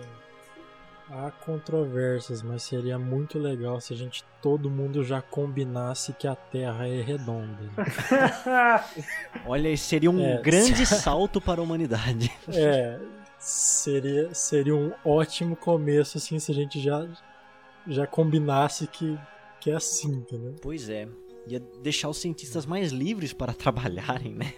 há 1.09 1.31
controvérsias, 1.31 2.41
mas 2.41 2.63
seria 2.63 2.99
muito 2.99 3.39
legal 3.39 3.81
se 3.81 3.93
a 3.93 3.97
gente 3.97 4.23
todo 4.41 4.69
mundo 4.69 5.03
já 5.03 5.21
combinasse 5.21 6.13
que 6.13 6.27
a 6.27 6.35
Terra 6.35 6.87
é 6.87 7.01
redonda. 7.01 7.69
Olha, 9.45 9.75
seria 9.75 10.11
um 10.11 10.23
é, 10.23 10.41
grande 10.41 10.85
salto 10.85 11.41
para 11.41 11.59
a 11.61 11.63
humanidade. 11.63 12.31
É, 12.53 12.99
seria 13.37 14.33
seria 14.33 14.75
um 14.75 14.91
ótimo 15.05 15.55
começo 15.55 16.17
assim 16.17 16.39
se 16.39 16.51
a 16.51 16.55
gente 16.55 16.79
já 16.81 17.07
já 17.87 18.05
combinasse 18.05 18.85
que 18.87 19.17
que 19.61 19.71
é 19.71 19.75
assim, 19.75 20.09
entendeu? 20.09 20.55
Pois 20.61 20.89
é. 20.89 21.07
Ia 21.47 21.59
deixar 21.81 22.09
os 22.09 22.17
cientistas 22.17 22.65
mais 22.65 22.91
livres 22.91 23.33
para 23.33 23.53
trabalharem, 23.53 24.33
né? 24.35 24.53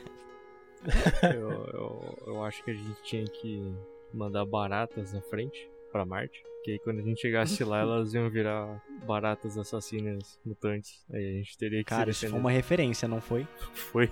eu, 1.36 1.50
eu, 1.74 2.18
eu 2.28 2.44
acho 2.44 2.64
que 2.64 2.72
a 2.72 2.74
gente 2.74 3.02
tinha 3.04 3.26
que 3.26 3.74
mandar 4.14 4.46
baratas 4.46 5.14
na 5.14 5.22
frente 5.22 5.70
para 5.92 6.06
Marte. 6.06 6.44
Que 6.64 6.72
aí 6.72 6.80
quando 6.80 7.00
a 7.00 7.02
gente 7.02 7.20
chegasse 7.20 7.64
lá, 7.64 7.80
elas 7.82 8.14
iam 8.14 8.30
virar 8.30 8.82
baratas 9.06 9.58
assassinas 9.58 10.40
mutantes. 10.46 11.04
Aí 11.12 11.28
a 11.28 11.38
gente 11.38 11.58
teria 11.58 11.80
que 11.80 11.90
Cara, 11.90 12.12
isso 12.12 12.28
foi 12.28 12.40
uma 12.40 12.52
referência, 12.52 13.08
não 13.08 13.20
foi? 13.20 13.48
Foi. 13.74 14.10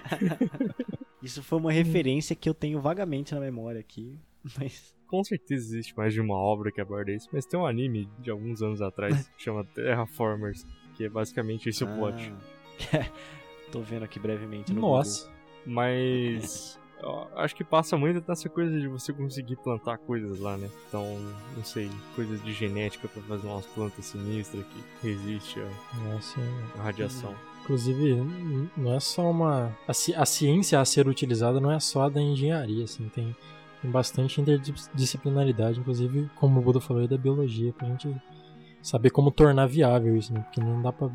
isso 1.22 1.42
foi 1.42 1.58
uma 1.58 1.72
referência 1.72 2.34
que 2.34 2.48
eu 2.48 2.54
tenho 2.54 2.80
vagamente 2.80 3.34
na 3.34 3.40
memória 3.40 3.80
aqui, 3.80 4.18
mas. 4.58 4.94
Com 5.06 5.22
certeza 5.22 5.74
existe 5.74 5.94
mais 5.94 6.14
de 6.14 6.22
uma 6.22 6.36
obra 6.36 6.72
que 6.72 6.80
aborda 6.80 7.12
isso, 7.12 7.28
mas 7.30 7.44
tem 7.44 7.60
um 7.60 7.66
anime 7.66 8.08
de 8.18 8.30
alguns 8.30 8.62
anos 8.62 8.80
atrás 8.80 9.28
que 9.36 9.42
chama 9.42 9.62
Terraformers, 9.62 10.64
que 10.94 11.04
é 11.04 11.08
basicamente 11.10 11.68
esse 11.68 11.84
ah. 11.84 11.86
o 11.86 11.96
plot. 11.98 12.32
Tô 13.72 13.80
vendo 13.80 14.04
aqui 14.04 14.20
brevemente 14.20 14.72
no 14.72 14.80
Nossa. 14.82 15.26
Google. 15.26 15.42
Mas 15.64 16.78
acho 17.34 17.54
que 17.54 17.64
passa 17.64 17.96
muito 17.96 18.22
nessa 18.26 18.48
coisa 18.48 18.78
de 18.78 18.86
você 18.86 19.12
conseguir 19.12 19.56
plantar 19.56 19.98
coisas 19.98 20.38
lá, 20.38 20.56
né? 20.56 20.68
Então, 20.88 21.04
não 21.56 21.64
sei, 21.64 21.90
coisas 22.14 22.42
de 22.42 22.52
genética 22.52 23.08
para 23.08 23.22
fazer 23.22 23.46
umas 23.46 23.66
plantas 23.66 24.04
sinistras 24.06 24.64
que 24.64 25.08
resiste 25.08 25.60
à, 25.60 26.78
à 26.78 26.82
radiação. 26.82 27.34
Inclusive, 27.62 28.14
não 28.76 28.94
é 28.94 29.00
só 29.00 29.30
uma. 29.30 29.76
A, 29.86 29.92
ci... 29.92 30.14
a, 30.14 30.24
ciência 30.24 30.80
a 30.80 30.84
ser 30.84 31.08
utilizada 31.08 31.60
não 31.60 31.70
é 31.70 31.78
só 31.78 32.02
a 32.02 32.08
da 32.08 32.20
engenharia, 32.20 32.84
assim, 32.84 33.08
tem, 33.08 33.34
tem 33.80 33.90
bastante 33.90 34.40
interdisciplinaridade, 34.40 35.80
inclusive, 35.80 36.28
como 36.36 36.60
o 36.60 36.62
Buda 36.62 36.80
falou 36.80 37.06
da 37.06 37.16
biologia, 37.16 37.72
pra 37.72 37.88
gente 37.88 38.14
saber 38.82 39.10
como 39.10 39.30
tornar 39.30 39.66
viável 39.66 40.16
isso, 40.16 40.32
né? 40.32 40.40
Porque 40.40 40.60
não 40.60 40.82
dá 40.82 40.92
pra 40.92 41.08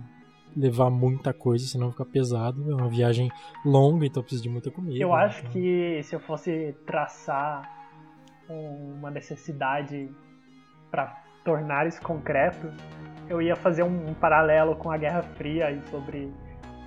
levar 0.55 0.89
muita 0.89 1.33
coisa, 1.33 1.65
senão 1.65 1.91
fica 1.91 2.05
pesado. 2.05 2.71
É 2.71 2.75
uma 2.75 2.89
viagem 2.89 3.29
longa, 3.65 4.05
então 4.05 4.21
precisa 4.21 4.43
de 4.43 4.49
muita 4.49 4.71
comida. 4.71 5.01
Eu 5.01 5.13
acho 5.13 5.39
então... 5.39 5.51
que 5.51 6.01
se 6.03 6.15
eu 6.15 6.19
fosse 6.19 6.75
traçar 6.85 7.69
uma 8.49 9.11
necessidade 9.11 10.09
para 10.89 11.23
tornar 11.43 11.87
isso 11.87 12.01
concreto, 12.01 12.71
eu 13.29 13.41
ia 13.41 13.55
fazer 13.55 13.83
um, 13.83 14.09
um, 14.09 14.13
paralelo 14.13 14.75
com 14.75 14.91
a 14.91 14.97
Guerra 14.97 15.21
Fria 15.21 15.71
e 15.71 15.81
sobre 15.89 16.31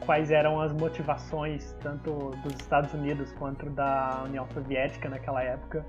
quais 0.05 0.31
eram 0.31 0.61
as 0.61 0.73
motivações 0.73 1.77
tanto 1.81 2.31
dos 2.43 2.55
Estados 2.55 2.93
Unidos 2.95 3.33
quanto 3.33 3.69
da 3.71 4.23
União 4.25 4.47
Soviética 4.53 5.09
naquela 5.09 5.43
época. 5.43 5.85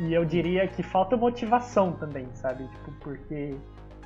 E 0.00 0.14
eu 0.14 0.24
diria 0.24 0.66
que 0.66 0.82
falta 0.82 1.16
motivação 1.16 1.92
também, 1.92 2.26
sabe? 2.32 2.66
Tipo, 2.68 2.92
porque 3.00 3.56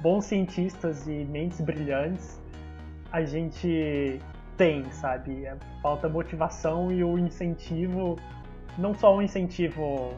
bons 0.03 0.25
cientistas 0.25 1.07
e 1.07 1.25
mentes 1.25 1.61
brilhantes 1.61 2.43
a 3.15 3.25
gente 3.25 4.21
tem, 4.57 4.91
sabe? 4.91 5.47
Falta 5.81 6.09
motivação 6.09 6.91
e 6.91 7.05
o 7.05 7.17
incentivo, 7.17 8.19
não 8.77 8.93
só 8.93 9.17
um 9.17 9.23
incentivo 9.23 10.13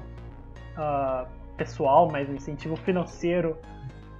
uh, 0.78 1.28
pessoal, 1.58 2.08
mas 2.10 2.26
um 2.26 2.32
incentivo 2.32 2.74
financeiro 2.74 3.54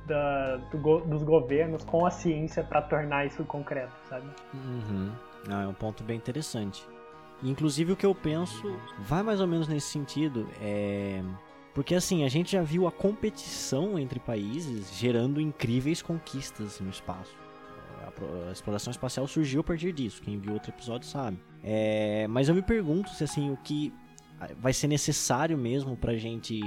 da, 0.07 0.57
do, 0.71 1.01
dos 1.01 1.23
governos 1.23 1.85
com 1.85 2.05
a 2.05 2.11
ciência 2.11 2.63
para 2.63 2.83
tornar 2.83 3.25
isso 3.25 3.43
concreto, 3.47 3.95
sabe? 4.11 4.29
Uhum. 4.53 5.11
É 5.49 5.67
um 5.67 5.73
ponto 5.73 6.05
bem 6.05 6.19
interessante. 6.19 6.87
Inclusive 7.43 7.93
o 7.93 7.97
que 7.97 8.05
eu 8.05 8.15
penso 8.15 8.79
vai 8.99 9.23
mais 9.23 9.41
ou 9.41 9.47
menos 9.47 9.69
nesse 9.69 9.87
sentido, 9.87 10.47
é 10.61 11.23
porque 11.73 11.95
assim, 11.95 12.25
a 12.25 12.29
gente 12.29 12.53
já 12.53 12.63
viu 12.63 12.87
a 12.87 12.93
competição 12.93 13.99
entre 13.99 14.21
países 14.21 14.95
gerando 14.95 15.41
incríveis 15.41 16.03
conquistas 16.03 16.79
no 16.79 16.91
espaço 16.91 17.46
a 18.49 18.53
exploração 18.53 18.91
espacial 18.91 19.27
surgiu 19.27 19.61
a 19.61 19.65
partir 19.65 19.93
disso. 19.93 20.23
Quem 20.23 20.39
viu 20.39 20.53
outro 20.53 20.71
episódio 20.71 21.09
sabe. 21.09 21.39
É, 21.63 22.27
mas 22.29 22.49
eu 22.49 22.55
me 22.55 22.63
pergunto 22.63 23.11
se 23.11 23.25
assim 23.25 23.51
o 23.51 23.57
que 23.57 23.93
vai 24.59 24.73
ser 24.73 24.87
necessário 24.87 25.57
mesmo 25.57 25.97
para 25.97 26.13
a 26.13 26.17
gente 26.17 26.61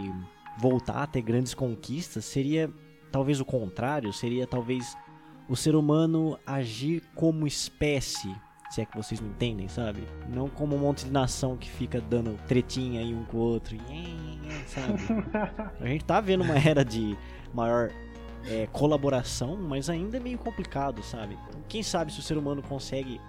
voltar 0.57 1.03
a 1.03 1.07
ter 1.07 1.21
grandes 1.21 1.53
conquistas 1.53 2.25
seria 2.25 2.69
talvez 3.11 3.39
o 3.39 3.45
contrário, 3.45 4.11
seria 4.11 4.45
talvez 4.45 4.95
o 5.47 5.55
ser 5.55 5.75
humano 5.75 6.37
agir 6.45 7.01
como 7.15 7.47
espécie, 7.47 8.33
se 8.69 8.81
é 8.81 8.85
que 8.85 8.95
vocês 8.95 9.19
me 9.19 9.29
entendem, 9.29 9.67
sabe? 9.67 10.03
Não 10.27 10.47
como 10.47 10.75
um 10.75 10.79
monte 10.79 11.05
de 11.05 11.11
nação 11.11 11.57
que 11.57 11.69
fica 11.69 11.99
dando 11.99 12.37
tretinha 12.47 13.01
aí 13.01 13.15
um 13.15 13.25
com 13.25 13.37
o 13.37 13.39
outro, 13.39 13.75
sabe? 14.67 14.99
A 15.79 15.87
gente 15.87 16.05
tá 16.05 16.21
vendo 16.21 16.43
uma 16.43 16.57
era 16.57 16.85
de 16.85 17.17
maior 17.53 17.91
é, 18.49 18.67
colaboração, 18.71 19.55
mas 19.55 19.89
ainda 19.89 20.17
é 20.17 20.19
meio 20.19 20.37
complicado, 20.37 21.03
sabe? 21.03 21.37
Então, 21.47 21.61
quem 21.67 21.83
sabe 21.83 22.11
se 22.11 22.19
o 22.19 22.23
ser 22.23 22.37
humano 22.37 22.63
consegue 22.63 23.21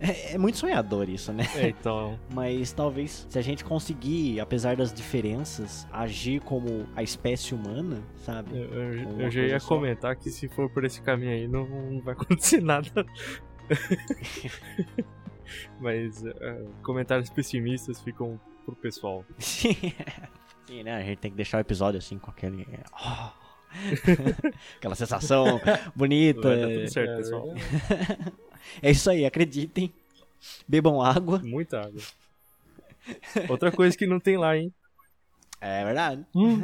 É, 0.00 0.34
é, 0.34 0.38
muito 0.38 0.56
sonhador 0.56 1.10
isso, 1.10 1.30
né? 1.30 1.44
É, 1.56 1.68
então. 1.68 2.18
Mas 2.32 2.72
talvez 2.72 3.26
se 3.28 3.38
a 3.38 3.42
gente 3.42 3.62
conseguir, 3.62 4.40
apesar 4.40 4.74
das 4.74 4.94
diferenças, 4.94 5.86
agir 5.92 6.40
como 6.40 6.86
a 6.96 7.02
espécie 7.02 7.54
humana, 7.54 8.02
sabe? 8.16 8.56
Eu, 8.56 8.72
eu, 8.72 9.20
eu 9.20 9.30
já 9.30 9.42
ia 9.42 9.60
só. 9.60 9.68
comentar 9.68 10.16
que 10.16 10.30
se 10.30 10.48
for 10.48 10.70
por 10.70 10.86
esse 10.86 11.02
caminho 11.02 11.32
aí, 11.32 11.46
não, 11.46 11.68
não 11.68 12.00
vai 12.00 12.14
acontecer 12.16 12.62
nada. 12.62 12.88
Mas 15.78 16.22
uh, 16.22 16.72
comentários 16.82 17.28
pessimistas 17.28 18.00
ficam 18.00 18.40
pro 18.64 18.74
pessoal. 18.76 19.22
Sim, 19.38 19.76
né? 20.82 20.96
A 20.96 21.02
gente 21.02 21.18
tem 21.18 21.30
que 21.30 21.36
deixar 21.36 21.58
o 21.58 21.60
episódio 21.60 21.98
assim 21.98 22.18
com 22.18 22.30
aquele. 22.30 22.66
Oh. 22.94 23.39
Aquela 24.76 24.94
sensação 24.94 25.60
bonita. 25.94 26.48
Vai 26.48 26.60
dar 26.60 26.68
tudo 26.68 26.88
certo, 26.90 27.16
pessoal. 27.16 27.54
É 28.82 28.90
isso 28.90 29.10
aí, 29.10 29.24
acreditem. 29.24 29.92
Bebam 30.66 31.02
água. 31.02 31.38
Muita 31.38 31.80
água. 31.80 32.00
Outra 33.48 33.72
coisa 33.72 33.96
que 33.96 34.06
não 34.06 34.20
tem 34.20 34.36
lá, 34.36 34.56
hein? 34.56 34.72
É 35.60 35.84
verdade. 35.84 36.24
Hum. 36.34 36.60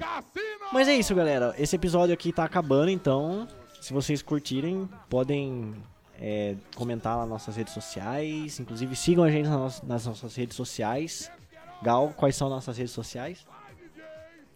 Mas 0.72 0.88
é 0.88 0.94
isso, 0.94 1.14
galera. 1.14 1.54
Esse 1.58 1.76
episódio 1.76 2.14
aqui 2.14 2.32
tá 2.32 2.44
acabando, 2.44 2.90
então. 2.90 3.46
Se 3.80 3.92
vocês 3.92 4.22
curtirem, 4.22 4.88
podem 5.08 5.74
é, 6.20 6.54
comentar 6.74 7.16
lá 7.16 7.22
nas 7.22 7.30
nossas 7.30 7.56
redes 7.56 7.74
sociais. 7.74 8.60
Inclusive, 8.60 8.94
sigam 8.94 9.24
a 9.24 9.30
gente 9.30 9.48
nas, 9.48 9.82
nas 9.82 10.06
nossas 10.06 10.34
redes 10.36 10.56
sociais. 10.56 11.30
Gal, 11.82 12.12
quais 12.16 12.36
são 12.36 12.48
nossas 12.48 12.76
redes 12.76 12.92
sociais? 12.92 13.46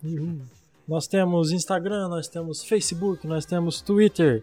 Uhum. 0.03 0.43
Nós 0.87 1.07
temos 1.07 1.51
Instagram, 1.51 2.09
nós 2.09 2.29
temos 2.29 2.63
Facebook, 2.63 3.27
nós 3.27 3.47
temos 3.47 3.81
Twitter, 3.81 4.43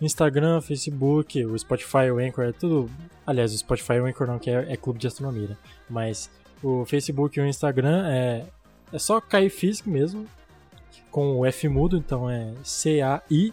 Instagram, 0.00 0.60
Facebook, 0.60 1.44
o 1.44 1.58
Spotify, 1.58 2.10
o 2.10 2.18
Anchor, 2.18 2.44
é 2.44 2.52
tudo. 2.52 2.88
Aliás, 3.26 3.52
o 3.52 3.58
Spotify 3.58 3.94
e 3.94 4.00
o 4.00 4.06
Anchor 4.06 4.26
não, 4.26 4.38
que 4.38 4.48
é, 4.50 4.72
é 4.72 4.76
clube 4.76 4.98
de 4.98 5.08
astronomia, 5.08 5.48
né? 5.48 5.56
Mas 5.90 6.30
o 6.62 6.84
Facebook 6.84 7.38
e 7.38 7.42
o 7.42 7.46
Instagram 7.46 8.06
é, 8.06 8.44
é 8.92 8.98
só 8.98 9.20
Caifisc 9.20 9.86
mesmo, 9.86 10.26
com 11.10 11.38
o 11.38 11.46
F 11.46 11.68
mudo, 11.68 11.96
então 11.96 12.30
é 12.30 12.52
C-A-I-F-S-C. 12.62 13.52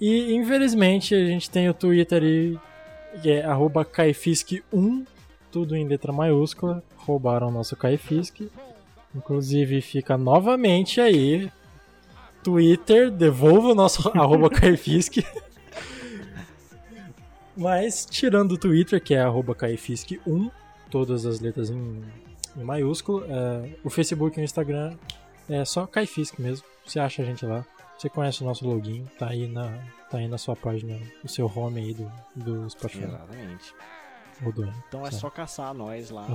E 0.00 0.34
infelizmente 0.34 1.14
a 1.14 1.26
gente 1.26 1.50
tem 1.50 1.68
o 1.68 1.74
Twitter 1.74 2.22
aí, 2.22 2.58
que 3.20 3.30
é 3.30 3.44
Caifisc1, 3.44 5.06
tudo 5.50 5.74
em 5.74 5.88
letra 5.88 6.12
maiúscula. 6.12 6.82
Roubaram 6.96 7.48
o 7.48 7.52
nosso 7.52 7.74
Caifisc. 7.76 8.48
Inclusive 9.16 9.80
fica 9.80 10.18
novamente 10.18 11.00
aí. 11.00 11.50
Twitter, 12.42 13.10
devolva 13.10 13.68
o 13.68 13.74
nosso 13.74 14.08
arroba 14.16 14.50
Caifisk. 14.50 15.16
Mas 17.56 18.04
tirando 18.04 18.52
o 18.52 18.58
Twitter, 18.58 19.02
que 19.02 19.14
é 19.14 19.20
arroba 19.20 19.54
Caifisk1, 19.54 20.50
todas 20.90 21.24
as 21.24 21.40
letras 21.40 21.70
em, 21.70 22.04
em 22.56 22.62
maiúsculo, 22.62 23.24
é, 23.24 23.70
o 23.82 23.88
Facebook 23.88 24.38
e 24.38 24.42
o 24.42 24.44
Instagram 24.44 24.94
é 25.48 25.64
só 25.64 25.86
Caifisk 25.86 26.38
mesmo. 26.38 26.66
Você 26.84 27.00
acha 27.00 27.22
a 27.22 27.24
gente 27.24 27.44
lá. 27.46 27.64
Você 27.98 28.10
conhece 28.10 28.42
o 28.42 28.44
nosso 28.44 28.68
login, 28.68 29.06
tá 29.18 29.30
aí 29.30 29.48
na, 29.48 29.78
tá 30.10 30.18
aí 30.18 30.28
na 30.28 30.36
sua 30.36 30.54
página, 30.54 31.00
o 31.24 31.28
seu 31.28 31.46
home 31.46 31.80
aí 31.80 31.94
do, 31.94 32.12
do 32.36 32.68
Spotify. 32.68 33.04
Exatamente. 33.04 33.74
Então 34.88 35.06
é 35.06 35.10
só 35.10 35.30
caçar 35.30 35.72
nós 35.72 36.10
lá. 36.10 36.26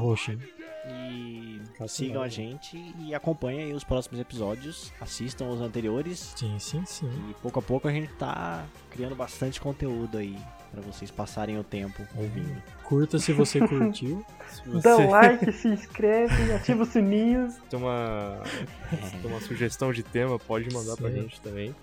E 0.87 1.61
sigam 1.87 2.23
a 2.23 2.27
gente 2.27 2.77
e 2.99 3.13
acompanhem 3.13 3.73
os 3.73 3.83
próximos 3.83 4.19
episódios. 4.19 4.91
Assistam 4.99 5.45
os 5.49 5.61
anteriores. 5.61 6.33
Sim, 6.35 6.57
sim, 6.57 6.83
sim. 6.85 7.11
E 7.29 7.33
pouco 7.35 7.59
a 7.59 7.61
pouco 7.61 7.87
a 7.87 7.91
gente 7.91 8.11
tá 8.13 8.65
criando 8.89 9.15
bastante 9.15 9.61
conteúdo 9.61 10.17
aí 10.17 10.37
para 10.71 10.81
vocês 10.81 11.11
passarem 11.11 11.59
o 11.59 11.63
tempo 11.63 12.01
ouvindo. 12.15 12.63
Curta 12.83 13.19
se 13.19 13.33
você 13.33 13.59
curtiu. 13.67 14.25
se 14.49 14.67
você... 14.67 14.81
Dá 14.81 14.95
like, 14.95 15.51
se 15.51 15.67
inscreve, 15.67 16.53
ativa 16.53 16.83
o 16.83 16.85
sininho. 16.85 17.53
Tem 17.69 17.79
uma, 17.79 18.41
é. 18.91 19.19
tem 19.21 19.29
uma 19.29 19.41
sugestão 19.41 19.91
de 19.91 20.01
tema, 20.01 20.39
pode 20.39 20.73
mandar 20.73 20.95
sim. 20.95 21.01
pra 21.01 21.11
gente 21.11 21.39
também. 21.41 21.75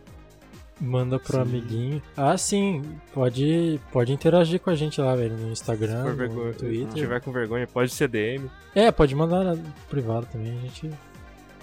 Manda 0.80 1.18
pro 1.18 1.34
sim. 1.34 1.40
amiguinho. 1.40 2.02
Ah, 2.16 2.36
sim. 2.36 2.82
Pode, 3.12 3.80
pode 3.92 4.12
interagir 4.12 4.60
com 4.60 4.70
a 4.70 4.74
gente 4.74 5.00
lá, 5.00 5.14
velho, 5.14 5.36
no 5.36 5.50
Instagram, 5.50 6.04
no 6.04 6.14
vergonha, 6.14 6.52
Twitter. 6.52 6.88
Se 6.88 6.94
tiver 6.94 7.20
com 7.20 7.32
vergonha, 7.32 7.66
pode 7.66 7.92
ser 7.92 8.08
DM. 8.08 8.48
É, 8.74 8.92
pode 8.92 9.14
mandar 9.14 9.56
privado 9.88 10.26
também. 10.30 10.56
A 10.56 10.60
gente. 10.62 10.90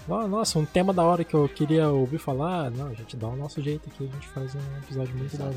Nossa, 0.07 0.59
um 0.59 0.65
tema 0.65 0.93
da 0.93 1.03
hora 1.03 1.23
que 1.23 1.33
eu 1.33 1.47
queria 1.49 1.89
ouvir 1.89 2.19
falar. 2.19 2.69
Não, 2.69 2.87
a 2.87 2.93
gente 2.93 3.15
dá 3.17 3.27
o 3.27 3.35
nosso 3.35 3.61
jeito 3.61 3.89
aqui, 3.89 4.07
a 4.07 4.13
gente 4.13 4.27
faz 4.27 4.53
um 4.53 4.77
episódio 4.83 5.15
muito 5.15 5.35
da 5.37 5.45
hora. 5.45 5.55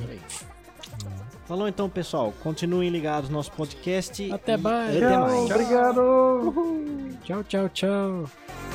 Falou 1.46 1.68
então, 1.68 1.88
pessoal. 1.88 2.32
Continuem 2.42 2.90
ligados 2.90 3.28
no 3.28 3.36
nosso 3.36 3.52
podcast. 3.52 4.30
Até 4.32 4.56
mais. 4.56 4.96
Até 4.96 5.18
mais. 5.18 5.50
Obrigado. 5.50 6.00
Uhul. 6.00 7.10
Tchau, 7.24 7.44
tchau, 7.44 7.68
tchau. 7.68 8.67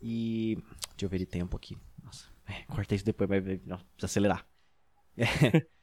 e. 0.02 0.57
Deixa 0.91 1.06
eu 1.06 1.10
ver 1.10 1.19
de 1.19 1.26
tempo 1.26 1.56
aqui. 1.56 1.78
Nossa, 2.03 2.28
é, 2.48 2.64
corta 2.64 2.95
isso 2.95 3.06
depois, 3.06 3.30
vai. 3.30 3.40
Não, 3.65 3.78
precisa 3.78 4.06
acelerar. 4.06 4.48
É. 5.18 5.24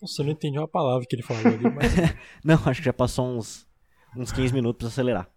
Nossa, 0.00 0.22
eu 0.22 0.26
não 0.26 0.32
entendi 0.32 0.58
uma 0.58 0.68
palavra 0.68 1.06
que 1.06 1.14
ele 1.14 1.22
falou 1.22 1.46
ali, 1.46 1.70
mas. 1.70 1.92
não, 2.44 2.54
acho 2.66 2.80
que 2.80 2.86
já 2.86 2.92
passou 2.92 3.26
uns, 3.26 3.66
uns 4.16 4.32
15 4.32 4.54
minutos 4.54 4.78
pra 4.78 4.88
acelerar. 4.88 5.30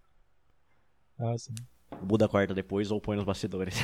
Ah, 1.19 1.37
sim. 1.37 1.53
O 2.01 2.05
Buda 2.05 2.27
corta 2.27 2.53
depois 2.53 2.89
ou 2.91 2.99
põe 2.99 3.15
nos 3.15 3.25
bastidores. 3.25 3.75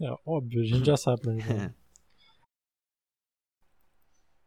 é, 0.00 0.14
óbvio, 0.24 0.62
a 0.62 0.64
gente 0.64 0.86
já 0.86 0.96
sabe 0.96 1.20
pra 1.20 1.32
onde 1.32 1.42
vai. 1.44 1.74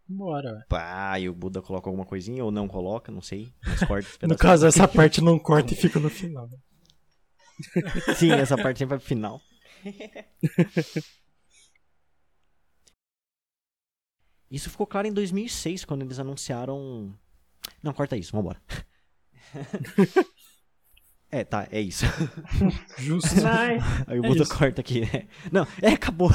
Bora. 0.08 0.66
Pá, 0.68 1.18
e 1.20 1.30
o 1.30 1.34
Buda 1.34 1.62
coloca 1.62 1.90
alguma 1.90 2.06
coisinha 2.06 2.44
ou 2.44 2.52
não 2.52 2.68
coloca, 2.68 3.12
não 3.12 3.22
sei. 3.22 3.54
Mas 3.66 3.84
corta 3.84 4.28
no 4.28 4.36
caso, 4.36 4.66
essa 4.66 4.88
parte 4.88 5.22
não 5.22 5.40
corta 5.40 5.74
e 5.74 5.78
fica 5.78 6.00
no 6.00 6.10
final. 6.10 6.50
Sim, 8.18 8.32
essa 8.32 8.58
parte 8.58 8.80
sempre 8.80 8.96
vai 8.96 9.00
pro 9.00 9.08
final. 9.08 9.42
Isso 14.52 14.70
ficou 14.70 14.86
claro 14.86 15.08
em 15.08 15.14
2006, 15.14 15.86
quando 15.86 16.02
eles 16.02 16.20
anunciaram. 16.20 17.18
Não, 17.82 17.94
corta 17.94 18.18
isso, 18.18 18.34
vambora. 18.34 18.62
É, 21.34 21.46
tá, 21.46 21.66
é 21.72 21.80
isso. 21.80 22.04
Justo. 22.98 23.36
Aí 24.06 24.20
o 24.20 24.22
Buda 24.22 24.44
é 24.44 24.46
corta 24.46 24.82
aqui. 24.82 25.00
Né? 25.00 25.30
Não, 25.50 25.66
é, 25.82 25.92
acabou. 25.92 26.30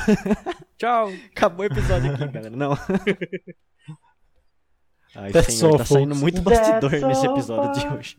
Tchau. 0.79 1.13
Acabou 1.37 1.65
o 1.65 1.67
episódio 1.67 2.15
aqui, 2.15 2.27
galera. 2.29 2.57
Não. 2.57 2.73
Ai, 5.15 5.33
That's 5.33 5.53
senhor, 5.53 5.77
tá 5.77 5.85
saindo 5.85 6.17
muito 6.17 6.41
bastidor 6.41 6.91
nesse 6.91 7.27
episódio 7.27 7.79
de 7.79 7.95
hoje. 7.95 8.19